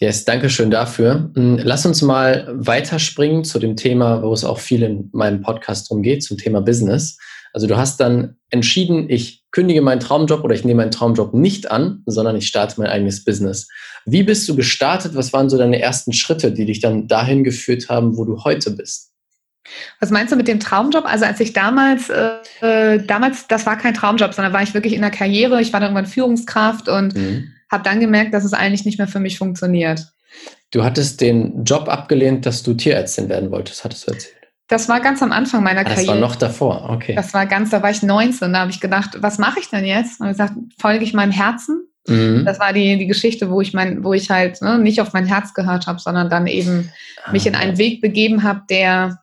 Yes, 0.01 0.25
danke 0.25 0.51
schön 0.51 0.71
dafür. 0.71 1.31
Hm, 1.35 1.61
lass 1.63 1.87
uns 1.87 2.03
mal 2.03 2.49
weiterspringen 2.53 3.45
zu 3.45 3.59
dem 3.59 3.77
Thema, 3.77 4.23
wo 4.23 4.33
es 4.33 4.45
auch 4.45 4.59
viel 4.59 4.83
in 4.83 5.11
meinem 5.13 5.43
Podcast 5.43 5.89
drum 5.89 6.03
zum 6.21 6.39
Thema 6.39 6.61
Business. 6.61 7.19
Also 7.53 7.69
du 7.69 7.77
hast 7.77 8.01
dann 8.01 8.37
entschieden, 8.51 9.09
ich 9.09 9.44
kündige 9.55 9.83
meinen 9.83 10.01
Traumjob 10.01 10.43
oder 10.43 10.55
ich 10.55 10.65
nehme 10.65 10.83
meinen 10.83 10.91
Traumjob 10.91 11.33
nicht 11.33 11.71
an, 11.71 12.03
sondern 12.07 12.35
ich 12.35 12.49
starte 12.49 12.81
mein 12.81 12.91
eigenes 12.91 13.25
Business. 13.25 13.69
Wie 14.05 14.25
bist 14.25 14.49
du 14.49 14.57
gestartet? 14.57 15.15
Was 15.15 15.33
waren 15.33 15.49
so 15.49 15.57
deine 15.57 15.81
ersten 15.81 16.13
Schritte, 16.13 16.51
die 16.51 16.67
dich 16.67 16.81
dann 16.81 17.07
dahin 17.07 17.45
geführt 17.45 17.89
haben, 17.89 18.17
wo 18.17 18.25
du 18.25 18.43
heute 18.43 18.73
bist? 18.73 19.13
Was 20.01 20.11
meinst 20.11 20.33
du 20.33 20.37
mit 20.37 20.49
dem 20.49 20.59
Traumjob? 20.59 21.05
Also 21.07 21.25
als 21.25 21.39
ich 21.39 21.53
damals, 21.53 22.11
äh, 22.11 22.99
damals, 23.07 23.47
das 23.47 23.65
war 23.65 23.79
kein 23.79 23.95
Traumjob, 23.95 24.35
sondern 24.35 24.53
war 24.53 24.63
ich 24.63 24.75
wirklich 24.75 24.93
in 24.93 25.03
der 25.03 25.13
Karriere. 25.13 25.63
Ich 25.63 25.73
war 25.73 25.79
dann 25.79 25.91
irgendwann 25.91 26.11
Führungskraft 26.11 26.89
und 26.89 27.15
mhm. 27.15 27.53
habe 27.71 27.85
dann 27.85 28.01
gemerkt, 28.01 28.35
dass 28.35 28.45
es 28.45 28.55
eigentlich 28.55 28.85
nicht 28.85 28.99
mehr 28.99 29.09
für 29.09 29.21
mich 29.21 29.39
funktioniert. 29.39 30.05
Du 30.73 30.83
hattest 30.83 31.21
den 31.21 31.63
Job 31.63 31.89
abgelehnt, 31.89 32.45
dass 32.45 32.65
du 32.65 32.75
Tierärztin 32.75 33.29
werden 33.29 33.53
wolltest, 33.53 33.85
hattest 33.85 34.09
du 34.09 34.13
erzählt. 34.13 34.44
Das 34.69 34.89
war 34.89 35.01
ganz 35.01 35.23
am 35.23 35.33
Anfang 35.33 35.63
meiner 35.63 35.81
ah, 35.81 35.85
Karriere. 35.85 36.07
Das 36.07 36.09
war 36.09 36.21
noch 36.21 36.37
davor, 36.37 36.89
okay. 36.91 37.15
Das 37.15 37.35
war 37.35 37.47
ganz, 37.47 37.71
da 37.71 37.83
war 37.83 37.91
ich 37.91 38.03
19, 38.03 38.53
da 38.53 38.61
habe 38.61 38.71
ich 38.71 38.81
gedacht, 38.81 39.19
was 39.21 39.39
mache 39.39 39.61
ich 39.61 39.69
denn 39.69 39.85
jetzt? 39.85 40.21
Und 40.21 40.27
ich 40.27 40.33
gesagt, 40.33 40.55
folge 40.79 41.05
ich 41.05 41.13
meinem 41.13 41.33
Herzen? 41.33 41.87
Mhm. 42.07 42.45
Das 42.45 42.59
war 42.61 42.73
die, 42.73 42.99
die 42.99 43.07
Geschichte, 43.07 43.51
wo 43.51 43.61
ich 43.61 43.73
mein, 43.73 44.05
wo 44.05 44.13
ich 44.13 44.31
halt 44.31 44.61
ne, 44.63 44.79
nicht 44.79 45.01
auf 45.01 45.13
mein 45.13 45.27
Herz 45.27 45.55
gehört 45.55 45.87
habe, 45.87 46.01
sondern 46.01 46.31
dann 46.31 46.47
eben 46.47 46.91
ah. 47.25 47.33
mich 47.33 47.47
in 47.47 47.55
einen 47.55 47.79
Weg 47.79 48.01
begeben 48.01 48.43
habe, 48.43 48.63
der 48.69 49.19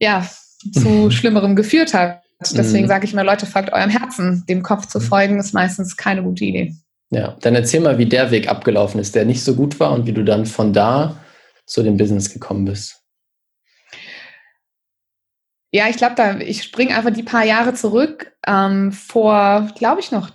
ja 0.00 0.26
zu 0.72 1.10
Schlimmerem 1.10 1.56
geführt 1.56 1.94
hat. 1.94 2.20
Deswegen 2.40 2.84
mhm. 2.84 2.88
sage 2.88 3.04
ich 3.04 3.14
mir, 3.14 3.22
Leute, 3.22 3.46
folgt 3.46 3.72
eurem 3.72 3.90
Herzen. 3.90 4.44
Dem 4.48 4.62
Kopf 4.62 4.86
zu 4.86 4.98
mhm. 4.98 5.02
folgen 5.04 5.38
ist 5.38 5.54
meistens 5.54 5.96
keine 5.96 6.22
gute 6.22 6.44
Idee. 6.44 6.74
Ja, 7.10 7.36
dann 7.40 7.54
erzähl 7.54 7.80
mal, 7.80 7.98
wie 7.98 8.06
der 8.06 8.30
Weg 8.30 8.48
abgelaufen 8.48 8.98
ist, 8.98 9.14
der 9.14 9.24
nicht 9.24 9.44
so 9.44 9.54
gut 9.54 9.78
war 9.78 9.92
und 9.92 10.06
wie 10.06 10.12
du 10.12 10.24
dann 10.24 10.46
von 10.46 10.72
da 10.72 11.16
zu 11.66 11.82
dem 11.82 11.96
Business 11.96 12.32
gekommen 12.32 12.64
bist. 12.64 13.01
Ja, 15.72 15.88
ich 15.88 15.96
glaube, 15.96 16.14
da 16.16 16.38
ich 16.38 16.62
springe 16.62 16.94
einfach 16.94 17.10
die 17.10 17.22
paar 17.22 17.44
Jahre 17.44 17.72
zurück. 17.72 18.32
Ähm, 18.46 18.92
vor, 18.92 19.70
glaube 19.74 20.00
ich, 20.00 20.12
noch 20.12 20.30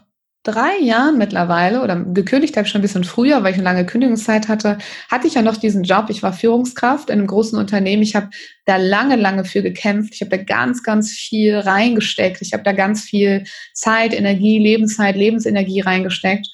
drei 0.47 0.79
Jahren 0.81 1.17
mittlerweile 1.17 1.83
oder 1.83 1.97
gekündigt 1.97 2.55
habe 2.55 2.65
ich 2.65 2.71
schon 2.71 2.79
ein 2.79 2.81
bisschen 2.81 3.03
früher, 3.03 3.43
weil 3.43 3.51
ich 3.51 3.57
eine 3.57 3.65
lange 3.65 3.85
Kündigungszeit 3.85 4.47
hatte, 4.47 4.77
hatte 5.09 5.27
ich 5.27 5.33
ja 5.33 5.41
noch 5.41 5.57
diesen 5.57 5.83
Job. 5.83 6.05
Ich 6.09 6.23
war 6.23 6.31
Führungskraft 6.31 7.09
in 7.09 7.19
einem 7.19 7.27
großen 7.27 7.59
Unternehmen. 7.59 8.01
Ich 8.01 8.15
habe 8.15 8.29
da 8.65 8.77
lange, 8.77 9.17
lange 9.17 9.43
für 9.45 9.61
gekämpft. 9.61 10.15
Ich 10.15 10.21
habe 10.21 10.31
da 10.31 10.41
ganz, 10.41 10.83
ganz 10.83 11.11
viel 11.11 11.57
reingesteckt. 11.57 12.41
Ich 12.41 12.53
habe 12.53 12.63
da 12.63 12.71
ganz 12.71 13.03
viel 13.03 13.43
Zeit, 13.73 14.13
Energie, 14.13 14.57
Lebenszeit, 14.57 15.15
Lebensenergie 15.17 15.81
reingesteckt. 15.81 16.47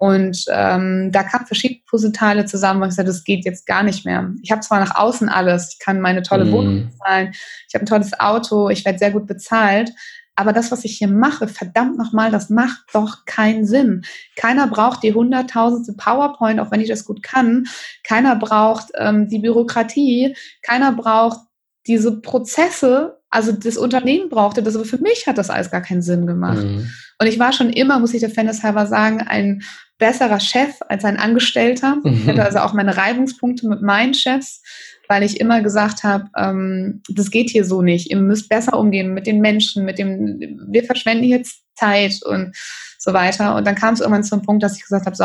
Und 0.00 0.46
ähm, 0.48 1.12
da 1.12 1.22
kamen 1.22 1.44
verschiedene 1.44 1.82
Puzzleteile 1.86 2.46
zusammen, 2.46 2.80
wo 2.80 2.86
ich 2.86 2.94
sagte, 2.94 3.10
das 3.10 3.22
geht 3.22 3.44
jetzt 3.44 3.66
gar 3.66 3.82
nicht 3.82 4.06
mehr. 4.06 4.32
Ich 4.42 4.50
habe 4.50 4.62
zwar 4.62 4.80
nach 4.80 4.96
außen 4.96 5.28
alles, 5.28 5.74
ich 5.74 5.78
kann 5.78 6.00
meine 6.00 6.22
tolle 6.22 6.46
mm. 6.46 6.52
Wohnung 6.52 6.86
bezahlen, 6.86 7.32
ich 7.68 7.74
habe 7.74 7.84
ein 7.84 7.86
tolles 7.86 8.18
Auto, 8.18 8.70
ich 8.70 8.86
werde 8.86 8.98
sehr 8.98 9.10
gut 9.10 9.26
bezahlt, 9.26 9.92
aber 10.36 10.54
das, 10.54 10.72
was 10.72 10.86
ich 10.86 10.96
hier 10.96 11.08
mache, 11.08 11.48
verdammt 11.48 11.98
nochmal, 11.98 12.30
das 12.30 12.48
macht 12.48 12.80
doch 12.94 13.26
keinen 13.26 13.66
Sinn. 13.66 14.06
Keiner 14.36 14.68
braucht 14.68 15.02
die 15.02 15.12
hunderttausendste 15.12 15.92
PowerPoint, 15.92 16.60
auch 16.60 16.70
wenn 16.70 16.80
ich 16.80 16.88
das 16.88 17.04
gut 17.04 17.22
kann. 17.22 17.66
Keiner 18.02 18.36
braucht 18.36 18.86
ähm, 18.94 19.28
die 19.28 19.40
Bürokratie. 19.40 20.34
Keiner 20.62 20.92
braucht 20.92 21.40
diese 21.86 22.22
Prozesse. 22.22 23.18
Also 23.28 23.52
das 23.52 23.76
Unternehmen 23.76 24.30
brauchte 24.30 24.62
das, 24.62 24.76
aber 24.76 24.86
für 24.86 24.96
mich 24.96 25.26
hat 25.26 25.36
das 25.36 25.50
alles 25.50 25.70
gar 25.70 25.82
keinen 25.82 26.00
Sinn 26.00 26.26
gemacht. 26.26 26.64
Mhm. 26.64 26.90
Und 27.18 27.26
ich 27.26 27.38
war 27.38 27.52
schon 27.52 27.68
immer, 27.68 27.98
muss 27.98 28.14
ich 28.14 28.20
der 28.20 28.30
Fairness 28.30 28.62
halber 28.62 28.86
sagen, 28.86 29.20
ein 29.20 29.60
besserer 30.00 30.40
Chef 30.40 30.74
als 30.88 31.04
ein 31.04 31.16
Angestellter. 31.16 31.96
Mhm. 32.02 32.22
Ich 32.22 32.26
hatte 32.26 32.44
also 32.44 32.58
auch 32.58 32.72
meine 32.72 32.96
Reibungspunkte 32.96 33.68
mit 33.68 33.82
meinen 33.82 34.14
Chefs, 34.14 34.62
weil 35.08 35.22
ich 35.22 35.40
immer 35.40 35.62
gesagt 35.62 36.02
habe, 36.02 36.28
ähm, 36.36 37.02
das 37.08 37.30
geht 37.30 37.50
hier 37.50 37.64
so 37.64 37.82
nicht. 37.82 38.10
Ihr 38.10 38.16
müsst 38.16 38.48
besser 38.48 38.76
umgehen 38.76 39.14
mit 39.14 39.28
den 39.28 39.40
Menschen, 39.40 39.84
mit 39.84 39.98
dem, 39.98 40.40
wir 40.68 40.82
verschwenden 40.82 41.24
jetzt 41.24 41.62
Zeit 41.76 42.20
und 42.24 42.56
so 42.98 43.12
weiter. 43.12 43.54
Und 43.54 43.64
dann 43.66 43.76
kam 43.76 43.94
es 43.94 44.00
irgendwann 44.00 44.24
zum 44.24 44.42
Punkt, 44.42 44.64
dass 44.64 44.76
ich 44.76 44.82
gesagt 44.82 45.06
habe, 45.06 45.14
so, 45.14 45.24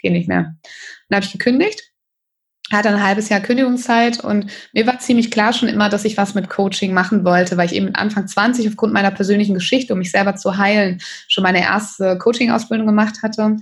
geht 0.00 0.12
nicht 0.12 0.28
mehr. 0.28 0.56
Dann 1.08 1.16
habe 1.16 1.24
ich 1.24 1.32
gekündigt 1.32 1.91
hatte 2.72 2.88
ein 2.88 3.02
halbes 3.02 3.28
Jahr 3.28 3.40
Kündigungszeit 3.40 4.22
und 4.22 4.46
mir 4.72 4.86
war 4.86 4.98
ziemlich 4.98 5.30
klar 5.30 5.52
schon 5.52 5.68
immer, 5.68 5.88
dass 5.88 6.04
ich 6.04 6.16
was 6.16 6.34
mit 6.34 6.48
Coaching 6.48 6.92
machen 6.92 7.24
wollte, 7.24 7.56
weil 7.56 7.66
ich 7.66 7.74
eben 7.74 7.94
Anfang 7.94 8.26
20 8.26 8.68
aufgrund 8.68 8.92
meiner 8.92 9.10
persönlichen 9.10 9.54
Geschichte, 9.54 9.92
um 9.92 9.98
mich 9.98 10.10
selber 10.10 10.36
zu 10.36 10.56
heilen, 10.56 11.00
schon 11.28 11.42
meine 11.42 11.62
erste 11.62 12.18
Coaching-Ausbildung 12.18 12.86
gemacht 12.86 13.22
hatte. 13.22 13.56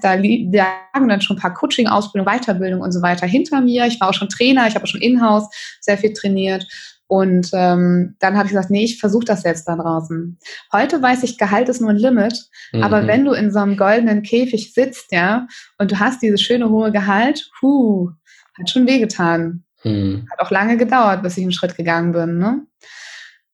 Da 0.00 0.14
lagen 0.14 1.08
dann 1.08 1.20
schon 1.20 1.36
ein 1.36 1.40
paar 1.40 1.54
Coaching-Ausbildungen, 1.54 2.38
Weiterbildung 2.38 2.80
und 2.80 2.92
so 2.92 3.02
weiter 3.02 3.26
hinter 3.26 3.60
mir. 3.60 3.86
Ich 3.86 4.00
war 4.00 4.10
auch 4.10 4.14
schon 4.14 4.28
Trainer, 4.28 4.68
ich 4.68 4.74
habe 4.76 4.86
schon 4.86 5.00
in-house 5.00 5.48
sehr 5.80 5.98
viel 5.98 6.12
trainiert. 6.12 6.66
Und 7.08 7.50
ähm, 7.54 8.16
dann 8.20 8.36
habe 8.36 8.46
ich 8.46 8.52
gesagt, 8.52 8.70
nee, 8.70 8.84
ich 8.84 9.00
versuche 9.00 9.24
das 9.24 9.42
jetzt 9.42 9.66
da 9.66 9.76
draußen. 9.76 10.38
Heute 10.72 11.02
weiß 11.02 11.22
ich, 11.22 11.38
Gehalt 11.38 11.70
ist 11.70 11.80
nur 11.80 11.90
ein 11.90 11.96
Limit, 11.96 12.48
mhm. 12.72 12.82
aber 12.82 13.06
wenn 13.06 13.24
du 13.24 13.32
in 13.32 13.50
so 13.50 13.58
einem 13.58 13.78
goldenen 13.78 14.22
Käfig 14.22 14.74
sitzt, 14.74 15.10
ja, 15.10 15.46
und 15.78 15.90
du 15.90 15.98
hast 15.98 16.22
dieses 16.22 16.42
schöne 16.42 16.68
hohe 16.68 16.92
Gehalt, 16.92 17.50
puh, 17.58 18.10
hat 18.58 18.70
schon 18.70 18.86
wehgetan. 18.86 19.64
Mhm. 19.84 20.26
Hat 20.30 20.40
auch 20.40 20.50
lange 20.50 20.76
gedauert, 20.76 21.22
bis 21.22 21.36
ich 21.38 21.44
einen 21.44 21.52
Schritt 21.52 21.76
gegangen 21.76 22.12
bin. 22.12 22.38
Ne? 22.38 22.66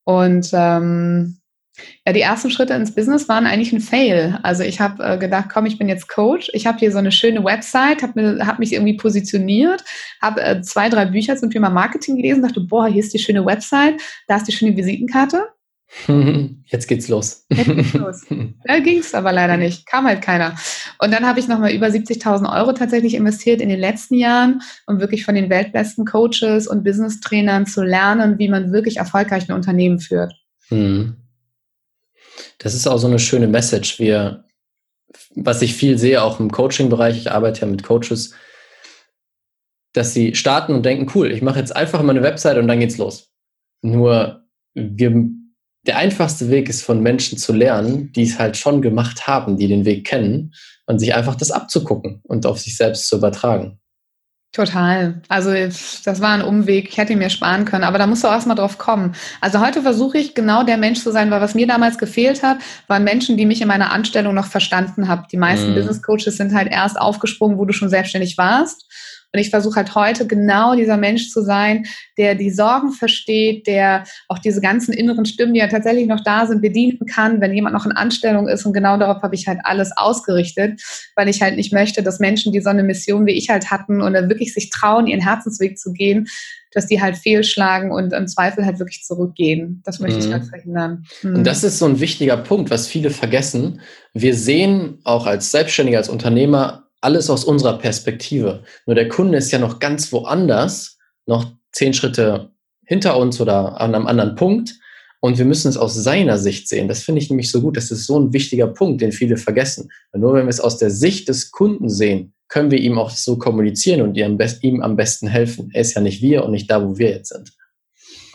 Und 0.05 0.51
ähm, 0.53 1.39
ja, 2.07 2.13
die 2.13 2.21
ersten 2.21 2.51
Schritte 2.51 2.75
ins 2.75 2.95
Business 2.95 3.29
waren 3.29 3.47
eigentlich 3.47 3.73
ein 3.73 3.81
Fail. 3.81 4.39
Also 4.43 4.63
ich 4.63 4.81
habe 4.81 5.03
äh, 5.03 5.19
gedacht, 5.19 5.49
komm, 5.53 5.67
ich 5.67 5.79
bin 5.79 5.89
jetzt 5.89 6.09
Coach. 6.09 6.51
Ich 6.53 6.67
habe 6.67 6.79
hier 6.79 6.93
so 6.93 6.99
eine 6.99 7.13
schöne 7.13 7.43
Website, 7.45 8.03
habe 8.03 8.39
hab 8.47 8.59
mich 8.59 8.73
irgendwie 8.73 8.97
positioniert, 8.97 9.83
habe 10.23 10.43
äh, 10.43 10.63
zwei, 10.63 10.89
drei 10.89 11.07
Bücher 11.07 11.37
zum 11.37 11.51
Thema 11.51 11.71
Marketing 11.71 12.17
gelesen, 12.17 12.43
dachte, 12.43 12.61
boah, 12.61 12.87
hier 12.87 13.03
ist 13.03 13.13
die 13.13 13.19
schöne 13.19 13.45
Website, 13.45 14.01
da 14.29 14.37
ist 14.37 14.47
die 14.47 14.53
schöne 14.53 14.77
Visitenkarte. 14.77 15.49
Jetzt 16.67 16.89
geht's 16.89 17.09
los. 17.09 17.45
Jetzt 17.51 17.67
geht's 17.67 17.95
los. 17.95 18.27
Da 18.65 18.79
ging 18.81 18.99
es 18.99 19.15
aber 19.15 19.33
leider 19.33 19.57
nicht. 19.57 19.87
Kam 19.87 20.07
halt 20.07 20.23
keiner. 20.23 20.57
Und 20.99 21.13
dann 21.13 21.27
habe 21.27 21.39
ich 21.39 21.49
nochmal 21.49 21.73
über 21.73 21.87
70.000 21.87 22.53
Euro 22.53 22.73
tatsächlich 22.73 23.15
investiert 23.15 23.61
in 23.61 23.69
den 23.69 23.79
letzten 23.79 24.15
Jahren, 24.15 24.63
um 24.87 25.01
wirklich 25.01 25.25
von 25.25 25.35
den 25.35 25.51
weltbesten 25.51 26.05
Coaches 26.05 26.67
und 26.67 26.83
Business-Trainern 26.83 27.67
zu 27.67 27.83
lernen, 27.83 28.39
wie 28.39 28.49
man 28.49 28.73
wirklich 28.73 28.97
erfolgreich 28.97 29.49
ein 29.49 29.55
Unternehmen 29.55 30.01
führt. 30.01 30.35
Mhm. 30.71 31.17
Das 32.59 32.75
ist 32.75 32.87
auch 32.87 32.99
so 32.99 33.07
eine 33.07 33.19
schöne 33.19 33.49
Message. 33.49 33.99
Wir, 33.99 34.45
was 35.35 35.63
ich 35.63 35.75
viel 35.75 35.99
sehe, 35.99 36.23
auch 36.23 36.41
im 36.41 36.51
Coaching-Bereich, 36.51 37.17
ich 37.17 37.31
arbeite 37.31 37.63
ja 37.63 37.67
mit 37.67 37.83
Coaches, 37.83 38.35
dass 39.93 40.13
sie 40.13 40.35
starten 40.35 40.75
und 40.75 40.85
denken, 40.85 41.11
cool, 41.15 41.31
ich 41.31 41.43
mache 41.43 41.59
jetzt 41.59 41.75
einfach 41.75 42.03
mal 42.03 42.11
eine 42.11 42.23
Website 42.23 42.59
und 42.59 42.69
dann 42.69 42.81
geht's 42.81 42.99
los. 42.99 43.31
Nur 43.83 44.45
wir, 44.75 45.31
der 45.87 45.99
einfachste 45.99 46.51
Weg 46.51 46.69
ist 46.69 46.83
von 46.83 47.01
Menschen 47.01 47.39
zu 47.39 47.53
lernen, 47.53 48.13
die 48.13 48.25
es 48.25 48.39
halt 48.39 48.57
schon 48.57 48.83
gemacht 48.83 49.27
haben, 49.27 49.57
die 49.57 49.69
den 49.69 49.85
Weg 49.85 50.07
kennen 50.07 50.55
und 50.87 50.99
sich 50.99 51.15
einfach 51.15 51.37
das 51.37 51.51
abzugucken 51.51 52.21
und 52.25 52.47
auf 52.47 52.59
sich 52.59 52.77
selbst 52.77 53.09
zu 53.09 53.17
übertragen. 53.17 53.79
Total. 54.55 55.21
Also 55.27 55.53
das 55.53 56.21
war 56.21 56.31
ein 56.31 56.41
Umweg. 56.41 56.89
Ich 56.89 56.97
hätte 56.97 57.13
ihn 57.13 57.19
mir 57.19 57.29
sparen 57.29 57.65
können, 57.65 57.83
aber 57.83 57.99
da 57.99 58.07
musst 58.07 58.23
du 58.23 58.29
auch 58.29 58.33
erstmal 58.33 58.55
drauf 58.55 58.79
kommen. 58.79 59.17
Also 59.41 59.59
heute 59.59 59.83
versuche 59.83 60.17
ich 60.17 60.35
genau 60.35 60.63
der 60.63 60.77
Mensch 60.77 61.01
zu 61.01 61.11
sein, 61.11 61.29
weil 61.33 61.41
was 61.41 61.57
mir 61.57 61.67
damals 61.67 61.99
gefehlt 61.99 62.45
hat, 62.45 62.59
waren 62.87 63.03
Menschen, 63.03 63.37
die 63.37 63.47
mich 63.47 63.61
in 63.61 63.67
meiner 63.67 63.91
Anstellung 63.91 64.33
noch 64.33 64.47
verstanden 64.47 65.09
haben. 65.09 65.25
Die 65.33 65.39
meisten 65.39 65.73
mhm. 65.73 65.75
Business 65.75 66.03
Coaches 66.03 66.37
sind 66.37 66.55
halt 66.55 66.71
erst 66.71 67.01
aufgesprungen, 67.01 67.59
wo 67.59 67.65
du 67.65 67.73
schon 67.73 67.89
selbstständig 67.89 68.39
warst. 68.39 68.87
Und 69.35 69.41
ich 69.41 69.51
versuche 69.51 69.75
halt 69.75 69.95
heute 69.97 70.29
genau 70.29 70.77
dieser 70.77 70.97
Mensch 70.97 71.29
zu 71.31 71.43
sein, 71.43 71.87
der 72.17 72.37
die 72.37 72.51
Sorgen 72.51 72.93
versteht, 72.93 73.67
der 73.67 74.05
auch 74.29 74.39
diese 74.39 74.61
ganzen 74.61 74.95
inneren 74.95 75.27
Stimmen, 75.27 75.55
die 75.55 75.61
ja 75.61 75.67
tatsächlich 75.67 76.07
noch 76.07 76.23
da 76.23 76.47
sind, 76.47 76.63
bedienen 76.63 77.05
kann, 77.07 77.41
wenn 77.41 77.53
jemand 77.53 77.75
noch 77.75 77.85
in 77.85 77.93
Anstellung 77.93 78.47
ist. 78.47 78.65
Und 78.65 78.73
genau 78.73 78.97
darauf 78.97 79.23
habe 79.23 79.35
ich 79.35 79.49
halt 79.49 79.59
alles 79.65 79.91
ausgerichtet, 79.97 80.81
weil 81.17 81.29
ich 81.29 81.43
halt 81.43 81.57
nicht 81.57 81.73
möchte, 81.73 82.05
dass 82.05 82.21
Menschen, 82.21 82.53
die 82.53 82.61
so 82.61 82.71
eine 82.71 82.85
Mission 82.85 83.27
wie 83.27 83.33
ich 83.33 83.51
halt 83.51 83.73
hatten 83.73 84.01
und 84.01 84.15
wirklich 84.15 84.55
sich 84.55 84.71
trauen, 84.71 85.09
ihren 85.09 85.21
Herzensweg 85.21 85.79
zu 85.79 85.93
gehen, 85.93 86.29
dass 86.73 86.87
die 86.87 87.01
halt 87.01 87.17
fehlschlagen 87.17 87.91
und 87.91 88.13
im 88.13 88.29
Zweifel 88.29 88.65
halt 88.65 88.79
wirklich 88.79 89.03
zurückgehen. 89.05 89.83
Das 89.85 89.99
möchte 89.99 90.21
mhm. 90.21 90.27
ich 90.27 90.33
halt 90.33 90.45
verhindern. 90.45 91.07
Mhm. 91.23 91.37
Und 91.37 91.45
das 91.45 91.65
ist 91.65 91.79
so 91.79 91.87
ein 91.87 91.99
wichtiger 92.01 92.37
Punkt, 92.37 92.71
was 92.71 92.87
viele 92.87 93.11
vergessen. 93.11 93.81
Wir 94.13 94.35
sehen 94.35 94.99
auch 95.05 95.27
als 95.27 95.51
Selbstständiger, 95.51 95.99
als 95.99 96.09
Unternehmer 96.09 96.84
alles 97.05 97.31
aus 97.31 97.45
unserer 97.45 97.79
Perspektive. 97.79 98.63
Nur 98.87 98.95
der 98.95 99.09
Kunde 99.09 99.39
ist 99.39 99.53
ja 99.53 99.59
noch 99.59 99.79
ganz 99.79 100.13
woanders, 100.13 100.99
noch 101.27 101.53
zehn 101.73 101.95
Schritte 101.95 102.51
hinter 102.87 103.17
uns 103.19 103.41
oder 103.41 103.81
an 103.81 103.95
einem 103.95 104.07
anderen 104.07 104.35
Punkt. 104.35 104.75
Und 105.21 105.39
wir 105.39 105.47
müssen 105.47 105.69
es 105.69 105.79
aus 105.79 105.95
seiner 105.95 106.37
Sicht 106.37 106.69
sehen. 106.69 106.87
Das 106.87 107.03
finde 107.03 107.21
ich 107.21 107.31
nämlich 107.31 107.51
so 107.51 107.63
gut. 107.63 107.77
Das 107.77 107.91
ist 107.91 108.07
so 108.07 108.19
ein 108.19 108.33
wichtiger 108.35 108.67
Punkt, 108.67 109.01
den 109.01 109.13
viele 109.13 109.39
vergessen. 109.39 109.91
Weil 110.13 110.21
nur 110.21 110.35
wenn 110.35 110.45
wir 110.45 110.51
es 110.51 110.61
aus 110.61 110.77
der 110.77 110.91
Sicht 110.91 111.29
des 111.29 111.51
Kunden 111.51 111.89
sehen, 111.89 112.35
können 112.49 112.71
wir 112.71 112.79
ihm 112.79 112.99
auch 112.99 113.11
so 113.11 113.39
kommunizieren 113.39 114.03
und 114.03 114.17
ihm 114.17 114.83
am 114.83 114.97
besten 114.97 115.27
helfen. 115.27 115.71
Er 115.73 115.81
ist 115.81 115.95
ja 115.95 116.03
nicht 116.03 116.21
wir 116.21 116.45
und 116.45 116.51
nicht 116.51 116.71
da, 116.71 116.87
wo 116.87 116.99
wir 116.99 117.09
jetzt 117.11 117.31
sind. 117.31 117.53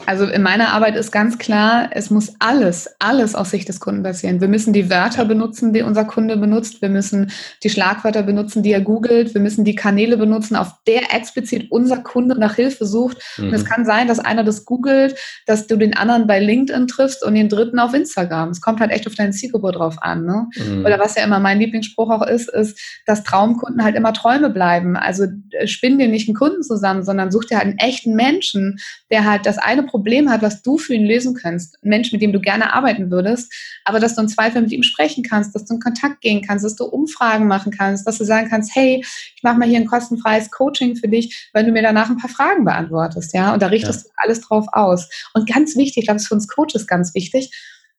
Also 0.06 0.26
in 0.26 0.42
meiner 0.42 0.70
Arbeit 0.70 0.96
ist 0.96 1.12
ganz 1.12 1.38
klar, 1.38 1.90
es 1.92 2.10
muss 2.10 2.34
alles, 2.40 2.90
alles 3.00 3.36
aus 3.36 3.52
Sicht 3.52 3.68
des 3.68 3.80
Kunden 3.80 4.04
passieren. 4.04 4.42
Wir 4.42 4.48
müssen 4.48 4.74
die 4.74 4.90
Wörter 4.90 5.26
benutzen, 5.26 5.74
die 5.74 5.82
unser 5.82 6.06
Kunde 6.06 6.38
benutzt. 6.38 6.82
Wir 6.82 6.90
müssen 6.90 7.32
die 7.64 7.70
Schlagwörter 7.70 8.24
benutzen, 8.24 8.64
die 8.64 8.72
er 8.72 8.82
googelt. 8.82 9.34
Wir 9.34 9.42
müssen 9.42 9.66
die 9.66 9.76
Kanäle 9.76 10.18
benutzen, 10.18 10.56
auf 10.56 10.74
der 10.88 11.14
explizit 11.14 11.72
unser 11.72 11.98
Kunde 11.98 12.40
nach 12.40 12.56
Hilfe 12.56 12.86
sucht. 12.86 13.18
Mhm. 13.38 13.48
Und 13.48 13.54
es 13.54 13.64
mhm. 13.64 13.68
kann 13.68 13.86
sein, 13.86 14.08
dass 14.08 14.20
einer 14.20 14.44
das 14.44 14.66
googelt, 14.66 15.16
dass 15.46 15.68
du 15.68 15.76
den 15.76 15.96
anderen 15.96 16.28
bei 16.28 16.40
LinkedIn 16.40 16.88
triffst 16.88 17.24
und 17.24 17.36
den 17.36 17.50
dritten 17.50 17.80
auf 17.80 17.94
Instagram. 17.94 18.50
Es 18.50 18.62
kommt 18.62 18.80
halt 18.80 18.92
echt 18.92 19.06
auf 19.06 19.16
deine 19.16 19.32
Zielgruppe 19.32 19.72
drauf 19.72 19.98
an. 20.02 20.26
Ne? 20.26 20.48
Mhm. 20.56 20.86
Oder 20.86 21.00
was 21.00 21.16
ja 21.16 21.24
immer 21.24 21.40
mein 21.40 21.60
Lieblingsspruch 21.60 22.10
auch 22.10 22.26
ist, 22.26 22.50
ist, 22.50 22.80
dass 23.06 23.24
Traumkunden 23.24 23.84
halt 23.84 23.96
immer 23.96 24.14
Träume 24.14 24.50
bleiben. 24.50 24.96
Also 24.96 25.26
äh, 25.52 25.68
spinn 25.68 26.00
dir 26.00 26.08
nicht 26.08 26.28
einen 26.28 26.38
Kunden 26.38 26.64
zusammen, 26.64 27.04
sondern 27.04 27.32
such 27.32 27.46
dir 27.46 27.58
halt 27.58 27.68
einen 27.68 27.78
echten 27.78 28.16
Menschen, 28.16 28.80
der 29.12 29.26
halt 29.26 29.46
das 29.46 29.58
eine 29.58 29.84
Problem 29.90 30.30
hat, 30.30 30.42
was 30.42 30.62
du 30.62 30.78
für 30.78 30.94
ihn 30.94 31.06
lösen 31.06 31.36
kannst, 31.36 31.78
ein 31.84 31.90
Mensch, 31.90 32.12
mit 32.12 32.22
dem 32.22 32.32
du 32.32 32.40
gerne 32.40 32.74
arbeiten 32.74 33.12
würdest, 33.12 33.54
aber 33.84 34.00
dass 34.00 34.16
du 34.16 34.22
im 34.22 34.28
Zweifel 34.28 34.62
mit 34.62 34.72
ihm 34.72 34.84
sprechen 34.84 35.24
kannst, 35.24 35.54
dass 35.56 35.66
du 35.66 35.76
in 35.76 35.80
Kontakt 35.80 36.22
gehen 36.22 36.42
kannst, 36.42 36.64
dass 36.64 36.76
du 36.76 36.86
Umfragen 36.86 37.48
machen 37.48 37.72
kannst, 37.72 38.08
dass 38.08 38.18
du 38.18 38.24
sagen 38.24 38.50
kannst, 38.50 38.76
hey, 38.76 39.04
ich 39.36 39.44
mache 39.44 39.58
mal 39.58 39.68
hier 39.68 39.80
ein 39.80 39.88
kostenfreies 39.88 40.52
Coaching 40.52 40.96
für 40.96 41.08
dich, 41.08 41.50
wenn 41.54 41.66
du 41.66 41.72
mir 41.72 41.82
danach 41.82 42.10
ein 42.10 42.18
paar 42.18 42.30
Fragen 42.30 42.66
beantwortest, 42.66 43.34
ja, 43.34 43.54
und 43.54 43.62
da 43.62 43.68
richtest 43.68 44.06
ja. 44.06 44.10
du 44.10 44.14
alles 44.18 44.42
drauf 44.42 44.68
aus. 44.72 45.10
Und 45.34 45.50
ganz 45.50 45.76
wichtig, 45.76 45.98
ich 45.98 46.06
glaube, 46.06 46.16
das 46.16 46.24
ist 46.24 46.28
für 46.30 46.36
uns 46.36 46.48
Coaches 46.48 46.88
ganz 46.88 47.14
wichtig, 47.14 47.52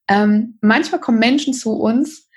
ähm, 0.08 0.58
manchmal 0.60 1.00
kommen 1.00 1.18
Menschen 1.18 1.54
zu 1.54 1.72
uns, 1.72 2.29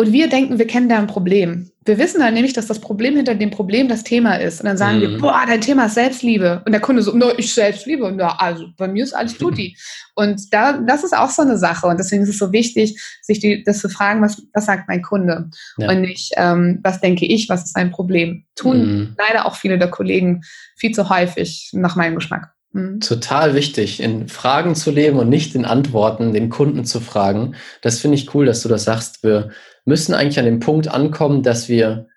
und 0.00 0.14
wir 0.14 0.30
denken, 0.30 0.58
wir 0.58 0.66
kennen 0.66 0.88
da 0.88 0.96
ein 0.96 1.06
Problem. 1.06 1.70
Wir 1.84 1.98
wissen 1.98 2.20
dann 2.20 2.32
nämlich, 2.32 2.54
dass 2.54 2.66
das 2.66 2.78
Problem 2.78 3.16
hinter 3.16 3.34
dem 3.34 3.50
Problem 3.50 3.86
das 3.86 4.02
Thema 4.02 4.36
ist. 4.36 4.60
Und 4.60 4.66
dann 4.66 4.78
sagen 4.78 4.96
mhm. 4.96 5.00
wir, 5.02 5.18
boah, 5.18 5.42
dein 5.46 5.60
Thema 5.60 5.84
ist 5.84 5.94
Selbstliebe. 5.94 6.62
Und 6.64 6.72
der 6.72 6.80
Kunde 6.80 7.02
so, 7.02 7.14
no, 7.14 7.32
ich 7.36 7.52
Selbstliebe. 7.52 8.06
Und 8.06 8.18
ja, 8.18 8.34
also 8.38 8.68
bei 8.78 8.88
mir 8.88 9.04
ist 9.04 9.12
alles 9.12 9.36
tutti. 9.36 9.76
und 10.14 10.54
da, 10.54 10.80
das 10.80 11.04
ist 11.04 11.14
auch 11.14 11.28
so 11.28 11.42
eine 11.42 11.58
Sache. 11.58 11.86
Und 11.86 11.98
deswegen 11.98 12.22
ist 12.22 12.30
es 12.30 12.38
so 12.38 12.50
wichtig, 12.50 12.98
sich 13.20 13.40
die, 13.40 13.62
das 13.62 13.80
zu 13.80 13.90
fragen, 13.90 14.22
was, 14.22 14.40
was 14.54 14.64
sagt 14.64 14.88
mein 14.88 15.02
Kunde? 15.02 15.50
Ja. 15.76 15.90
Und 15.90 16.00
nicht, 16.00 16.32
ähm, 16.38 16.80
was 16.82 17.02
denke 17.02 17.26
ich, 17.26 17.50
was 17.50 17.66
ist 17.66 17.76
ein 17.76 17.90
Problem? 17.90 18.46
Tun 18.54 18.78
mhm. 18.78 19.16
leider 19.18 19.44
auch 19.44 19.56
viele 19.56 19.78
der 19.78 19.90
Kollegen 19.90 20.40
viel 20.76 20.92
zu 20.92 21.10
häufig 21.10 21.68
nach 21.74 21.94
meinem 21.94 22.14
Geschmack. 22.14 22.54
Mhm. 22.72 23.00
Total 23.00 23.54
wichtig, 23.54 24.00
in 24.00 24.28
Fragen 24.28 24.74
zu 24.74 24.90
leben 24.90 25.18
und 25.18 25.28
nicht 25.28 25.54
in 25.54 25.64
Antworten, 25.64 26.32
den 26.32 26.50
Kunden 26.50 26.84
zu 26.84 27.00
fragen. 27.00 27.54
Das 27.82 27.98
finde 27.98 28.16
ich 28.16 28.34
cool, 28.34 28.46
dass 28.46 28.62
du 28.62 28.68
das 28.68 28.84
sagst. 28.84 29.22
Wir 29.24 29.50
müssen 29.84 30.14
eigentlich 30.14 30.38
an 30.38 30.44
dem 30.44 30.60
Punkt 30.60 30.88
ankommen, 30.88 31.42
dass 31.42 31.68
wir 31.68 32.08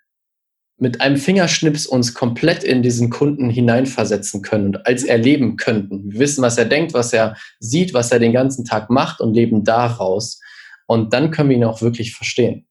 mit 0.76 1.00
einem 1.00 1.16
Fingerschnips 1.16 1.86
uns 1.86 2.14
komplett 2.14 2.64
in 2.64 2.82
diesen 2.82 3.08
Kunden 3.10 3.48
hineinversetzen 3.48 4.42
können 4.42 4.66
und 4.66 4.86
als 4.86 5.04
erleben 5.04 5.56
könnten. 5.56 6.12
Wir 6.12 6.20
wissen, 6.20 6.42
was 6.42 6.58
er 6.58 6.64
denkt, 6.64 6.94
was 6.94 7.12
er 7.12 7.36
sieht, 7.60 7.94
was 7.94 8.10
er 8.10 8.18
den 8.18 8.32
ganzen 8.32 8.64
Tag 8.64 8.90
macht 8.90 9.20
und 9.20 9.34
leben 9.34 9.64
daraus. 9.64 10.40
Und 10.86 11.12
dann 11.12 11.30
können 11.30 11.50
wir 11.50 11.56
ihn 11.56 11.64
auch 11.64 11.80
wirklich 11.80 12.14
verstehen. 12.14 12.66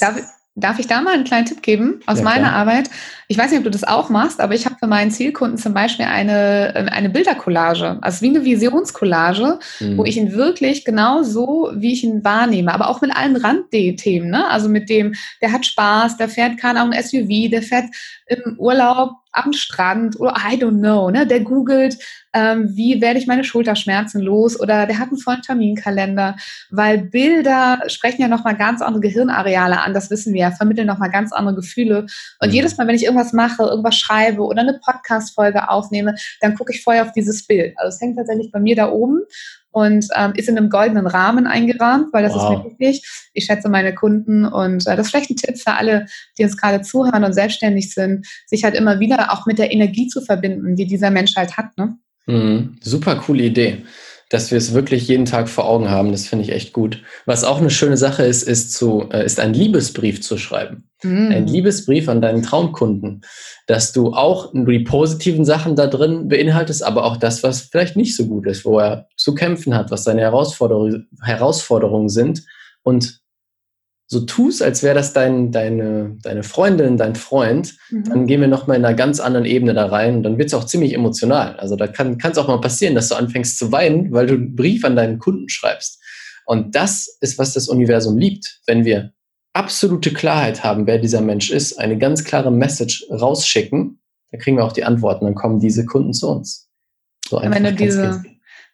Darf, 0.00 0.20
Darf 0.54 0.78
ich 0.78 0.86
da 0.86 1.00
mal 1.00 1.14
einen 1.14 1.24
kleinen 1.24 1.46
Tipp 1.46 1.62
geben 1.62 2.00
aus 2.04 2.18
ja, 2.18 2.24
meiner 2.24 2.48
klar. 2.48 2.56
Arbeit? 2.56 2.90
Ich 3.32 3.38
weiß 3.38 3.50
nicht, 3.50 3.60
ob 3.60 3.64
du 3.64 3.70
das 3.70 3.84
auch 3.84 4.10
machst, 4.10 4.42
aber 4.42 4.52
ich 4.52 4.66
habe 4.66 4.76
für 4.78 4.86
meinen 4.86 5.10
Zielkunden 5.10 5.56
zum 5.56 5.72
Beispiel 5.72 6.04
eine, 6.04 6.74
ähm, 6.76 6.90
eine 6.90 7.08
Bildercollage, 7.08 7.96
also 8.02 8.20
wie 8.20 8.28
eine 8.28 8.44
Visionscollage, 8.44 9.58
mhm. 9.80 9.96
wo 9.96 10.04
ich 10.04 10.18
ihn 10.18 10.34
wirklich 10.34 10.84
genau 10.84 11.22
so, 11.22 11.70
wie 11.74 11.94
ich 11.94 12.04
ihn 12.04 12.22
wahrnehme, 12.24 12.74
aber 12.74 12.90
auch 12.90 13.00
mit 13.00 13.16
allen 13.16 13.36
Randthemen, 13.36 14.28
ne? 14.28 14.50
Also 14.50 14.68
mit 14.68 14.90
dem, 14.90 15.14
der 15.40 15.50
hat 15.50 15.64
Spaß, 15.64 16.18
der 16.18 16.28
fährt, 16.28 16.58
keine 16.58 16.80
Ahnung, 16.80 16.92
SUV, 16.92 17.50
der 17.50 17.62
fährt 17.62 17.86
im 18.26 18.58
Urlaub 18.58 19.12
am 19.32 19.54
Strand 19.54 20.20
oder 20.20 20.34
I 20.36 20.56
don't 20.56 20.78
know, 20.78 21.10
ne? 21.10 21.26
Der 21.26 21.40
googelt, 21.40 21.96
ähm, 22.34 22.70
wie 22.74 23.00
werde 23.00 23.18
ich 23.18 23.26
meine 23.26 23.44
Schulterschmerzen 23.44 24.20
los 24.20 24.60
oder 24.60 24.86
der 24.86 24.98
hat 24.98 25.08
einen 25.08 25.18
vollen 25.18 25.42
Terminkalender, 25.42 26.36
weil 26.70 26.98
Bilder 26.98 27.80
sprechen 27.86 28.22
ja 28.22 28.28
nochmal 28.28 28.56
ganz 28.56 28.82
andere 28.82 29.00
Gehirnareale 29.00 29.80
an, 29.80 29.94
das 29.94 30.10
wissen 30.10 30.34
wir 30.34 30.40
ja, 30.42 30.50
vermitteln 30.50 30.86
nochmal 30.86 31.10
ganz 31.10 31.32
andere 31.32 31.56
Gefühle. 31.56 32.06
Und 32.40 32.48
mhm. 32.48 32.54
jedes 32.54 32.76
Mal, 32.76 32.86
wenn 32.86 32.94
ich 32.94 33.04
irgendwas 33.04 33.21
mache, 33.32 33.62
irgendwas 33.62 33.96
schreibe 33.96 34.42
oder 34.42 34.62
eine 34.62 34.80
Podcast-Folge 34.84 35.68
aufnehme, 35.68 36.16
dann 36.40 36.56
gucke 36.56 36.72
ich 36.72 36.82
vorher 36.82 37.04
auf 37.04 37.12
dieses 37.12 37.46
Bild. 37.46 37.74
Also 37.76 37.94
es 37.94 38.00
hängt 38.00 38.16
tatsächlich 38.16 38.50
bei 38.50 38.58
mir 38.58 38.74
da 38.74 38.90
oben 38.90 39.20
und 39.72 40.06
ähm, 40.16 40.32
ist 40.34 40.48
in 40.48 40.56
einem 40.56 40.70
goldenen 40.70 41.06
Rahmen 41.06 41.46
eingerahmt, 41.46 42.12
weil 42.12 42.22
das 42.22 42.34
wow. 42.34 42.42
ist 42.42 42.48
mir 42.48 42.70
wichtig. 42.70 43.30
Ich 43.32 43.46
schätze 43.46 43.68
meine 43.68 43.94
Kunden 43.94 44.44
und 44.44 44.86
äh, 44.86 44.96
das 44.96 45.06
ist 45.06 45.10
vielleicht 45.10 45.30
ein 45.30 45.36
Tipp 45.36 45.58
für 45.58 45.74
alle, 45.74 46.06
die 46.38 46.44
uns 46.44 46.56
gerade 46.56 46.82
zuhören 46.82 47.24
und 47.24 47.32
selbstständig 47.32 47.92
sind, 47.92 48.26
sich 48.46 48.64
halt 48.64 48.74
immer 48.74 49.00
wieder 49.00 49.32
auch 49.32 49.46
mit 49.46 49.58
der 49.58 49.72
Energie 49.72 50.08
zu 50.08 50.20
verbinden, 50.20 50.76
die 50.76 50.86
dieser 50.86 51.10
Mensch 51.10 51.34
halt 51.36 51.56
hat. 51.56 51.76
Ne? 51.78 51.96
Mhm. 52.26 52.76
Super 52.80 53.16
coole 53.16 53.44
Idee. 53.44 53.84
Dass 54.32 54.50
wir 54.50 54.56
es 54.56 54.72
wirklich 54.72 55.08
jeden 55.08 55.26
Tag 55.26 55.50
vor 55.50 55.66
Augen 55.66 55.90
haben. 55.90 56.10
Das 56.10 56.26
finde 56.26 56.44
ich 56.46 56.52
echt 56.52 56.72
gut. 56.72 57.02
Was 57.26 57.44
auch 57.44 57.58
eine 57.58 57.68
schöne 57.68 57.98
Sache 57.98 58.22
ist, 58.22 58.42
ist, 58.42 58.72
zu, 58.72 59.10
äh, 59.12 59.26
ist 59.26 59.38
ein 59.38 59.52
Liebesbrief 59.52 60.22
zu 60.22 60.38
schreiben. 60.38 60.88
Mm. 61.02 61.30
Ein 61.30 61.46
Liebesbrief 61.46 62.08
an 62.08 62.22
deinen 62.22 62.42
Traumkunden, 62.42 63.20
dass 63.66 63.92
du 63.92 64.14
auch 64.14 64.54
nur 64.54 64.72
die 64.72 64.84
positiven 64.84 65.44
Sachen 65.44 65.76
da 65.76 65.86
drin 65.86 66.28
beinhaltest, 66.28 66.82
aber 66.82 67.04
auch 67.04 67.18
das, 67.18 67.42
was 67.42 67.60
vielleicht 67.60 67.94
nicht 67.94 68.16
so 68.16 68.26
gut 68.26 68.46
ist, 68.46 68.64
wo 68.64 68.78
er 68.78 69.06
zu 69.18 69.34
kämpfen 69.34 69.74
hat, 69.74 69.90
was 69.90 70.04
seine 70.04 70.22
Herausforderung, 70.22 71.04
Herausforderungen 71.22 72.08
sind 72.08 72.42
und 72.82 73.21
so 74.12 74.20
tust, 74.20 74.62
als 74.62 74.82
wäre 74.82 74.94
das 74.94 75.14
dein, 75.14 75.52
deine, 75.52 76.18
deine 76.22 76.42
Freundin, 76.42 76.98
dein 76.98 77.14
Freund, 77.14 77.78
mhm. 77.88 78.04
dann 78.04 78.26
gehen 78.26 78.42
wir 78.42 78.48
nochmal 78.48 78.76
in 78.76 78.84
einer 78.84 78.94
ganz 78.94 79.20
anderen 79.20 79.46
Ebene 79.46 79.72
da 79.72 79.86
rein 79.86 80.16
und 80.16 80.22
dann 80.22 80.36
wird 80.36 80.48
es 80.48 80.54
auch 80.54 80.64
ziemlich 80.64 80.92
emotional. 80.92 81.56
Also 81.56 81.76
da 81.76 81.86
kann 81.86 82.18
es 82.22 82.36
auch 82.36 82.46
mal 82.46 82.60
passieren, 82.60 82.94
dass 82.94 83.08
du 83.08 83.14
anfängst 83.14 83.56
zu 83.56 83.72
weinen, 83.72 84.12
weil 84.12 84.26
du 84.26 84.34
einen 84.34 84.54
Brief 84.54 84.84
an 84.84 84.96
deinen 84.96 85.18
Kunden 85.18 85.48
schreibst. 85.48 85.98
Und 86.44 86.74
das 86.74 87.16
ist, 87.22 87.38
was 87.38 87.54
das 87.54 87.68
Universum 87.68 88.18
liebt, 88.18 88.60
wenn 88.66 88.84
wir 88.84 89.14
absolute 89.54 90.12
Klarheit 90.12 90.62
haben, 90.62 90.86
wer 90.86 90.98
dieser 90.98 91.22
Mensch 91.22 91.50
ist, 91.50 91.78
eine 91.78 91.96
ganz 91.96 92.22
klare 92.22 92.52
Message 92.52 93.06
rausschicken, 93.10 93.98
dann 94.30 94.40
kriegen 94.42 94.58
wir 94.58 94.64
auch 94.66 94.72
die 94.72 94.84
Antworten, 94.84 95.24
dann 95.24 95.34
kommen 95.34 95.58
diese 95.58 95.86
Kunden 95.86 96.12
zu 96.12 96.28
uns. 96.28 96.68
So 97.26 97.38
einfach 97.38 97.56
wenn 97.56 97.64
du 97.64 97.72
diese, 97.72 98.22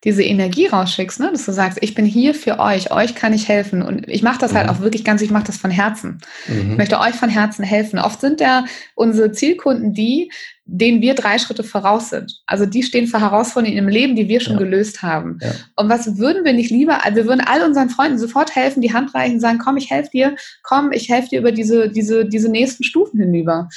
diese 0.05 0.22
Energie 0.22 0.66
rausschickst, 0.66 1.18
ne? 1.18 1.30
dass 1.32 1.44
du 1.44 1.53
sagst, 1.53 1.78
ich 1.80 1.94
bin 1.94 2.05
hier 2.05 2.32
für 2.34 2.61
euch, 2.61 2.92
euch 2.92 3.16
kann 3.16 3.32
ich 3.32 3.49
helfen. 3.49 3.82
Und 3.82 4.09
ich 4.09 4.22
mache 4.22 4.38
das 4.38 4.55
halt 4.55 4.66
mhm. 4.66 4.70
halt 4.70 4.78
auch 4.78 4.82
wirklich 4.82 5.05
ganz, 5.05 5.22
ich 5.22 5.30
mache 5.30 5.44
das 5.44 5.57
von 5.57 5.72
Herzen. 5.72 6.20
Mhm. 6.46 6.72
Ich 6.72 6.76
möchte 6.76 7.01
euch 7.01 7.16
von 7.16 7.28
Herzen 7.28 7.64
helfen. 7.64 7.99
Oft 7.99 8.20
sind 8.20 8.40
ja 8.40 8.64
unsere 8.94 9.32
Zielkunden 9.32 9.94
die, 9.94 10.30
denen 10.70 11.01
wir 11.01 11.14
drei 11.14 11.38
Schritte 11.38 11.64
voraus 11.64 12.11
sind. 12.11 12.42
Also 12.46 12.66
die 12.66 12.82
stehen 12.82 13.07
für 13.07 13.20
Herausforderungen 13.20 13.78
im 13.78 13.88
Leben, 13.88 14.14
die 14.14 14.28
wir 14.28 14.40
schon 14.40 14.53
ja. 14.53 14.59
gelöst 14.59 15.03
haben. 15.03 15.38
Ja. 15.40 15.51
Und 15.76 15.88
was 15.88 16.18
würden 16.18 16.44
wir 16.44 16.53
nicht 16.53 16.70
lieber, 16.70 17.05
also 17.05 17.16
wir 17.16 17.26
würden 17.26 17.40
all 17.40 17.62
unseren 17.62 17.88
Freunden 17.88 18.18
sofort 18.18 18.55
helfen, 18.55 18.82
die 18.82 18.92
Hand 18.92 19.14
reichen, 19.14 19.40
sagen, 19.40 19.59
komm, 19.59 19.78
ich 19.78 19.90
helfe 19.90 20.11
dir, 20.11 20.36
komm, 20.62 20.92
ich 20.92 21.09
helfe 21.09 21.30
dir 21.30 21.40
über 21.40 21.53
diese, 21.53 21.88
diese, 21.88 22.26
diese 22.26 22.51
nächsten 22.51 22.84
Stufen 22.84 23.18
hinüber. 23.18 23.68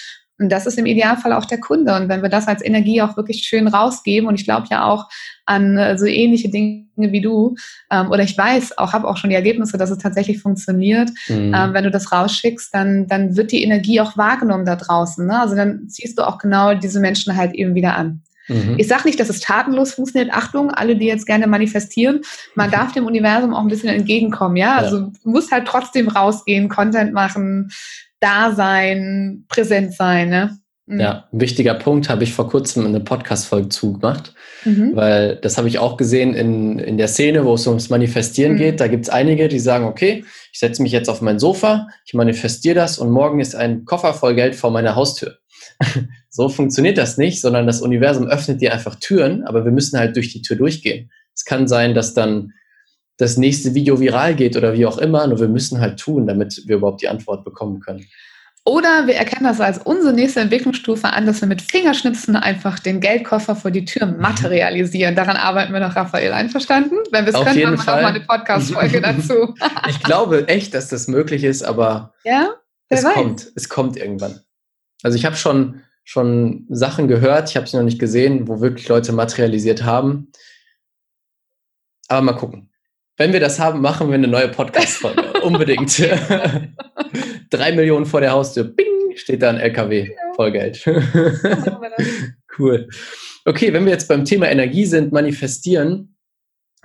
Und 0.41 0.51
das 0.51 0.65
ist 0.65 0.79
im 0.79 0.87
Idealfall 0.87 1.33
auch 1.33 1.45
der 1.45 1.59
Kunde. 1.59 1.95
Und 1.95 2.09
wenn 2.09 2.23
wir 2.23 2.29
das 2.29 2.47
als 2.47 2.65
Energie 2.65 3.01
auch 3.01 3.15
wirklich 3.15 3.43
schön 3.43 3.67
rausgeben, 3.67 4.27
und 4.27 4.35
ich 4.35 4.43
glaube 4.43 4.67
ja 4.71 4.85
auch 4.85 5.07
an 5.45 5.77
äh, 5.77 5.97
so 5.97 6.05
ähnliche 6.05 6.49
Dinge 6.49 6.87
wie 6.95 7.21
du, 7.21 7.55
ähm, 7.91 8.09
oder 8.09 8.23
ich 8.23 8.35
weiß, 8.35 8.77
auch 8.79 8.93
habe 8.93 9.07
auch 9.07 9.17
schon 9.17 9.29
die 9.29 9.35
Ergebnisse, 9.35 9.77
dass 9.77 9.91
es 9.91 9.99
tatsächlich 9.99 10.39
funktioniert. 10.39 11.11
Mhm. 11.29 11.53
Ähm, 11.55 11.73
wenn 11.73 11.83
du 11.83 11.91
das 11.91 12.11
rausschickst, 12.11 12.73
dann, 12.73 13.05
dann 13.07 13.37
wird 13.37 13.51
die 13.51 13.63
Energie 13.63 14.01
auch 14.01 14.17
wahrgenommen 14.17 14.65
da 14.65 14.75
draußen. 14.75 15.27
Ne? 15.27 15.39
Also 15.39 15.55
dann 15.55 15.87
ziehst 15.89 16.17
du 16.17 16.27
auch 16.27 16.39
genau 16.39 16.73
diese 16.73 16.99
Menschen 16.99 17.37
halt 17.37 17.53
eben 17.53 17.75
wieder 17.75 17.95
an. 17.95 18.23
Mhm. 18.47 18.75
Ich 18.79 18.87
sage 18.87 19.03
nicht, 19.05 19.19
dass 19.19 19.29
es 19.29 19.41
tatenlos 19.41 19.93
funktioniert. 19.93 20.33
Achtung, 20.33 20.71
alle, 20.71 20.95
die 20.95 21.05
jetzt 21.05 21.27
gerne 21.27 21.45
manifestieren, 21.45 22.21
man 22.55 22.69
mhm. 22.69 22.71
darf 22.77 22.93
dem 22.93 23.05
Universum 23.05 23.53
auch 23.53 23.61
ein 23.61 23.67
bisschen 23.67 23.89
entgegenkommen. 23.89 24.55
Ja, 24.55 24.77
also 24.77 24.97
ja. 24.97 25.11
muss 25.23 25.51
halt 25.51 25.67
trotzdem 25.67 26.07
rausgehen, 26.07 26.67
Content 26.67 27.13
machen, 27.13 27.71
da 28.21 28.53
sein, 28.55 29.45
präsent 29.49 29.93
sein. 29.93 30.29
Ne? 30.29 30.57
Mhm. 30.85 30.99
Ja, 30.99 31.27
ein 31.31 31.41
wichtiger 31.41 31.73
Punkt 31.73 32.09
habe 32.09 32.23
ich 32.23 32.33
vor 32.33 32.49
kurzem 32.49 32.85
eine 32.85 32.99
Podcast-Folge 32.99 33.69
zugemacht, 33.69 34.33
mhm. 34.65 34.95
weil 34.95 35.37
das 35.37 35.57
habe 35.57 35.67
ich 35.67 35.79
auch 35.79 35.97
gesehen 35.97 36.33
in, 36.33 36.79
in 36.79 36.97
der 36.97 37.07
Szene, 37.07 37.45
wo 37.45 37.53
es 37.53 37.67
ums 37.67 37.89
Manifestieren 37.89 38.53
mhm. 38.53 38.57
geht. 38.57 38.79
Da 38.79 38.87
gibt 38.87 39.05
es 39.05 39.09
einige, 39.09 39.47
die 39.47 39.59
sagen, 39.59 39.85
okay, 39.85 40.23
ich 40.51 40.59
setze 40.59 40.81
mich 40.81 40.91
jetzt 40.91 41.09
auf 41.09 41.21
mein 41.21 41.39
Sofa, 41.39 41.87
ich 42.05 42.13
manifestiere 42.13 42.75
das 42.75 42.97
und 42.97 43.09
morgen 43.09 43.39
ist 43.39 43.55
ein 43.55 43.85
Koffer 43.85 44.13
voll 44.13 44.35
Geld 44.35 44.55
vor 44.55 44.71
meiner 44.71 44.95
Haustür. 44.95 45.37
so 46.29 46.49
funktioniert 46.49 46.97
das 46.97 47.17
nicht, 47.17 47.41
sondern 47.41 47.67
das 47.67 47.81
Universum 47.81 48.27
öffnet 48.27 48.61
dir 48.61 48.73
einfach 48.73 48.95
Türen, 48.95 49.43
aber 49.43 49.65
wir 49.65 49.71
müssen 49.71 49.97
halt 49.97 50.15
durch 50.15 50.31
die 50.31 50.41
Tür 50.41 50.57
durchgehen. 50.57 51.09
Es 51.33 51.45
kann 51.45 51.67
sein, 51.67 51.93
dass 51.95 52.13
dann 52.13 52.51
das 53.21 53.37
nächste 53.37 53.75
Video 53.75 53.99
viral 53.99 54.35
geht 54.35 54.57
oder 54.57 54.73
wie 54.73 54.85
auch 54.85 54.97
immer, 54.97 55.27
nur 55.27 55.39
wir 55.39 55.47
müssen 55.47 55.79
halt 55.79 55.99
tun, 55.99 56.25
damit 56.25 56.63
wir 56.65 56.77
überhaupt 56.77 57.01
die 57.01 57.07
Antwort 57.07 57.45
bekommen 57.45 57.79
können. 57.79 58.05
Oder 58.63 59.07
wir 59.07 59.15
erkennen 59.15 59.45
das 59.45 59.59
als 59.59 59.79
unsere 59.79 60.13
nächste 60.13 60.39
Entwicklungsstufe 60.39 61.07
an, 61.07 61.25
dass 61.25 61.41
wir 61.41 61.47
mit 61.47 61.63
Fingerschnipsen 61.63 62.35
einfach 62.35 62.77
den 62.77 62.99
Geldkoffer 62.99 63.55
vor 63.55 63.71
die 63.71 63.85
Tür 63.85 64.05
materialisieren. 64.19 65.15
Daran 65.15 65.37
arbeiten 65.37 65.71
wir 65.71 65.79
noch, 65.79 65.95
Raphael. 65.95 66.31
Einverstanden? 66.31 66.95
Wenn 67.11 67.25
wir 67.25 67.33
es 67.33 67.43
können, 67.43 67.75
machen 67.75 67.85
wir 67.87 67.93
auch 67.93 68.01
mal 68.01 68.07
eine 68.07 68.21
Podcast-Folge 68.21 69.01
dazu. 69.01 69.55
ich 69.89 70.01
glaube 70.03 70.47
echt, 70.47 70.73
dass 70.73 70.89
das 70.89 71.07
möglich 71.07 71.43
ist, 71.43 71.63
aber 71.63 72.13
ja? 72.23 72.49
es 72.89 73.03
weiß. 73.03 73.13
kommt. 73.13 73.51
Es 73.55 73.69
kommt 73.69 73.97
irgendwann. 73.97 74.41
Also 75.03 75.15
ich 75.17 75.25
habe 75.25 75.35
schon, 75.35 75.81
schon 76.03 76.65
Sachen 76.69 77.07
gehört, 77.07 77.49
ich 77.49 77.57
habe 77.57 77.67
sie 77.67 77.77
noch 77.77 77.83
nicht 77.83 77.99
gesehen, 77.99 78.47
wo 78.47 78.61
wirklich 78.61 78.87
Leute 78.87 79.11
materialisiert 79.11 79.83
haben. 79.83 80.31
Aber 82.07 82.21
mal 82.21 82.33
gucken. 82.33 82.70
Wenn 83.21 83.33
wir 83.33 83.39
das 83.39 83.59
haben, 83.59 83.81
machen 83.81 84.07
wir 84.07 84.15
eine 84.15 84.27
neue 84.27 84.47
Podcast-Folge. 84.47 85.21
Unbedingt. 85.43 85.95
Drei 87.51 87.71
Millionen 87.71 88.07
vor 88.07 88.19
der 88.19 88.31
Haustür. 88.31 88.63
Bing, 88.63 89.15
steht 89.15 89.43
da 89.43 89.51
ein 89.51 89.57
LKW. 89.57 90.07
Ja. 90.07 90.33
Voll 90.35 90.51
Geld. 90.51 90.83
cool. 92.57 92.89
Okay, 93.45 93.71
wenn 93.73 93.85
wir 93.85 93.91
jetzt 93.91 94.07
beim 94.07 94.25
Thema 94.25 94.49
Energie 94.49 94.85
sind, 94.85 95.11
manifestieren, 95.11 96.17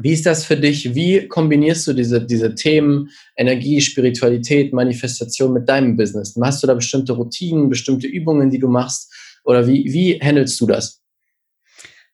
wie 0.03 0.13
ist 0.13 0.27
das 0.27 0.45
für 0.45 0.59
dich? 0.59 0.95
Wie 0.95 1.27
kombinierst 1.27 1.87
du 1.87 1.95
diese, 1.95 2.21
diese 2.21 2.55
Themen 2.55 3.09
Energie, 3.39 3.81
Spiritualität, 3.81 4.75
Manifestation 4.75 5.55
mit 5.55 5.67
deinem 5.71 5.97
Business? 5.97 6.39
Hast 6.39 6.63
du 6.63 6.67
da 6.67 6.75
bestimmte 6.75 7.15
Routinen, 7.15 7.71
bestimmte 7.71 8.09
Übungen, 8.09 8.51
die 8.51 8.59
du 8.59 8.69
machst? 8.69 9.11
Oder 9.43 9.67
wie, 9.67 9.91
wie 9.91 10.21
handelst 10.21 10.61
du 10.61 10.67
das? 10.67 11.01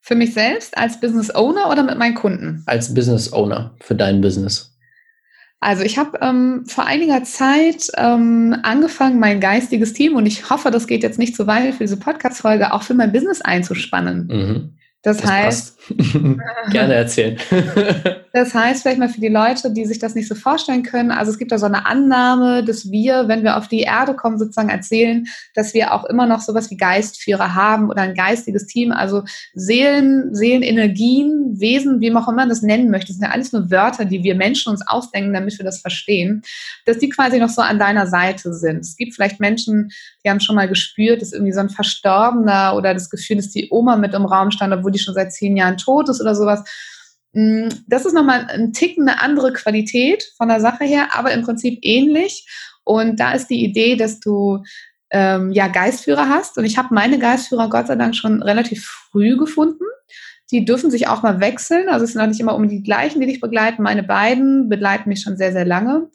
Für 0.04 0.16
mich 0.16 0.34
selbst 0.34 0.76
als 0.76 0.98
Business 0.98 1.32
Owner 1.32 1.70
oder 1.70 1.84
mit 1.84 1.96
meinen 1.96 2.16
Kunden? 2.16 2.64
Als 2.66 2.92
Business 2.92 3.32
Owner 3.32 3.74
für 3.80 3.94
dein 3.94 4.20
Business. 4.20 4.76
Also 5.60 5.84
ich 5.84 5.96
habe 5.96 6.18
ähm, 6.20 6.64
vor 6.66 6.86
einiger 6.86 7.22
Zeit 7.22 7.86
ähm, 7.96 8.56
angefangen, 8.64 9.20
mein 9.20 9.38
geistiges 9.38 9.92
Team, 9.92 10.16
und 10.16 10.26
ich 10.26 10.50
hoffe, 10.50 10.72
das 10.72 10.88
geht 10.88 11.04
jetzt 11.04 11.20
nicht 11.20 11.36
zu 11.36 11.46
weit 11.46 11.74
für 11.74 11.84
diese 11.84 12.00
Podcast-Folge, 12.00 12.72
auch 12.72 12.82
für 12.82 12.94
mein 12.94 13.12
Business 13.12 13.40
einzuspannen. 13.42 14.26
Mhm. 14.26 14.74
Das, 15.02 15.16
das 15.16 15.30
heißt, 15.30 15.78
gerne 16.70 16.94
erzählen. 16.94 17.36
das 18.32 18.54
heißt 18.54 18.82
vielleicht 18.82 19.00
mal 19.00 19.08
für 19.08 19.20
die 19.20 19.28
Leute, 19.28 19.72
die 19.72 19.84
sich 19.84 19.98
das 19.98 20.14
nicht 20.14 20.28
so 20.28 20.36
vorstellen 20.36 20.84
können. 20.84 21.10
Also 21.10 21.32
es 21.32 21.38
gibt 21.38 21.50
da 21.50 21.58
so 21.58 21.66
eine 21.66 21.86
Annahme, 21.86 22.64
dass 22.64 22.88
wir, 22.88 23.26
wenn 23.26 23.42
wir 23.42 23.56
auf 23.56 23.66
die 23.66 23.80
Erde 23.80 24.14
kommen, 24.14 24.38
sozusagen 24.38 24.68
erzählen, 24.68 25.26
dass 25.56 25.74
wir 25.74 25.92
auch 25.92 26.04
immer 26.04 26.26
noch 26.26 26.40
sowas 26.40 26.70
wie 26.70 26.76
Geistführer 26.76 27.56
haben 27.56 27.90
oder 27.90 28.02
ein 28.02 28.14
geistiges 28.14 28.68
Team, 28.68 28.92
also 28.92 29.24
Seelen, 29.54 30.32
Seelenenergien, 30.36 31.58
Wesen, 31.58 32.00
wie 32.00 32.10
man 32.10 32.22
auch 32.22 32.28
immer 32.28 32.46
das 32.46 32.62
nennen 32.62 32.88
möchte. 32.88 33.08
Das 33.08 33.16
sind 33.16 33.26
ja 33.26 33.32
alles 33.32 33.52
nur 33.52 33.72
Wörter, 33.72 34.04
die 34.04 34.22
wir 34.22 34.36
Menschen 34.36 34.70
uns 34.70 34.86
ausdenken, 34.86 35.34
damit 35.34 35.58
wir 35.58 35.64
das 35.64 35.80
verstehen, 35.80 36.42
dass 36.86 36.98
die 36.98 37.08
quasi 37.08 37.40
noch 37.40 37.48
so 37.48 37.60
an 37.60 37.80
deiner 37.80 38.06
Seite 38.06 38.54
sind. 38.54 38.78
Es 38.78 38.96
gibt 38.96 39.14
vielleicht 39.14 39.40
Menschen, 39.40 39.90
die 40.24 40.30
haben 40.30 40.38
schon 40.38 40.54
mal 40.54 40.68
gespürt, 40.68 41.20
dass 41.20 41.32
irgendwie 41.32 41.52
so 41.52 41.60
ein 41.60 41.70
Verstorbener 41.70 42.76
oder 42.76 42.94
das 42.94 43.10
Gefühl, 43.10 43.36
dass 43.36 43.50
die 43.50 43.66
Oma 43.70 43.96
mit 43.96 44.14
im 44.14 44.26
Raum 44.26 44.52
stand, 44.52 44.72
obwohl 44.72 44.91
die 44.92 44.98
schon 44.98 45.14
seit 45.14 45.32
zehn 45.32 45.56
Jahren 45.56 45.76
tot 45.76 46.08
ist 46.08 46.20
oder 46.20 46.34
sowas. 46.34 46.62
Mm, 47.32 47.68
das 47.86 48.04
ist 48.04 48.12
nochmal 48.12 48.46
ein 48.48 48.72
Ticken 48.72 49.08
eine 49.08 49.20
andere 49.20 49.52
Qualität 49.52 50.24
von 50.36 50.48
der 50.48 50.60
Sache 50.60 50.84
her, 50.84 51.08
aber 51.12 51.32
im 51.32 51.42
Prinzip 51.42 51.78
ähnlich. 51.82 52.46
Und 52.84 53.20
da 53.20 53.32
ist 53.32 53.48
die 53.48 53.64
Idee, 53.64 53.96
dass 53.96 54.20
du 54.20 54.62
ähm, 55.10 55.52
ja 55.52 55.68
Geistführer 55.68 56.28
hast. 56.28 56.58
Und 56.58 56.64
ich 56.64 56.78
habe 56.78 56.94
meine 56.94 57.18
Geistführer 57.18 57.68
Gott 57.68 57.86
sei 57.86 57.96
Dank 57.96 58.16
schon 58.16 58.42
relativ 58.42 58.86
früh 58.86 59.36
gefunden. 59.36 59.84
Die 60.50 60.64
dürfen 60.64 60.90
sich 60.90 61.08
auch 61.08 61.22
mal 61.22 61.40
wechseln. 61.40 61.88
Also 61.88 62.04
es 62.04 62.12
sind 62.12 62.20
auch 62.20 62.26
nicht 62.26 62.40
immer 62.40 62.54
um 62.54 62.68
die 62.68 62.82
gleichen, 62.82 63.20
die 63.20 63.26
dich 63.26 63.40
begleiten. 63.40 63.82
Meine 63.82 64.02
beiden 64.02 64.68
begleiten 64.68 65.08
mich 65.08 65.22
schon 65.22 65.36
sehr, 65.36 65.52
sehr 65.52 65.64
lange. 65.64 66.10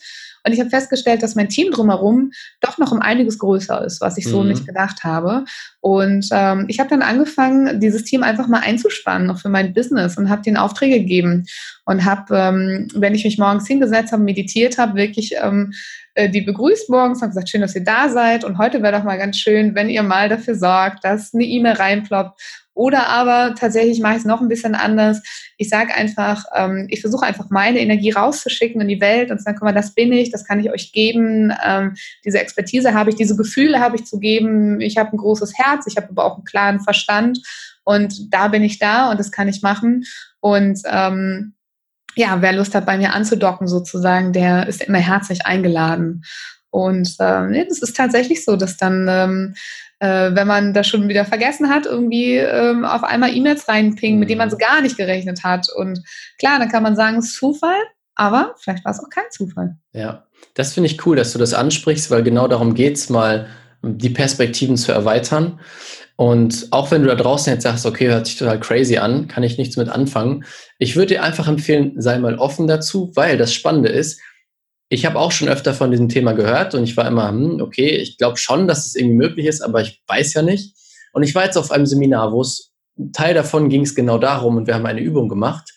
Und 0.47 0.53
ich 0.53 0.61
habe 0.61 0.69
festgestellt, 0.69 1.23
dass 1.23 1.35
mein 1.35 1.49
Team 1.49 1.71
drumherum 1.71 2.31
doch 2.61 2.77
noch 2.77 2.93
um 2.93 3.01
einiges 3.01 3.37
größer 3.37 3.83
ist, 3.83 3.99
was 3.99 4.17
ich 4.17 4.25
so 4.25 4.41
mhm. 4.41 4.47
nicht 4.47 4.65
gedacht 4.65 5.03
habe. 5.03 5.43
Und 5.81 6.29
ähm, 6.31 6.67
ich 6.69 6.79
habe 6.79 6.89
dann 6.89 7.01
angefangen, 7.01 7.81
dieses 7.81 8.05
Team 8.05 8.23
einfach 8.23 8.47
mal 8.47 8.61
einzuspannen, 8.61 9.27
noch 9.27 9.41
für 9.41 9.49
mein 9.49 9.73
Business 9.73 10.17
und 10.17 10.29
habe 10.29 10.43
den 10.43 10.55
Aufträge 10.55 10.99
gegeben 10.99 11.45
und 11.83 12.05
habe, 12.05 12.37
ähm, 12.37 12.87
wenn 12.95 13.13
ich 13.13 13.25
mich 13.25 13.37
morgens 13.37 13.67
hingesetzt 13.67 14.13
habe, 14.13 14.23
meditiert 14.23 14.77
habe, 14.77 14.95
wirklich 14.95 15.33
ähm, 15.41 15.73
äh, 16.18 16.30
die 16.30 16.41
begrüßt 16.41 16.89
morgens 16.89 17.22
und 17.22 17.30
gesagt, 17.30 17.49
schön, 17.49 17.61
dass 17.61 17.76
ihr 17.76 17.84
da 17.84 18.09
seid. 18.09 18.43
Und 18.43 18.57
heute 18.57 18.82
wäre 18.82 18.97
doch 18.97 19.03
mal 19.03 19.20
ganz 19.20 19.38
schön, 19.38 19.76
wenn 19.76 19.88
ihr 19.88 20.01
mal 20.01 20.30
dafür 20.30 20.55
sorgt, 20.55 21.03
dass 21.03 21.34
eine 21.34 21.43
E-Mail 21.43 21.74
reinploppt 21.74 22.41
oder 22.74 23.07
aber 23.07 23.53
tatsächlich 23.55 23.99
mache 23.99 24.13
ich 24.13 24.20
es 24.20 24.26
noch 24.26 24.41
ein 24.41 24.47
bisschen 24.47 24.74
anders. 24.74 25.22
Ich 25.57 25.70
sage 25.70 25.93
einfach, 25.93 26.45
ähm, 26.55 26.88
ich 26.89 27.01
versuche 27.01 27.26
einfach 27.26 27.49
meine 27.51 27.80
Energie 27.80 28.11
rauszuschicken 28.11 28.82
in 28.82 28.88
die 28.88 29.01
Welt 29.01 29.30
und 29.30 29.38
zu 29.38 29.43
sagen, 29.43 29.57
guck 29.59 29.65
mal, 29.65 29.74
das 29.74 29.93
bin 29.93 30.11
ich, 30.11 30.32
das 30.32 30.43
kann 30.43 30.59
ich 30.59 30.72
euch 30.72 30.91
geben. 30.91 31.53
Ähm, 31.63 31.95
diese 32.26 32.39
Expertise 32.39 32.95
habe 32.95 33.11
ich, 33.11 33.15
diese 33.15 33.36
Gefühle 33.36 33.80
habe 33.80 33.95
ich 33.95 34.05
zu 34.05 34.20
geben. 34.20 34.82
Ich 34.82 34.97
habe 34.97 35.11
ein 35.11 35.18
großes 35.18 35.57
Herz, 35.57 35.86
ich 35.88 35.97
habe 35.97 36.09
aber 36.09 36.26
auch 36.26 36.36
einen 36.36 36.45
klaren 36.45 36.80
Verstand 36.80 37.39
und 37.84 38.34
da 38.34 38.47
bin 38.47 38.63
ich 38.63 38.80
da 38.80 39.11
und 39.11 39.20
das 39.20 39.32
kann 39.32 39.47
ich 39.47 39.61
machen. 39.61 40.03
Und 40.39 40.80
ähm, 40.86 41.53
ja, 42.18 42.41
wer 42.41 42.53
Lust 42.53 42.76
hat, 42.76 42.86
bei 42.86 42.97
mir 42.97 43.13
anzudocken 43.13 43.68
sozusagen, 43.68 44.34
der 44.34 44.68
ist 44.68 44.84
immer 44.84 44.99
herzlich 44.99 45.45
eingeladen. 45.45 46.24
Und 46.70 47.15
ähm, 47.20 47.53
das 47.70 47.80
ist 47.82 47.95
tatsächlich 47.95 48.43
so, 48.43 48.55
dass 48.55 48.78
dann 48.78 49.07
ähm, 49.09 49.55
äh, 49.99 50.36
wenn 50.36 50.47
man 50.47 50.74
das 50.74 50.88
schon 50.88 51.07
wieder 51.07 51.26
vergessen 51.26 51.70
hat, 51.70 51.86
irgendwie 51.86 52.36
ähm, 52.36 52.86
auf 52.86 53.03
einmal 53.03 53.36
E-Mails 53.36 53.68
reinpingen, 53.68 54.20
mit 54.20 54.30
denen 54.30 54.39
man 54.39 54.49
so 54.49 54.57
gar 54.57 54.82
nicht 54.82 54.97
gerechnet 54.97 55.43
hat. 55.43 55.68
Und 55.76 56.03
klar, 56.38 56.59
dann 56.59 56.70
kann 56.70 56.84
man 56.84 56.95
sagen, 56.95 57.18
es 57.18 57.28
ist 57.28 57.36
Zufall, 57.38 57.80
aber 58.15 58.53
vielleicht 58.59 58.86
war 58.86 58.91
es 58.91 58.99
auch 58.99 59.09
kein 59.09 59.26
Zufall. 59.32 59.78
Ja, 59.93 60.26
das 60.53 60.74
finde 60.74 60.89
ich 60.89 61.05
cool, 61.05 61.15
dass 61.15 61.34
du 61.34 61.39
das 61.39 61.53
ansprichst, 61.53 62.11
weil 62.11 62.24
genau 62.24 62.47
darum 62.47 62.76
geht 62.76 62.97
es 62.97 63.09
mal, 63.09 63.47
die 63.82 64.09
Perspektiven 64.09 64.78
zu 64.78 64.91
erweitern. 64.91 65.59
Und 66.18 66.68
auch 66.72 66.89
wenn 66.89 67.03
du 67.03 67.07
da 67.07 67.15
draußen 67.15 67.53
jetzt 67.53 67.63
sagst, 67.63 67.86
okay, 67.86 68.07
hört 68.07 68.26
sich 68.26 68.38
total 68.38 68.59
crazy 68.59 68.97
an, 68.97 69.28
kann 69.28 69.43
ich 69.43 69.57
nichts 69.59 69.78
mit 69.78 69.88
anfangen. 69.88 70.43
Ich 70.80 70.95
würde 70.95 71.13
dir 71.13 71.24
einfach 71.24 71.47
empfehlen, 71.47 71.93
sei 72.01 72.18
mal 72.18 72.39
offen 72.39 72.68
dazu, 72.68 73.11
weil 73.13 73.38
das 73.38 73.53
Spannende 73.53 73.89
ist, 73.89 74.20
ich 74.89 75.05
habe 75.05 75.20
auch 75.20 75.32
schon 75.32 75.47
öfter 75.47 75.74
von 75.74 75.91
diesem 75.91 76.09
Thema 76.09 76.34
gehört 76.34 76.74
und 76.74 76.84
ich 76.84 76.97
war 76.97 77.07
immer, 77.07 77.30
hm, 77.30 77.61
okay, 77.61 77.97
ich 77.97 78.18
glaube 78.18 78.38
schon, 78.38 78.68
dass 78.68 78.88
es 78.88 78.95
irgendwie 78.95 79.15
möglich 79.18 79.45
ist, 79.45 79.61
aber 79.61 79.82
ich 79.82 80.01
weiß 80.07 80.34
ja 80.34 80.41
nicht. 80.41 80.76
Und 81.13 81.22
ich 81.24 81.36
war 81.36 81.45
jetzt 81.45 81.57
auf 81.57 81.72
einem 81.72 81.86
Seminar, 81.86 82.32
wo 82.32 82.41
es 82.41 82.74
Teil 83.13 83.36
davon 83.36 83.70
ging 83.70 83.82
es 83.82 83.93
genau 83.93 84.18
darum 84.18 84.57
und 84.57 84.65
wir 84.65 84.74
haben 84.74 84.86
eine 84.88 85.01
Übung 85.01 85.30
gemacht 85.30 85.76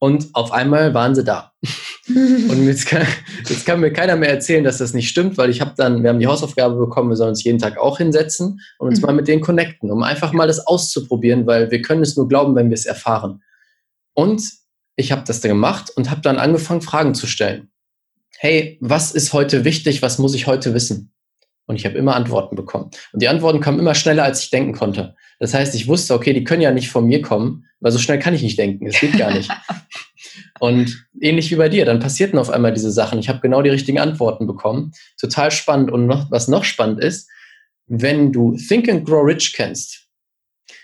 und 0.00 0.30
auf 0.32 0.50
einmal 0.50 0.94
waren 0.94 1.14
sie 1.14 1.22
da. 1.22 1.52
und 2.08 2.66
jetzt 2.66 2.86
kann, 2.86 3.06
jetzt 3.46 3.66
kann, 3.66 3.80
mir 3.80 3.92
keiner 3.92 4.16
mehr 4.16 4.30
erzählen, 4.30 4.64
dass 4.64 4.78
das 4.78 4.94
nicht 4.94 5.10
stimmt, 5.10 5.36
weil 5.36 5.50
ich 5.50 5.60
habe 5.60 5.74
dann, 5.76 6.02
wir 6.02 6.08
haben 6.08 6.18
die 6.18 6.26
Hausaufgabe 6.26 6.74
bekommen, 6.74 7.10
wir 7.10 7.16
sollen 7.16 7.30
uns 7.30 7.44
jeden 7.44 7.58
Tag 7.58 7.76
auch 7.76 7.98
hinsetzen 7.98 8.60
und 8.78 8.88
uns 8.88 9.00
mhm. 9.00 9.06
mal 9.06 9.12
mit 9.12 9.28
denen 9.28 9.42
connecten, 9.42 9.90
um 9.90 10.02
einfach 10.02 10.32
mal 10.32 10.46
das 10.46 10.66
auszuprobieren, 10.66 11.46
weil 11.46 11.70
wir 11.70 11.82
können 11.82 12.02
es 12.02 12.16
nur 12.16 12.28
glauben, 12.28 12.56
wenn 12.56 12.70
wir 12.70 12.74
es 12.74 12.86
erfahren. 12.86 13.42
Und 14.14 14.42
ich 14.96 15.12
habe 15.12 15.22
das 15.26 15.42
dann 15.42 15.50
gemacht 15.50 15.92
und 15.94 16.10
habe 16.10 16.22
dann 16.22 16.38
angefangen, 16.38 16.80
Fragen 16.80 17.14
zu 17.14 17.26
stellen. 17.26 17.70
Hey, 18.38 18.78
was 18.80 19.12
ist 19.12 19.34
heute 19.34 19.66
wichtig? 19.66 20.00
Was 20.00 20.18
muss 20.18 20.34
ich 20.34 20.46
heute 20.46 20.72
wissen? 20.72 21.12
Und 21.70 21.76
ich 21.76 21.86
habe 21.86 21.96
immer 21.96 22.16
Antworten 22.16 22.56
bekommen. 22.56 22.90
Und 23.12 23.22
die 23.22 23.28
Antworten 23.28 23.60
kamen 23.60 23.78
immer 23.78 23.94
schneller, 23.94 24.24
als 24.24 24.42
ich 24.42 24.50
denken 24.50 24.72
konnte. 24.72 25.14
Das 25.38 25.54
heißt, 25.54 25.72
ich 25.76 25.86
wusste, 25.86 26.14
okay, 26.14 26.32
die 26.32 26.42
können 26.42 26.62
ja 26.62 26.72
nicht 26.72 26.90
von 26.90 27.06
mir 27.06 27.22
kommen, 27.22 27.64
weil 27.78 27.92
so 27.92 28.00
schnell 28.00 28.18
kann 28.18 28.34
ich 28.34 28.42
nicht 28.42 28.58
denken. 28.58 28.88
Es 28.88 28.98
geht 28.98 29.16
gar 29.16 29.32
nicht. 29.32 29.48
Und 30.58 31.06
ähnlich 31.20 31.48
wie 31.52 31.54
bei 31.54 31.68
dir, 31.68 31.84
dann 31.84 32.00
passierten 32.00 32.40
auf 32.40 32.50
einmal 32.50 32.74
diese 32.74 32.90
Sachen. 32.90 33.20
Ich 33.20 33.28
habe 33.28 33.38
genau 33.38 33.62
die 33.62 33.70
richtigen 33.70 34.00
Antworten 34.00 34.48
bekommen. 34.48 34.90
Total 35.16 35.52
spannend. 35.52 35.92
Und 35.92 36.08
noch, 36.08 36.28
was 36.32 36.48
noch 36.48 36.64
spannend 36.64 37.04
ist, 37.04 37.30
wenn 37.86 38.32
du 38.32 38.56
Think 38.56 38.88
and 38.88 39.06
Grow 39.06 39.24
Rich 39.24 39.52
kennst, 39.52 40.08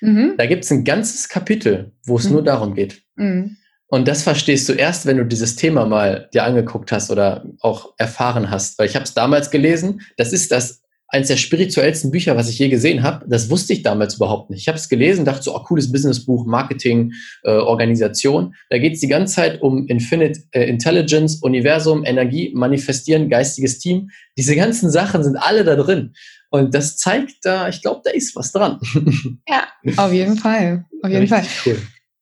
mhm. 0.01 0.35
da 0.39 0.47
gibt 0.47 0.63
es 0.63 0.71
ein 0.71 0.85
ganzes 0.85 1.29
Kapitel, 1.29 1.91
wo 2.05 2.17
es 2.17 2.27
mhm. 2.27 2.33
nur 2.33 2.45
darum 2.45 2.77
geht. 2.77 3.03
Mhm. 3.17 3.57
Und 3.89 4.09
das 4.09 4.23
verstehst 4.23 4.69
du 4.69 4.73
erst, 4.73 5.07
wenn 5.07 5.17
du 5.17 5.25
dieses 5.25 5.57
Thema 5.57 5.87
mal 5.87 6.29
dir 6.35 6.45
angeguckt 6.45 6.91
hast 6.91 7.11
oder 7.11 7.45
auch 7.61 7.95
erfahren 7.99 8.51
hast. 8.51 8.79
Weil 8.79 8.89
ich 8.89 8.97
habe 8.97 9.05
es 9.05 9.15
damals 9.15 9.51
gelesen. 9.51 10.01
Das 10.17 10.33
ist 10.33 10.51
das 10.51 10.83
eines 11.09 11.29
der 11.29 11.37
spirituellsten 11.37 12.11
Bücher, 12.11 12.37
was 12.37 12.49
ich 12.49 12.59
je 12.59 12.69
gesehen 12.69 13.03
habe. 13.03 13.25
Das 13.29 13.49
wusste 13.49 13.73
ich 13.73 13.83
damals 13.83 14.17
überhaupt 14.17 14.51
nicht. 14.51 14.63
Ich 14.63 14.69
habe 14.69 14.77
es 14.77 14.89
gelesen, 14.89 15.25
dachte 15.25 15.43
so, 15.43 15.55
oh, 15.55 15.61
cooles 15.61 15.93
Businessbuch, 15.93 16.47
Marketing, 16.47 17.13
äh, 17.45 17.51
Organisation. 17.51 18.55
Da 18.71 18.79
geht 18.79 18.95
es 18.95 19.01
die 19.01 19.09
ganze 19.09 19.37
Zeit 19.37 19.63
um 19.63 19.87
Infinite 19.87 20.41
äh, 20.51 20.65
Intelligence, 20.65 21.37
Universum, 21.43 22.05
Energie, 22.05 22.53
Manifestieren, 22.55 23.29
geistiges 23.29 23.79
Team. 23.79 24.11
Diese 24.37 24.57
ganzen 24.57 24.91
Sachen 24.91 25.23
sind 25.23 25.37
alle 25.37 25.65
da 25.65 25.77
drin. 25.77 26.13
Und 26.51 26.75
das 26.75 26.97
zeigt 26.97 27.45
da, 27.45 27.69
ich 27.69 27.83
glaube, 27.83 28.01
da 28.05 28.11
ist 28.11 28.35
was 28.35 28.53
dran. 28.53 28.81
Ja, 29.49 29.69
auf 29.97 30.13
jeden 30.13 30.37
Fall. 30.37 30.85
Auf 31.03 31.11
jeden 31.11 31.29
Fall. 31.29 31.45
Cool. 31.65 31.79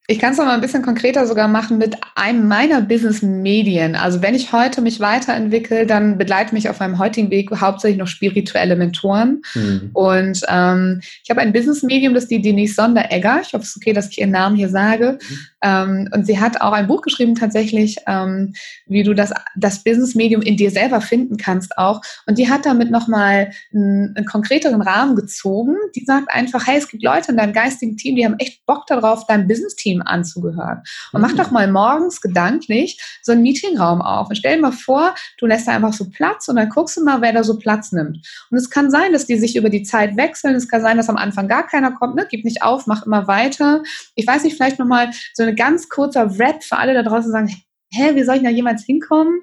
Ich 0.06 0.18
kann 0.18 0.32
es 0.32 0.38
noch 0.38 0.44
mal 0.44 0.52
ein 0.52 0.60
bisschen 0.60 0.82
konkreter 0.82 1.26
sogar 1.26 1.48
machen 1.48 1.78
mit 1.78 1.96
einem 2.14 2.46
meiner 2.46 2.82
Business-Medien. 2.82 3.96
Also 3.96 4.20
wenn 4.20 4.34
ich 4.34 4.52
heute 4.52 4.82
mich 4.82 5.00
weiterentwickle, 5.00 5.86
dann 5.86 6.18
begleiten 6.18 6.54
mich 6.54 6.68
auf 6.68 6.80
meinem 6.80 6.98
heutigen 6.98 7.30
Weg 7.30 7.50
hauptsächlich 7.58 7.98
noch 7.98 8.06
spirituelle 8.06 8.76
Mentoren. 8.76 9.40
Mhm. 9.54 9.90
Und 9.94 10.42
ähm, 10.46 11.00
ich 11.22 11.30
habe 11.30 11.40
ein 11.40 11.54
Business-Medium, 11.54 12.12
das 12.12 12.24
ist 12.24 12.30
die 12.30 12.42
Denise 12.42 12.74
Sonderegger. 12.74 13.40
Ich 13.40 13.54
hoffe, 13.54 13.62
es 13.62 13.70
ist 13.70 13.76
okay, 13.78 13.94
dass 13.94 14.10
ich 14.10 14.18
ihren 14.18 14.32
Namen 14.32 14.56
hier 14.56 14.68
sage. 14.68 15.18
Mhm. 15.26 15.38
Ähm, 15.64 16.08
und 16.12 16.26
sie 16.26 16.38
hat 16.38 16.60
auch 16.60 16.72
ein 16.72 16.86
Buch 16.86 17.02
geschrieben 17.02 17.34
tatsächlich, 17.34 17.96
ähm, 18.06 18.52
wie 18.86 19.02
du 19.02 19.14
das, 19.14 19.32
das 19.56 19.82
Business-Medium 19.82 20.42
in 20.42 20.56
dir 20.56 20.70
selber 20.70 21.00
finden 21.00 21.38
kannst 21.38 21.78
auch. 21.78 22.02
Und 22.26 22.38
die 22.38 22.50
hat 22.50 22.66
damit 22.66 22.90
nochmal 22.90 23.50
einen, 23.72 24.14
einen 24.16 24.26
konkreteren 24.26 24.82
Rahmen 24.82 25.16
gezogen. 25.16 25.76
Die 25.96 26.04
sagt 26.04 26.28
einfach, 26.30 26.66
hey, 26.66 26.76
es 26.76 26.88
gibt 26.88 27.02
Leute 27.02 27.32
in 27.32 27.38
deinem 27.38 27.52
geistigen 27.52 27.96
Team, 27.96 28.16
die 28.16 28.24
haben 28.24 28.38
echt 28.38 28.66
Bock 28.66 28.86
darauf, 28.86 29.26
dein 29.26 29.48
Business-Team 29.48 29.94
Team 29.94 30.02
anzugehören. 30.04 30.82
Und 31.12 31.20
mach 31.20 31.32
mhm. 31.32 31.36
doch 31.36 31.50
mal 31.50 31.70
morgens 31.70 32.20
gedanklich 32.20 33.00
so 33.22 33.32
einen 33.32 33.42
Meetingraum 33.42 34.02
auf 34.02 34.28
und 34.28 34.36
stell 34.36 34.56
dir 34.56 34.62
mal 34.62 34.72
vor, 34.72 35.14
du 35.38 35.46
lässt 35.46 35.68
da 35.68 35.72
einfach 35.72 35.92
so 35.92 36.08
Platz 36.08 36.48
und 36.48 36.56
dann 36.56 36.68
guckst 36.68 36.96
du 36.96 37.04
mal, 37.04 37.20
wer 37.20 37.32
da 37.32 37.44
so 37.44 37.58
Platz 37.58 37.92
nimmt. 37.92 38.26
Und 38.50 38.58
es 38.58 38.70
kann 38.70 38.90
sein, 38.90 39.12
dass 39.12 39.26
die 39.26 39.36
sich 39.36 39.56
über 39.56 39.70
die 39.70 39.82
Zeit 39.82 40.16
wechseln. 40.16 40.54
Es 40.54 40.68
kann 40.68 40.82
sein, 40.82 40.96
dass 40.96 41.08
am 41.08 41.16
Anfang 41.16 41.48
gar 41.48 41.66
keiner 41.66 41.92
kommt. 41.92 42.16
Ne? 42.16 42.26
Gib 42.28 42.44
nicht 42.44 42.62
auf, 42.62 42.86
mach 42.86 43.04
immer 43.04 43.26
weiter. 43.26 43.82
Ich 44.14 44.26
weiß 44.26 44.44
nicht, 44.44 44.56
vielleicht 44.56 44.78
nochmal 44.78 45.10
so 45.34 45.42
eine 45.42 45.53
ganz 45.54 45.88
kurzer 45.88 46.38
Rap 46.38 46.62
für 46.62 46.76
alle 46.76 46.94
da 46.94 47.02
draußen 47.02 47.30
sagen, 47.30 47.54
hä, 47.90 48.14
wie 48.14 48.24
soll 48.24 48.36
ich 48.36 48.42
da 48.42 48.50
jemals 48.50 48.84
hinkommen? 48.84 49.40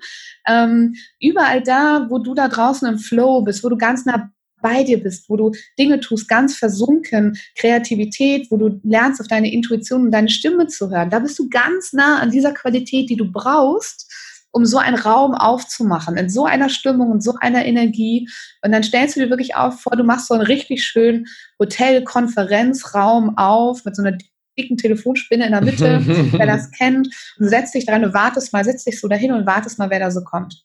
Ähm, 0.47 0.95
überall 1.19 1.61
da, 1.61 2.07
wo 2.09 2.19
du 2.19 2.33
da 2.33 2.47
draußen 2.47 2.87
im 2.87 2.99
Flow 2.99 3.41
bist, 3.41 3.63
wo 3.63 3.69
du 3.69 3.77
ganz 3.77 4.05
nah 4.05 4.31
bei 4.61 4.83
dir 4.83 5.01
bist, 5.01 5.29
wo 5.29 5.37
du 5.37 5.51
Dinge 5.79 5.99
tust, 5.99 6.27
ganz 6.27 6.55
versunken, 6.55 7.37
Kreativität, 7.55 8.47
wo 8.51 8.57
du 8.57 8.79
lernst, 8.83 9.19
auf 9.19 9.27
deine 9.27 9.51
Intuition 9.51 10.05
und 10.05 10.11
deine 10.11 10.29
Stimme 10.29 10.67
zu 10.67 10.89
hören. 10.89 11.09
Da 11.09 11.19
bist 11.19 11.39
du 11.39 11.49
ganz 11.49 11.93
nah 11.93 12.19
an 12.19 12.31
dieser 12.31 12.53
Qualität, 12.53 13.09
die 13.09 13.15
du 13.15 13.31
brauchst, 13.31 14.11
um 14.51 14.65
so 14.65 14.77
einen 14.77 14.97
Raum 14.97 15.33
aufzumachen, 15.33 16.17
in 16.17 16.29
so 16.29 16.45
einer 16.45 16.69
Stimmung 16.69 17.09
und 17.09 17.23
so 17.23 17.35
einer 17.39 17.65
Energie. 17.65 18.29
Und 18.63 18.71
dann 18.71 18.83
stellst 18.83 19.15
du 19.15 19.21
dir 19.21 19.29
wirklich 19.29 19.55
auf 19.55 19.81
vor, 19.81 19.95
du 19.95 20.03
machst 20.03 20.27
so 20.27 20.33
einen 20.33 20.43
richtig 20.43 20.83
schönen 20.83 21.25
Hotel-Konferenzraum 21.59 23.37
auf 23.37 23.85
mit 23.85 23.95
so 23.95 24.03
einer 24.03 24.17
dicken 24.57 24.77
Telefonspinne 24.77 25.45
in 25.45 25.51
der 25.51 25.61
Mitte, 25.61 26.01
wer 26.31 26.45
das 26.45 26.71
kennt, 26.71 27.07
und 27.39 27.49
setzt 27.49 27.73
dich 27.73 27.85
dran 27.85 28.03
und 28.03 28.13
wartest 28.13 28.53
mal, 28.53 28.63
setzt 28.63 28.87
dich 28.87 28.99
so 28.99 29.07
dahin 29.07 29.31
und 29.31 29.45
wartest 29.45 29.79
mal, 29.79 29.89
wer 29.89 29.99
da 29.99 30.11
so 30.11 30.23
kommt. 30.23 30.63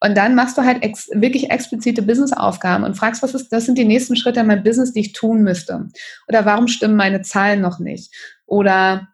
Und 0.00 0.16
dann 0.16 0.34
machst 0.34 0.56
du 0.56 0.62
halt 0.62 0.82
ex 0.84 1.08
wirklich 1.12 1.50
explizite 1.50 2.02
Business-Aufgaben 2.02 2.84
und 2.84 2.94
fragst, 2.94 3.22
was 3.22 3.34
ist, 3.34 3.52
das 3.52 3.64
sind 3.64 3.78
die 3.78 3.84
nächsten 3.84 4.14
Schritte 4.14 4.40
in 4.40 4.46
meinem 4.46 4.62
Business, 4.62 4.92
die 4.92 5.00
ich 5.00 5.12
tun 5.12 5.42
müsste. 5.42 5.88
Oder 6.28 6.44
warum 6.44 6.68
stimmen 6.68 6.96
meine 6.96 7.22
Zahlen 7.22 7.60
noch 7.60 7.80
nicht? 7.80 8.14
Oder 8.46 9.08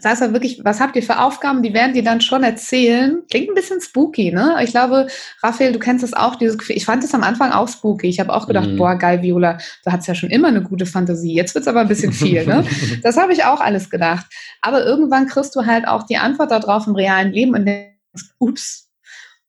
sagst 0.00 0.22
du 0.22 0.32
wirklich, 0.32 0.60
was 0.64 0.80
habt 0.80 0.96
ihr 0.96 1.02
für 1.02 1.18
Aufgaben? 1.20 1.62
Die 1.62 1.74
werden 1.74 1.94
dir 1.94 2.02
dann 2.02 2.20
schon 2.20 2.42
erzählen. 2.42 3.22
Klingt 3.30 3.48
ein 3.48 3.54
bisschen 3.54 3.80
spooky, 3.80 4.32
ne? 4.32 4.56
Ich 4.62 4.70
glaube, 4.70 5.06
Raphael, 5.42 5.72
du 5.72 5.78
kennst 5.78 6.02
das 6.02 6.14
auch, 6.14 6.36
dieses 6.36 6.58
Gefühl. 6.58 6.76
Ich 6.76 6.84
fand 6.84 7.02
das 7.02 7.14
am 7.14 7.22
Anfang 7.22 7.52
auch 7.52 7.68
spooky. 7.68 8.08
Ich 8.08 8.20
habe 8.20 8.32
auch 8.32 8.46
gedacht, 8.46 8.68
mhm. 8.68 8.76
boah, 8.76 8.96
geil, 8.96 9.22
Viola, 9.22 9.58
du 9.84 9.92
hast 9.92 10.06
ja 10.06 10.14
schon 10.14 10.30
immer 10.30 10.48
eine 10.48 10.62
gute 10.62 10.86
Fantasie. 10.86 11.34
Jetzt 11.34 11.54
wird's 11.54 11.68
aber 11.68 11.80
ein 11.80 11.88
bisschen 11.88 12.12
viel, 12.12 12.46
ne? 12.46 12.64
Das 13.02 13.16
habe 13.16 13.32
ich 13.32 13.44
auch 13.44 13.60
alles 13.60 13.90
gedacht. 13.90 14.26
Aber 14.60 14.84
irgendwann 14.84 15.26
kriegst 15.26 15.54
du 15.54 15.66
halt 15.66 15.86
auch 15.86 16.04
die 16.04 16.16
Antwort 16.16 16.50
darauf 16.50 16.86
im 16.86 16.94
realen 16.94 17.32
Leben 17.32 17.54
und 17.54 17.66
denkst, 17.66 18.34
ups, 18.38 18.90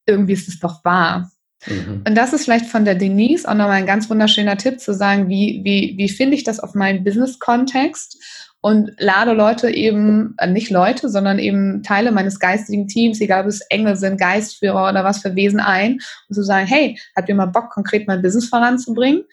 irgendwie 0.06 0.34
ist 0.34 0.48
es 0.48 0.60
doch 0.60 0.84
wahr. 0.84 1.32
Mhm. 1.68 2.04
Und 2.08 2.16
das 2.16 2.34
ist 2.34 2.46
vielleicht 2.46 2.66
von 2.66 2.86
der 2.86 2.96
Denise 2.96 3.46
auch 3.46 3.54
nochmal 3.54 3.78
ein 3.78 3.86
ganz 3.86 4.10
wunderschöner 4.10 4.58
Tipp 4.58 4.80
zu 4.80 4.94
sagen, 4.94 5.30
wie, 5.30 5.62
wie, 5.64 5.96
wie 5.98 6.10
finde 6.10 6.36
ich 6.36 6.44
das 6.44 6.60
auf 6.60 6.74
meinen 6.74 7.04
Business-Kontext 7.04 8.49
und 8.62 8.92
lade 8.98 9.34
Leute 9.34 9.70
eben, 9.70 10.36
äh, 10.38 10.48
nicht 10.48 10.70
Leute, 10.70 11.10
sondern 11.10 11.40
eben 11.40 11.84
Teile 11.84 12.12
meines 12.12 12.40
geistigen 12.40 12.88
Teams, 12.88 13.22
egal 13.22 13.44
ob 13.44 13.48
es 13.48 13.62
Engel 13.70 13.96
sind, 13.96 14.20
Geistführer 14.20 14.90
oder 14.90 15.04
was 15.04 15.20
für 15.20 15.36
Wesen 15.36 15.60
ein, 15.60 16.00
und 16.28 16.36
zu 16.36 16.44
sagen, 16.44 16.68
hey, 16.68 17.00
habt 17.16 17.30
ihr 17.30 17.36
mal 17.36 17.46
Bock, 17.46 17.70
konkret 17.70 18.08
mein 18.08 18.22
Business 18.22 18.50
voranzubringen? 18.50 19.24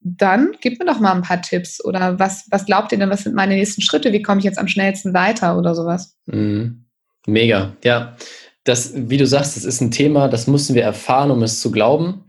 Dann 0.00 0.52
gib 0.60 0.78
mir 0.78 0.86
doch 0.86 1.00
mal 1.00 1.12
ein 1.12 1.22
paar 1.22 1.42
Tipps 1.42 1.84
oder 1.84 2.18
was, 2.18 2.46
was 2.50 2.66
glaubt 2.66 2.90
ihr 2.92 2.98
denn, 2.98 3.10
was 3.10 3.22
sind 3.22 3.36
meine 3.36 3.54
nächsten 3.54 3.82
Schritte? 3.82 4.12
Wie 4.12 4.22
komme 4.22 4.38
ich 4.38 4.44
jetzt 4.44 4.58
am 4.58 4.68
schnellsten 4.68 5.14
weiter 5.14 5.56
oder 5.56 5.74
sowas? 5.74 6.16
Mhm. 6.26 6.86
Mega, 7.26 7.76
ja 7.84 8.16
das, 8.64 8.92
wie 8.94 9.16
du 9.16 9.26
sagst, 9.26 9.56
das 9.56 9.64
ist 9.64 9.80
ein 9.80 9.90
Thema, 9.90 10.28
das 10.28 10.46
müssen 10.46 10.74
wir 10.74 10.82
erfahren, 10.82 11.30
um 11.30 11.42
es 11.42 11.60
zu 11.60 11.70
glauben. 11.70 12.24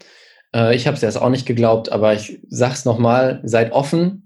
Äh, 0.54 0.76
ich 0.76 0.88
habe 0.88 0.98
es 0.98 1.04
erst 1.04 1.22
auch 1.22 1.30
nicht 1.30 1.46
geglaubt, 1.46 1.92
aber 1.92 2.14
ich 2.14 2.40
sage 2.50 2.74
es 2.74 2.86
nochmal, 2.86 3.42
seid 3.44 3.72
offen. 3.72 4.23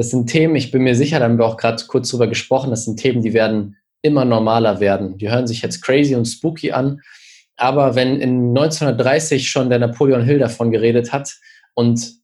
Das 0.00 0.08
sind 0.08 0.28
Themen, 0.30 0.56
ich 0.56 0.70
bin 0.70 0.80
mir 0.80 0.94
sicher, 0.94 1.18
da 1.18 1.26
haben 1.26 1.36
wir 1.36 1.44
auch 1.44 1.58
gerade 1.58 1.84
kurz 1.86 2.08
drüber 2.08 2.26
gesprochen, 2.26 2.70
das 2.70 2.86
sind 2.86 2.96
Themen, 2.98 3.20
die 3.20 3.34
werden 3.34 3.76
immer 4.00 4.24
normaler 4.24 4.80
werden. 4.80 5.18
Die 5.18 5.30
hören 5.30 5.46
sich 5.46 5.60
jetzt 5.60 5.82
crazy 5.82 6.14
und 6.14 6.24
spooky 6.24 6.72
an, 6.72 7.02
aber 7.58 7.96
wenn 7.96 8.18
in 8.18 8.48
1930 8.56 9.50
schon 9.50 9.68
der 9.68 9.78
Napoleon 9.78 10.24
Hill 10.24 10.38
davon 10.38 10.70
geredet 10.70 11.12
hat 11.12 11.36
und 11.74 12.14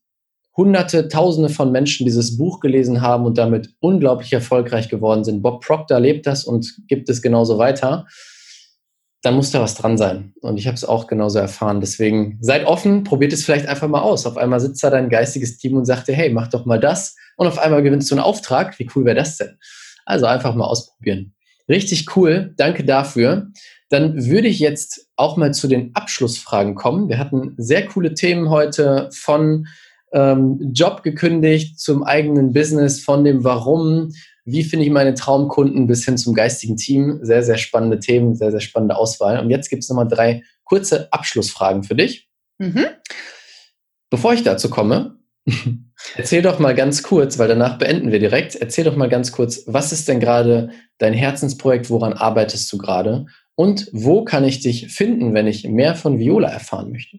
Hunderte, 0.57 1.09
Tausende 1.09 1.51
von 1.51 1.71
Menschen 1.71 2.07
dieses 2.07 2.39
Buch 2.39 2.61
gelesen 2.61 3.03
haben 3.03 3.27
und 3.27 3.37
damit 3.37 3.75
unglaublich 3.81 4.33
erfolgreich 4.33 4.89
geworden 4.89 5.25
sind. 5.25 5.43
Bob 5.43 5.63
Proctor 5.63 6.01
lebt 6.01 6.27
das 6.27 6.45
und 6.45 6.79
gibt 6.89 7.11
es 7.11 7.21
genauso 7.21 7.59
weiter 7.59 8.07
dann 9.27 9.35
muss 9.35 9.51
da 9.51 9.61
was 9.61 9.75
dran 9.75 9.99
sein. 9.99 10.33
Und 10.41 10.57
ich 10.57 10.69
habe 10.69 10.77
es 10.77 10.85
auch 10.85 11.09
genauso 11.09 11.41
erfahren. 11.41 11.81
Deswegen 11.81 12.39
seid 12.41 12.65
offen, 12.65 13.03
probiert 13.03 13.33
es 13.33 13.45
vielleicht 13.45 13.67
einfach 13.67 13.89
mal 13.89 14.01
aus. 14.01 14.25
Auf 14.25 14.37
einmal 14.37 14.61
sitzt 14.61 14.85
da 14.85 14.89
dein 14.89 15.09
geistiges 15.09 15.59
Team 15.59 15.77
und 15.77 15.85
sagt 15.85 16.07
dir, 16.07 16.15
hey, 16.15 16.31
mach 16.31 16.47
doch 16.47 16.65
mal 16.65 16.79
das. 16.79 17.17
Und 17.37 17.49
auf 17.49 17.59
einmal 17.59 17.83
gewinnst 17.83 18.09
du 18.09 18.15
einen 18.15 18.23
Auftrag. 18.23 18.79
Wie 18.79 18.89
cool 18.95 19.05
wäre 19.05 19.17
das 19.17 19.37
denn? 19.37 19.59
Also 20.05 20.27
einfach 20.27 20.55
mal 20.55 20.67
ausprobieren. 20.67 21.35
Richtig 21.69 22.17
cool. 22.17 22.55
Danke 22.57 22.85
dafür. 22.85 23.49
Dann 23.89 24.27
würde 24.27 24.47
ich 24.47 24.61
jetzt 24.61 25.09
auch 25.17 25.37
mal 25.37 25.53
zu 25.53 25.67
den 25.67 25.91
Abschlussfragen 25.95 26.77
kommen. 26.77 27.09
Wir 27.09 27.19
hatten 27.19 27.55
sehr 27.57 27.85
coole 27.87 28.15
Themen 28.15 28.49
heute 28.49 29.09
von 29.13 29.67
ähm, 30.13 30.71
Job 30.73 31.03
gekündigt 31.03 31.81
zum 31.81 32.05
eigenen 32.05 32.53
Business, 32.53 33.01
von 33.01 33.25
dem 33.25 33.43
Warum, 33.43 34.13
wie 34.47 34.63
finde 34.63 34.87
ich 34.87 34.93
meine 34.93 35.15
Traumkunden 35.15 35.89
bis 35.89 36.05
hin 36.05 36.17
zum 36.17 36.33
geistigen 36.33 36.77
Team. 36.77 37.19
Sehr, 37.23 37.43
sehr 37.43 37.59
spannende 37.59 37.99
Themen, 37.99 38.37
sehr, 38.37 38.53
sehr 38.53 38.61
spannende 38.61 38.97
Auswahl. 38.97 39.41
Und 39.41 39.51
jetzt 39.51 39.69
gibt 39.69 39.83
es 39.83 39.89
nochmal 39.89 40.09
drei 40.09 40.45
kurze 40.65 41.13
Abschlussfragen 41.13 41.83
für 41.83 41.97
dich. 41.97 42.29
Mhm. 42.59 42.87
Bevor 44.09 44.35
ich 44.35 44.45
dazu 44.45 44.71
komme, 44.71 45.19
erzähl 46.17 46.43
doch 46.43 46.61
mal 46.61 46.77
ganz 46.77 47.03
kurz, 47.03 47.39
weil 47.39 47.49
danach 47.49 47.77
beenden 47.79 48.13
wir 48.13 48.21
direkt. 48.21 48.55
Erzähl 48.55 48.85
doch 48.85 48.97
mal 48.97 49.09
ganz 49.09 49.33
kurz, 49.33 49.65
was 49.67 49.93
ist 49.93 50.07
denn 50.07 50.21
gerade 50.21 50.71
dein 50.99 51.13
Herzensprojekt? 51.13 51.91
Woran 51.91 52.13
arbeitest 52.13 52.73
du 52.73 52.79
gerade? 52.79 53.27
Und 53.57 53.89
wo 53.93 54.25
kann 54.25 54.45
ich 54.45 54.61
dich 54.61 54.89
finden, 54.89 55.35
wenn 55.35 55.49
ich 55.49 55.67
mehr 55.67 55.97
von 55.97 56.21
Viola 56.21 56.49
erfahren 56.49 56.93
möchte? 56.93 57.19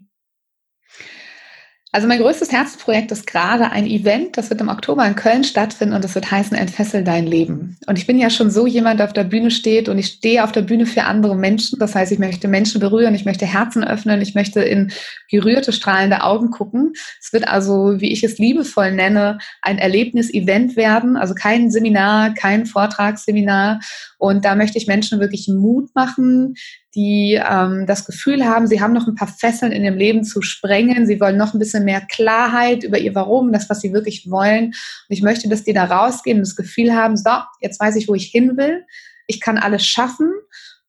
Also 1.94 2.06
mein 2.06 2.20
größtes 2.20 2.52
Herzensprojekt 2.52 3.12
ist 3.14 3.26
gerade 3.26 3.72
ein 3.72 3.88
Event, 3.88 4.38
das 4.38 4.50
wird 4.50 4.60
im 4.60 4.68
Oktober 4.68 5.06
in 5.06 5.16
Köln 5.16 5.46
stattfinden 5.46 5.96
und 5.96 6.04
das 6.04 6.16
wird 6.16 6.30
heißen 6.30 6.58
Entfessel 6.58 7.02
dein 7.02 7.26
Leben. 7.26 7.78
Und 7.88 7.98
ich 7.98 8.06
bin 8.06 8.20
ja 8.20 8.30
schon 8.30 8.52
so 8.52 8.68
jemand, 8.68 9.00
der 9.00 9.08
auf 9.08 9.14
der 9.14 9.24
Bühne 9.24 9.52
steht 9.52 9.88
und 9.88 9.98
ich 9.98 10.08
stehe 10.08 10.44
auf 10.44 10.52
der 10.52 10.64
Bühne 10.64 10.86
für 10.86 11.06
andere 11.06 11.36
Menschen. 11.38 11.80
Das 11.80 11.96
heißt, 11.96 12.12
ich 12.12 12.20
möchte 12.20 12.50
Menschen 12.50 12.82
berühren, 12.82 13.16
ich 13.16 13.24
möchte 13.24 13.46
Herzen 13.46 13.86
öffnen, 13.86 14.22
ich 14.22 14.36
möchte 14.36 14.62
in 14.62 14.92
gerührte, 15.32 15.72
strahlende 15.72 16.24
Augen 16.24 16.52
gucken. 16.52 16.92
Es 17.22 17.32
wird 17.32 17.48
also, 17.48 18.02
wie 18.02 18.12
ich 18.12 18.22
es 18.22 18.38
liebevoll 18.38 18.92
nenne, 18.92 19.38
ein 19.62 19.78
Erlebnis-Event 19.78 20.76
werden, 20.76 21.16
also 21.16 21.36
kein 21.36 21.72
Seminar, 21.72 22.34
kein 22.34 22.66
Vortragsseminar. 22.66 23.80
Und 24.18 24.44
da 24.44 24.56
möchte 24.56 24.78
ich 24.78 24.88
Menschen 24.88 25.22
wirklich 25.22 25.48
Mut 25.48 25.96
machen, 25.96 26.56
die 26.98 27.40
ähm, 27.48 27.86
das 27.86 28.06
Gefühl 28.06 28.44
haben, 28.44 28.66
sie 28.66 28.82
haben 28.82 28.92
noch 28.92 29.08
ein 29.08 29.14
paar 29.14 29.28
Fesseln 29.28 29.72
in 29.72 29.86
ihrem 29.86 29.98
Leben 29.98 30.24
zu 30.24 30.42
sprengen. 30.42 31.06
Sie 31.06 31.22
wollen 31.22 31.38
noch 31.38 31.54
ein 31.54 31.60
bisschen 31.60 31.86
mehr 31.86 32.02
Klarheit 32.02 32.84
über 32.84 32.98
ihr 32.98 33.14
Warum, 33.14 33.54
das, 33.54 33.70
was 33.70 33.82
sie 33.82 33.94
wirklich 33.94 34.32
wollen. 34.32 34.66
Und 34.66 34.74
ich 35.10 35.22
möchte, 35.22 35.48
dass 35.48 35.64
die 35.64 35.74
da 35.74 35.86
rausgehen 35.86 36.40
und 36.40 36.48
das 36.48 36.56
Gefühl 36.56 36.96
haben, 36.96 37.16
so, 37.16 37.30
jetzt 37.62 37.80
weiß 37.80 37.96
ich, 37.98 38.08
wo 38.08 38.16
ich 38.16 38.26
hin 38.26 38.58
will. 38.58 38.84
Ich 39.28 39.40
kann 39.40 39.60
alles 39.60 39.86
schaffen. 39.86 40.34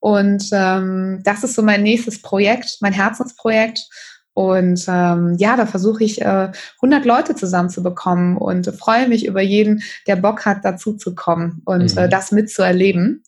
Und 0.01 0.49
ähm, 0.53 1.21
das 1.25 1.45
ist 1.45 1.55
so 1.55 1.63
mein 1.63 1.83
nächstes 1.83 2.23
Projekt, 2.23 2.79
mein 2.81 2.95
Herzensprojekt. 2.95 3.81
Und 4.33 4.87
ähm, 4.89 5.37
ja, 5.39 5.57
da 5.59 5.67
versuche 5.67 6.05
ich 6.05 6.23
äh, 6.23 6.53
100 6.77 7.05
Leute 7.05 7.35
zusammenzubekommen 7.35 8.39
und 8.39 8.67
freue 8.79 9.09
mich 9.09 9.27
über 9.27 9.43
jeden, 9.43 9.83
der 10.07 10.17
Bock 10.17 10.47
hat, 10.47 10.65
dazu 10.65 10.95
zu 10.95 11.15
kommen 11.15 11.61
und 11.67 11.95
mhm. 11.95 11.99
äh, 11.99 12.09
das 12.09 12.33
mitzuerleben. 12.33 13.25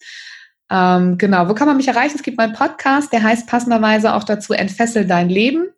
Ähm, 0.71 1.19
genau, 1.19 1.49
wo 1.49 1.55
kann 1.55 1.67
man 1.67 1.77
mich 1.77 1.89
erreichen? 1.89 2.17
Es 2.17 2.23
gibt 2.23 2.39
meinen 2.39 2.53
Podcast, 2.53 3.13
der 3.13 3.23
heißt 3.23 3.47
passenderweise 3.47 4.15
auch 4.15 4.25
dazu 4.25 4.53
Entfessel 4.53 5.07
dein 5.07 5.29
Leben. 5.29 5.69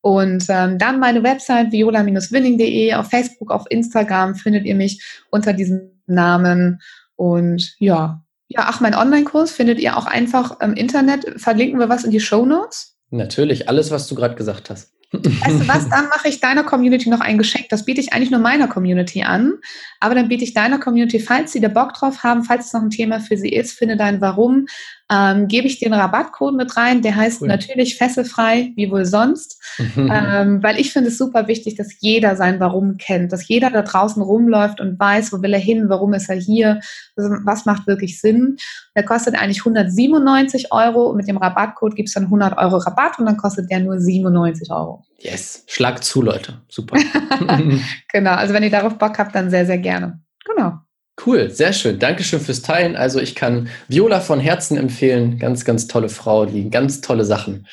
Und 0.00 0.46
ähm, 0.48 0.78
dann 0.78 0.98
meine 0.98 1.22
Website 1.22 1.70
viola-winning.de, 1.70 2.94
auf 2.94 3.08
Facebook, 3.08 3.52
auf 3.52 3.64
Instagram 3.70 4.34
findet 4.34 4.64
ihr 4.64 4.74
mich 4.74 5.22
unter 5.30 5.52
diesem 5.52 5.92
Namen. 6.06 6.80
Und 7.14 7.76
ja, 7.78 8.22
ja, 8.48 8.64
ach, 8.66 8.80
mein 8.80 8.96
Online-Kurs 8.96 9.52
findet 9.52 9.78
ihr 9.78 9.96
auch 9.96 10.06
einfach 10.06 10.60
im 10.60 10.74
Internet. 10.74 11.40
Verlinken 11.40 11.78
wir 11.78 11.88
was 11.88 12.04
in 12.04 12.10
die 12.10 12.20
Show 12.20 12.44
Notes? 12.44 12.96
Natürlich, 13.10 13.68
alles, 13.68 13.90
was 13.92 14.08
du 14.08 14.14
gerade 14.16 14.34
gesagt 14.34 14.70
hast. 14.70 14.92
Weißt 15.12 15.60
du 15.60 15.68
was, 15.68 15.88
dann 15.90 16.08
mache 16.08 16.28
ich 16.28 16.40
deiner 16.40 16.64
Community 16.64 17.08
noch 17.10 17.20
ein 17.20 17.38
Geschenk. 17.38 17.68
Das 17.68 17.84
biete 17.84 18.00
ich 18.00 18.12
eigentlich 18.12 18.30
nur 18.30 18.40
meiner 18.40 18.66
Community 18.66 19.22
an. 19.22 19.54
Aber 20.00 20.14
dann 20.14 20.28
biete 20.28 20.44
ich 20.44 20.54
deiner 20.54 20.78
Community, 20.78 21.20
falls 21.20 21.52
sie 21.52 21.60
da 21.60 21.68
Bock 21.68 21.94
drauf 21.94 22.22
haben, 22.22 22.44
falls 22.44 22.66
es 22.66 22.72
noch 22.72 22.82
ein 22.82 22.90
Thema 22.90 23.20
für 23.20 23.36
sie 23.36 23.50
ist, 23.50 23.72
finde 23.72 23.96
dein 23.96 24.20
Warum, 24.20 24.66
ähm, 25.12 25.48
gebe 25.48 25.66
ich 25.66 25.78
den 25.78 25.92
Rabattcode 25.92 26.54
mit 26.54 26.76
rein. 26.76 27.02
Der 27.02 27.14
heißt 27.14 27.42
cool. 27.42 27.48
natürlich 27.48 27.96
fesselfrei, 27.96 28.72
wie 28.76 28.90
wohl 28.90 29.04
sonst. 29.04 29.60
ähm, 29.96 30.62
weil 30.62 30.80
ich 30.80 30.92
finde 30.92 31.08
es 31.08 31.18
super 31.18 31.48
wichtig, 31.48 31.76
dass 31.76 32.00
jeder 32.00 32.36
sein 32.36 32.60
Warum 32.60 32.96
kennt, 32.96 33.32
dass 33.32 33.46
jeder 33.46 33.70
da 33.70 33.82
draußen 33.82 34.22
rumläuft 34.22 34.80
und 34.80 34.98
weiß, 34.98 35.32
wo 35.32 35.42
will 35.42 35.52
er 35.52 35.60
hin, 35.60 35.88
warum 35.88 36.14
ist 36.14 36.30
er 36.30 36.36
hier, 36.36 36.80
was 37.16 37.66
macht 37.66 37.86
wirklich 37.86 38.20
Sinn. 38.20 38.56
Der 38.96 39.04
kostet 39.04 39.34
eigentlich 39.34 39.60
197 39.60 40.72
Euro 40.72 41.10
und 41.10 41.16
mit 41.16 41.28
dem 41.28 41.36
Rabattcode 41.36 41.94
gibt 41.94 42.08
es 42.08 42.14
dann 42.14 42.24
100 42.24 42.56
Euro 42.58 42.78
Rabatt 42.78 43.18
und 43.18 43.26
dann 43.26 43.36
kostet 43.36 43.70
der 43.70 43.80
nur 43.80 43.98
97 43.98 44.70
Euro. 44.70 45.04
Yes, 45.18 45.64
schlag 45.66 46.02
zu, 46.02 46.22
Leute. 46.22 46.60
Super. 46.68 46.96
genau, 48.12 48.32
also 48.32 48.54
wenn 48.54 48.62
ihr 48.62 48.70
darauf 48.70 48.96
Bock 48.98 49.18
habt, 49.18 49.34
dann 49.34 49.50
sehr, 49.50 49.66
sehr 49.66 49.78
gerne. 49.78 50.20
Genau. 50.44 50.78
Cool, 51.24 51.50
sehr 51.50 51.72
schön. 51.72 51.98
Dankeschön 51.98 52.40
fürs 52.40 52.62
Teilen. 52.62 52.96
Also 52.96 53.20
ich 53.20 53.34
kann 53.34 53.68
Viola 53.88 54.20
von 54.20 54.40
Herzen 54.40 54.76
empfehlen. 54.76 55.38
Ganz, 55.38 55.64
ganz 55.64 55.86
tolle 55.86 56.08
Frau, 56.08 56.46
die 56.46 56.70
ganz 56.70 57.00
tolle 57.00 57.24
Sachen 57.24 57.66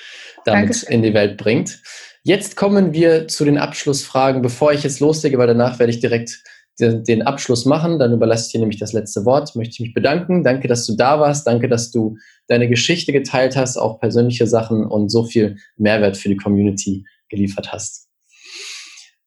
damit 0.45 0.63
Dankeschön. 0.63 0.93
in 0.93 1.03
die 1.03 1.13
Welt 1.13 1.37
bringt. 1.37 1.81
Jetzt 2.23 2.55
kommen 2.55 2.93
wir 2.93 3.27
zu 3.27 3.45
den 3.45 3.57
Abschlussfragen, 3.57 4.41
bevor 4.41 4.73
ich 4.73 4.83
jetzt 4.83 4.99
loslege, 4.99 5.37
weil 5.37 5.47
danach 5.47 5.79
werde 5.79 5.91
ich 5.91 5.99
direkt 5.99 6.43
den 6.79 7.23
Abschluss 7.23 7.65
machen. 7.65 7.99
Dann 7.99 8.13
überlasse 8.13 8.47
ich 8.47 8.51
dir 8.51 8.59
nämlich 8.59 8.79
das 8.79 8.93
letzte 8.93 9.25
Wort. 9.25 9.55
Möchte 9.55 9.73
ich 9.73 9.79
mich 9.79 9.93
bedanken. 9.93 10.43
Danke, 10.43 10.67
dass 10.67 10.85
du 10.85 10.95
da 10.95 11.19
warst. 11.19 11.47
Danke, 11.47 11.67
dass 11.67 11.91
du 11.91 12.17
deine 12.47 12.69
Geschichte 12.69 13.11
geteilt 13.11 13.55
hast, 13.55 13.77
auch 13.77 13.99
persönliche 13.99 14.47
Sachen 14.47 14.85
und 14.85 15.09
so 15.09 15.23
viel 15.23 15.57
Mehrwert 15.77 16.17
für 16.17 16.29
die 16.29 16.37
Community 16.37 17.05
geliefert 17.29 17.71
hast. 17.71 18.07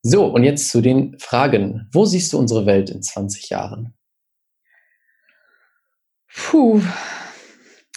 So, 0.03 0.27
und 0.27 0.45
jetzt 0.45 0.71
zu 0.71 0.81
den 0.81 1.17
Fragen. 1.19 1.89
Wo 1.93 2.05
siehst 2.05 2.33
du 2.33 2.39
unsere 2.39 2.67
Welt 2.67 2.91
in 2.91 3.03
20 3.03 3.51
Jahren? 3.51 3.95
Puh. 6.35 6.83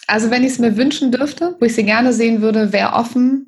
Also 0.08 0.30
wenn 0.30 0.44
ich 0.44 0.54
es 0.54 0.60
mir 0.60 0.78
wünschen 0.78 1.12
dürfte, 1.12 1.56
wo 1.60 1.66
ich 1.66 1.76
sie 1.76 1.84
gerne 1.84 2.14
sehen 2.14 2.42
würde, 2.42 2.72
wäre 2.74 2.94
offen, 2.94 3.48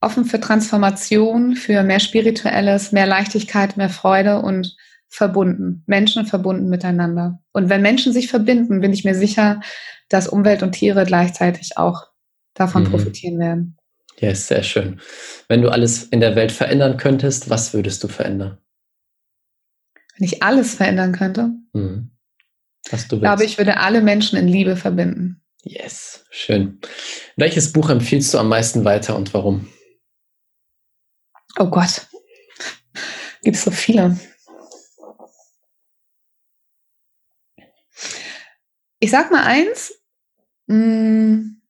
offen 0.00 0.24
für 0.24 0.40
Transformation, 0.40 1.54
für 1.54 1.82
mehr 1.82 2.00
Spirituelles, 2.00 2.92
mehr 2.92 3.06
Leichtigkeit, 3.06 3.76
mehr 3.76 3.90
Freude 3.90 4.40
und 4.40 4.76
verbunden. 5.08 5.82
Menschen 5.86 6.26
verbunden 6.26 6.68
miteinander. 6.68 7.40
Und 7.52 7.68
wenn 7.68 7.82
Menschen 7.82 8.12
sich 8.12 8.28
verbinden, 8.28 8.80
bin 8.80 8.92
ich 8.92 9.04
mir 9.04 9.14
sicher, 9.14 9.60
dass 10.08 10.28
Umwelt 10.28 10.62
und 10.62 10.72
Tiere 10.72 11.04
gleichzeitig 11.04 11.76
auch 11.76 12.06
davon 12.54 12.84
mhm. 12.84 12.90
profitieren 12.90 13.38
werden. 13.38 13.76
Ja, 14.18 14.28
yes, 14.28 14.48
sehr 14.48 14.62
schön. 14.62 15.00
Wenn 15.48 15.62
du 15.62 15.68
alles 15.68 16.04
in 16.04 16.20
der 16.20 16.36
Welt 16.36 16.52
verändern 16.52 16.96
könntest, 16.96 17.50
was 17.50 17.72
würdest 17.72 18.02
du 18.02 18.08
verändern? 18.08 18.58
Wenn 20.16 20.26
ich 20.26 20.42
alles 20.42 20.74
verändern 20.74 21.12
könnte? 21.12 21.50
Mhm 21.72 22.10
was 22.90 23.08
du 23.08 23.12
willst. 23.12 23.14
Ich 23.14 23.20
glaube, 23.20 23.44
ich 23.44 23.58
würde 23.58 23.78
alle 23.78 24.00
Menschen 24.00 24.38
in 24.38 24.48
Liebe 24.48 24.76
verbinden. 24.76 25.42
Yes, 25.62 26.24
schön. 26.30 26.80
Welches 27.36 27.72
Buch 27.72 27.90
empfiehlst 27.90 28.32
du 28.32 28.38
am 28.38 28.48
meisten 28.48 28.84
weiter 28.84 29.16
und 29.16 29.34
warum? 29.34 29.68
Oh 31.58 31.66
Gott, 31.66 32.06
gibt 33.42 33.56
es 33.56 33.64
so 33.64 33.70
viele. 33.70 34.18
Ich 39.00 39.10
sag 39.10 39.30
mal 39.30 39.44
eins, 39.44 39.92
mh, 40.66 40.76
hm, 40.76 41.62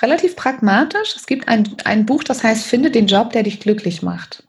relativ 0.00 0.36
pragmatisch. 0.36 1.16
Es 1.16 1.26
gibt 1.26 1.48
ein, 1.48 1.76
ein 1.84 2.06
Buch, 2.06 2.24
das 2.24 2.42
heißt 2.42 2.66
Finde 2.66 2.90
den 2.90 3.06
Job, 3.06 3.32
der 3.32 3.42
dich 3.44 3.60
glücklich 3.60 4.02
macht. 4.02 4.41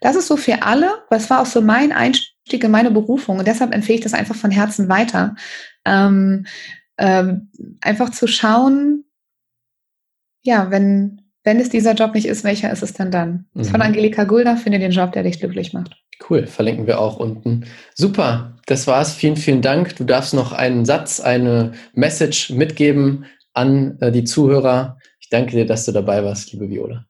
Das 0.00 0.16
ist 0.16 0.26
so 0.26 0.36
für 0.36 0.62
alle, 0.62 0.90
weil 1.08 1.18
es 1.18 1.30
war 1.30 1.40
auch 1.40 1.46
so 1.46 1.60
mein 1.60 1.92
Einstieg 1.92 2.64
in 2.64 2.70
meine 2.70 2.90
Berufung 2.90 3.38
und 3.38 3.48
deshalb 3.48 3.74
empfehle 3.74 3.98
ich 3.98 4.04
das 4.04 4.14
einfach 4.14 4.36
von 4.36 4.50
Herzen 4.50 4.88
weiter. 4.88 5.36
Ähm, 5.84 6.46
ähm, 6.98 7.48
einfach 7.80 8.10
zu 8.10 8.26
schauen, 8.26 9.04
ja, 10.42 10.70
wenn, 10.70 11.22
wenn 11.44 11.60
es 11.60 11.70
dieser 11.70 11.94
Job 11.94 12.14
nicht 12.14 12.26
ist, 12.26 12.44
welcher 12.44 12.70
ist 12.70 12.82
es 12.82 12.92
denn 12.92 13.10
dann? 13.10 13.46
Mhm. 13.54 13.64
Von 13.64 13.82
Angelika 13.82 14.24
Gulda, 14.24 14.56
finde 14.56 14.78
den 14.78 14.90
Job, 14.90 15.12
der 15.12 15.22
dich 15.22 15.40
glücklich 15.40 15.72
macht. 15.72 15.96
Cool, 16.28 16.46
verlinken 16.46 16.86
wir 16.86 17.00
auch 17.00 17.16
unten. 17.16 17.64
Super, 17.94 18.58
das 18.66 18.86
war's. 18.86 19.14
Vielen, 19.14 19.36
vielen 19.36 19.62
Dank. 19.62 19.96
Du 19.96 20.04
darfst 20.04 20.34
noch 20.34 20.52
einen 20.52 20.84
Satz, 20.84 21.20
eine 21.20 21.72
Message 21.94 22.50
mitgeben 22.50 23.24
an 23.54 23.98
äh, 24.00 24.12
die 24.12 24.24
Zuhörer. 24.24 24.98
Ich 25.18 25.30
danke 25.30 25.52
dir, 25.52 25.66
dass 25.66 25.86
du 25.86 25.92
dabei 25.92 26.22
warst, 26.22 26.52
liebe 26.52 26.68
Viola. 26.68 27.06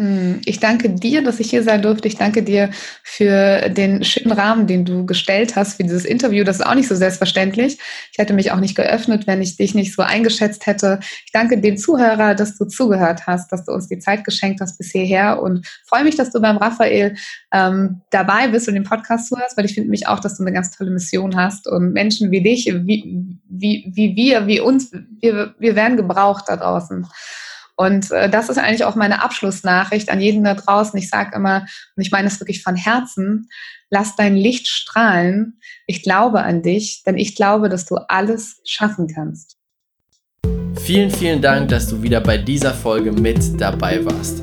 Hm, 0.00 0.40
ich 0.46 0.60
danke 0.60 0.88
dir, 0.88 1.22
dass 1.22 1.40
ich 1.40 1.50
hier 1.50 1.62
sein 1.62 1.82
durfte. 1.82 2.08
Ich 2.08 2.16
danke 2.16 2.42
dir 2.42 2.70
für 3.02 3.68
den 3.68 4.02
schönen 4.02 4.32
Rahmen, 4.32 4.66
den 4.66 4.86
du 4.86 5.04
gestellt 5.04 5.56
hast 5.56 5.74
für 5.76 5.82
dieses 5.82 6.06
Interview. 6.06 6.42
Das 6.42 6.56
ist 6.56 6.66
auch 6.66 6.74
nicht 6.74 6.88
so 6.88 6.94
selbstverständlich. 6.94 7.76
Ich 8.10 8.16
hätte 8.16 8.32
mich 8.32 8.50
auch 8.50 8.60
nicht 8.60 8.74
geöffnet, 8.74 9.26
wenn 9.26 9.42
ich 9.42 9.58
dich 9.58 9.74
nicht 9.74 9.94
so 9.94 10.00
eingeschätzt 10.00 10.64
hätte. 10.64 11.00
Ich 11.26 11.32
danke 11.32 11.60
dem 11.60 11.76
Zuhörer, 11.76 12.34
dass 12.34 12.56
du 12.56 12.64
zugehört 12.64 13.26
hast, 13.26 13.52
dass 13.52 13.66
du 13.66 13.72
uns 13.72 13.88
die 13.88 13.98
Zeit 13.98 14.24
geschenkt 14.24 14.62
hast 14.62 14.78
bis 14.78 14.90
hierher 14.90 15.42
und 15.42 15.66
freue 15.86 16.04
mich, 16.04 16.16
dass 16.16 16.30
du 16.30 16.40
beim 16.40 16.56
Raphael 16.56 17.14
ähm, 17.52 18.00
dabei 18.08 18.48
bist 18.48 18.68
und 18.68 18.74
den 18.76 18.84
Podcast 18.84 19.28
zuhörst, 19.28 19.58
weil 19.58 19.66
ich 19.66 19.74
finde 19.74 19.90
mich 19.90 20.08
auch, 20.08 20.20
dass 20.20 20.38
du 20.38 20.44
eine 20.44 20.54
ganz 20.54 20.70
tolle 20.70 20.92
Mission 20.92 21.36
hast 21.36 21.68
und 21.68 21.92
Menschen 21.92 22.30
wie 22.30 22.40
dich, 22.40 22.64
wie, 22.64 23.36
wie, 23.50 23.92
wie 23.94 24.16
wir, 24.16 24.46
wie 24.46 24.60
uns, 24.60 24.92
wir, 25.20 25.54
wir 25.58 25.76
werden 25.76 25.98
gebraucht 25.98 26.44
da 26.48 26.56
draußen. 26.56 27.06
Und 27.80 28.10
äh, 28.10 28.28
das 28.28 28.50
ist 28.50 28.58
eigentlich 28.58 28.84
auch 28.84 28.94
meine 28.94 29.22
Abschlussnachricht 29.22 30.10
an 30.10 30.20
jeden 30.20 30.44
da 30.44 30.52
draußen. 30.52 30.98
Ich 30.98 31.08
sage 31.08 31.34
immer, 31.34 31.64
und 31.96 32.02
ich 32.02 32.10
meine 32.10 32.28
es 32.28 32.38
wirklich 32.38 32.62
von 32.62 32.76
Herzen, 32.76 33.48
lass 33.88 34.16
dein 34.16 34.36
Licht 34.36 34.68
strahlen. 34.68 35.58
Ich 35.86 36.02
glaube 36.02 36.42
an 36.42 36.60
dich, 36.60 37.04
denn 37.06 37.16
ich 37.16 37.34
glaube, 37.34 37.70
dass 37.70 37.86
du 37.86 37.96
alles 37.96 38.60
schaffen 38.66 39.08
kannst. 39.08 39.56
Vielen, 40.78 41.10
vielen 41.10 41.40
Dank, 41.40 41.70
dass 41.70 41.88
du 41.88 42.02
wieder 42.02 42.20
bei 42.20 42.36
dieser 42.36 42.74
Folge 42.74 43.12
mit 43.12 43.58
dabei 43.58 44.04
warst. 44.04 44.42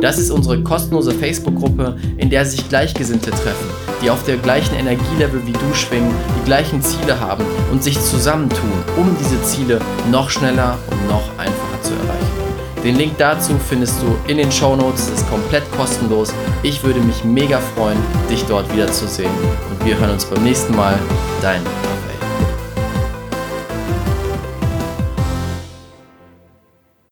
Das 0.00 0.16
ist 0.16 0.30
unsere 0.30 0.62
kostenlose 0.62 1.12
Facebook-Gruppe, 1.12 1.96
in 2.18 2.30
der 2.30 2.46
sich 2.46 2.68
Gleichgesinnte 2.68 3.30
treffen, 3.30 3.68
die 4.00 4.10
auf 4.10 4.22
der 4.22 4.36
gleichen 4.36 4.76
Energielevel 4.76 5.44
wie 5.44 5.52
du 5.52 5.74
schwingen, 5.74 6.14
die 6.38 6.44
gleichen 6.44 6.80
Ziele 6.80 7.18
haben 7.18 7.44
und 7.72 7.82
sich 7.82 8.00
zusammentun, 8.00 8.70
um 8.96 9.16
diese 9.18 9.42
Ziele 9.42 9.80
noch 10.12 10.30
schneller 10.30 10.78
und 10.88 11.08
noch 11.08 11.28
einfacher 11.36 11.82
zu 11.82 11.92
erreichen. 11.94 12.82
Den 12.84 12.94
Link 12.94 13.14
dazu 13.18 13.54
findest 13.68 14.00
du 14.00 14.30
in 14.30 14.38
den 14.38 14.52
Show 14.52 14.76
Notes. 14.76 15.08
Es 15.08 15.22
ist 15.22 15.30
komplett 15.30 15.68
kostenlos. 15.72 16.32
Ich 16.62 16.84
würde 16.84 17.00
mich 17.00 17.24
mega 17.24 17.58
freuen, 17.58 17.98
dich 18.30 18.44
dort 18.44 18.72
wiederzusehen. 18.72 19.32
Und 19.68 19.84
wir 19.84 19.98
hören 19.98 20.12
uns 20.12 20.24
beim 20.24 20.44
nächsten 20.44 20.76
Mal. 20.76 20.94
Dein 21.42 21.60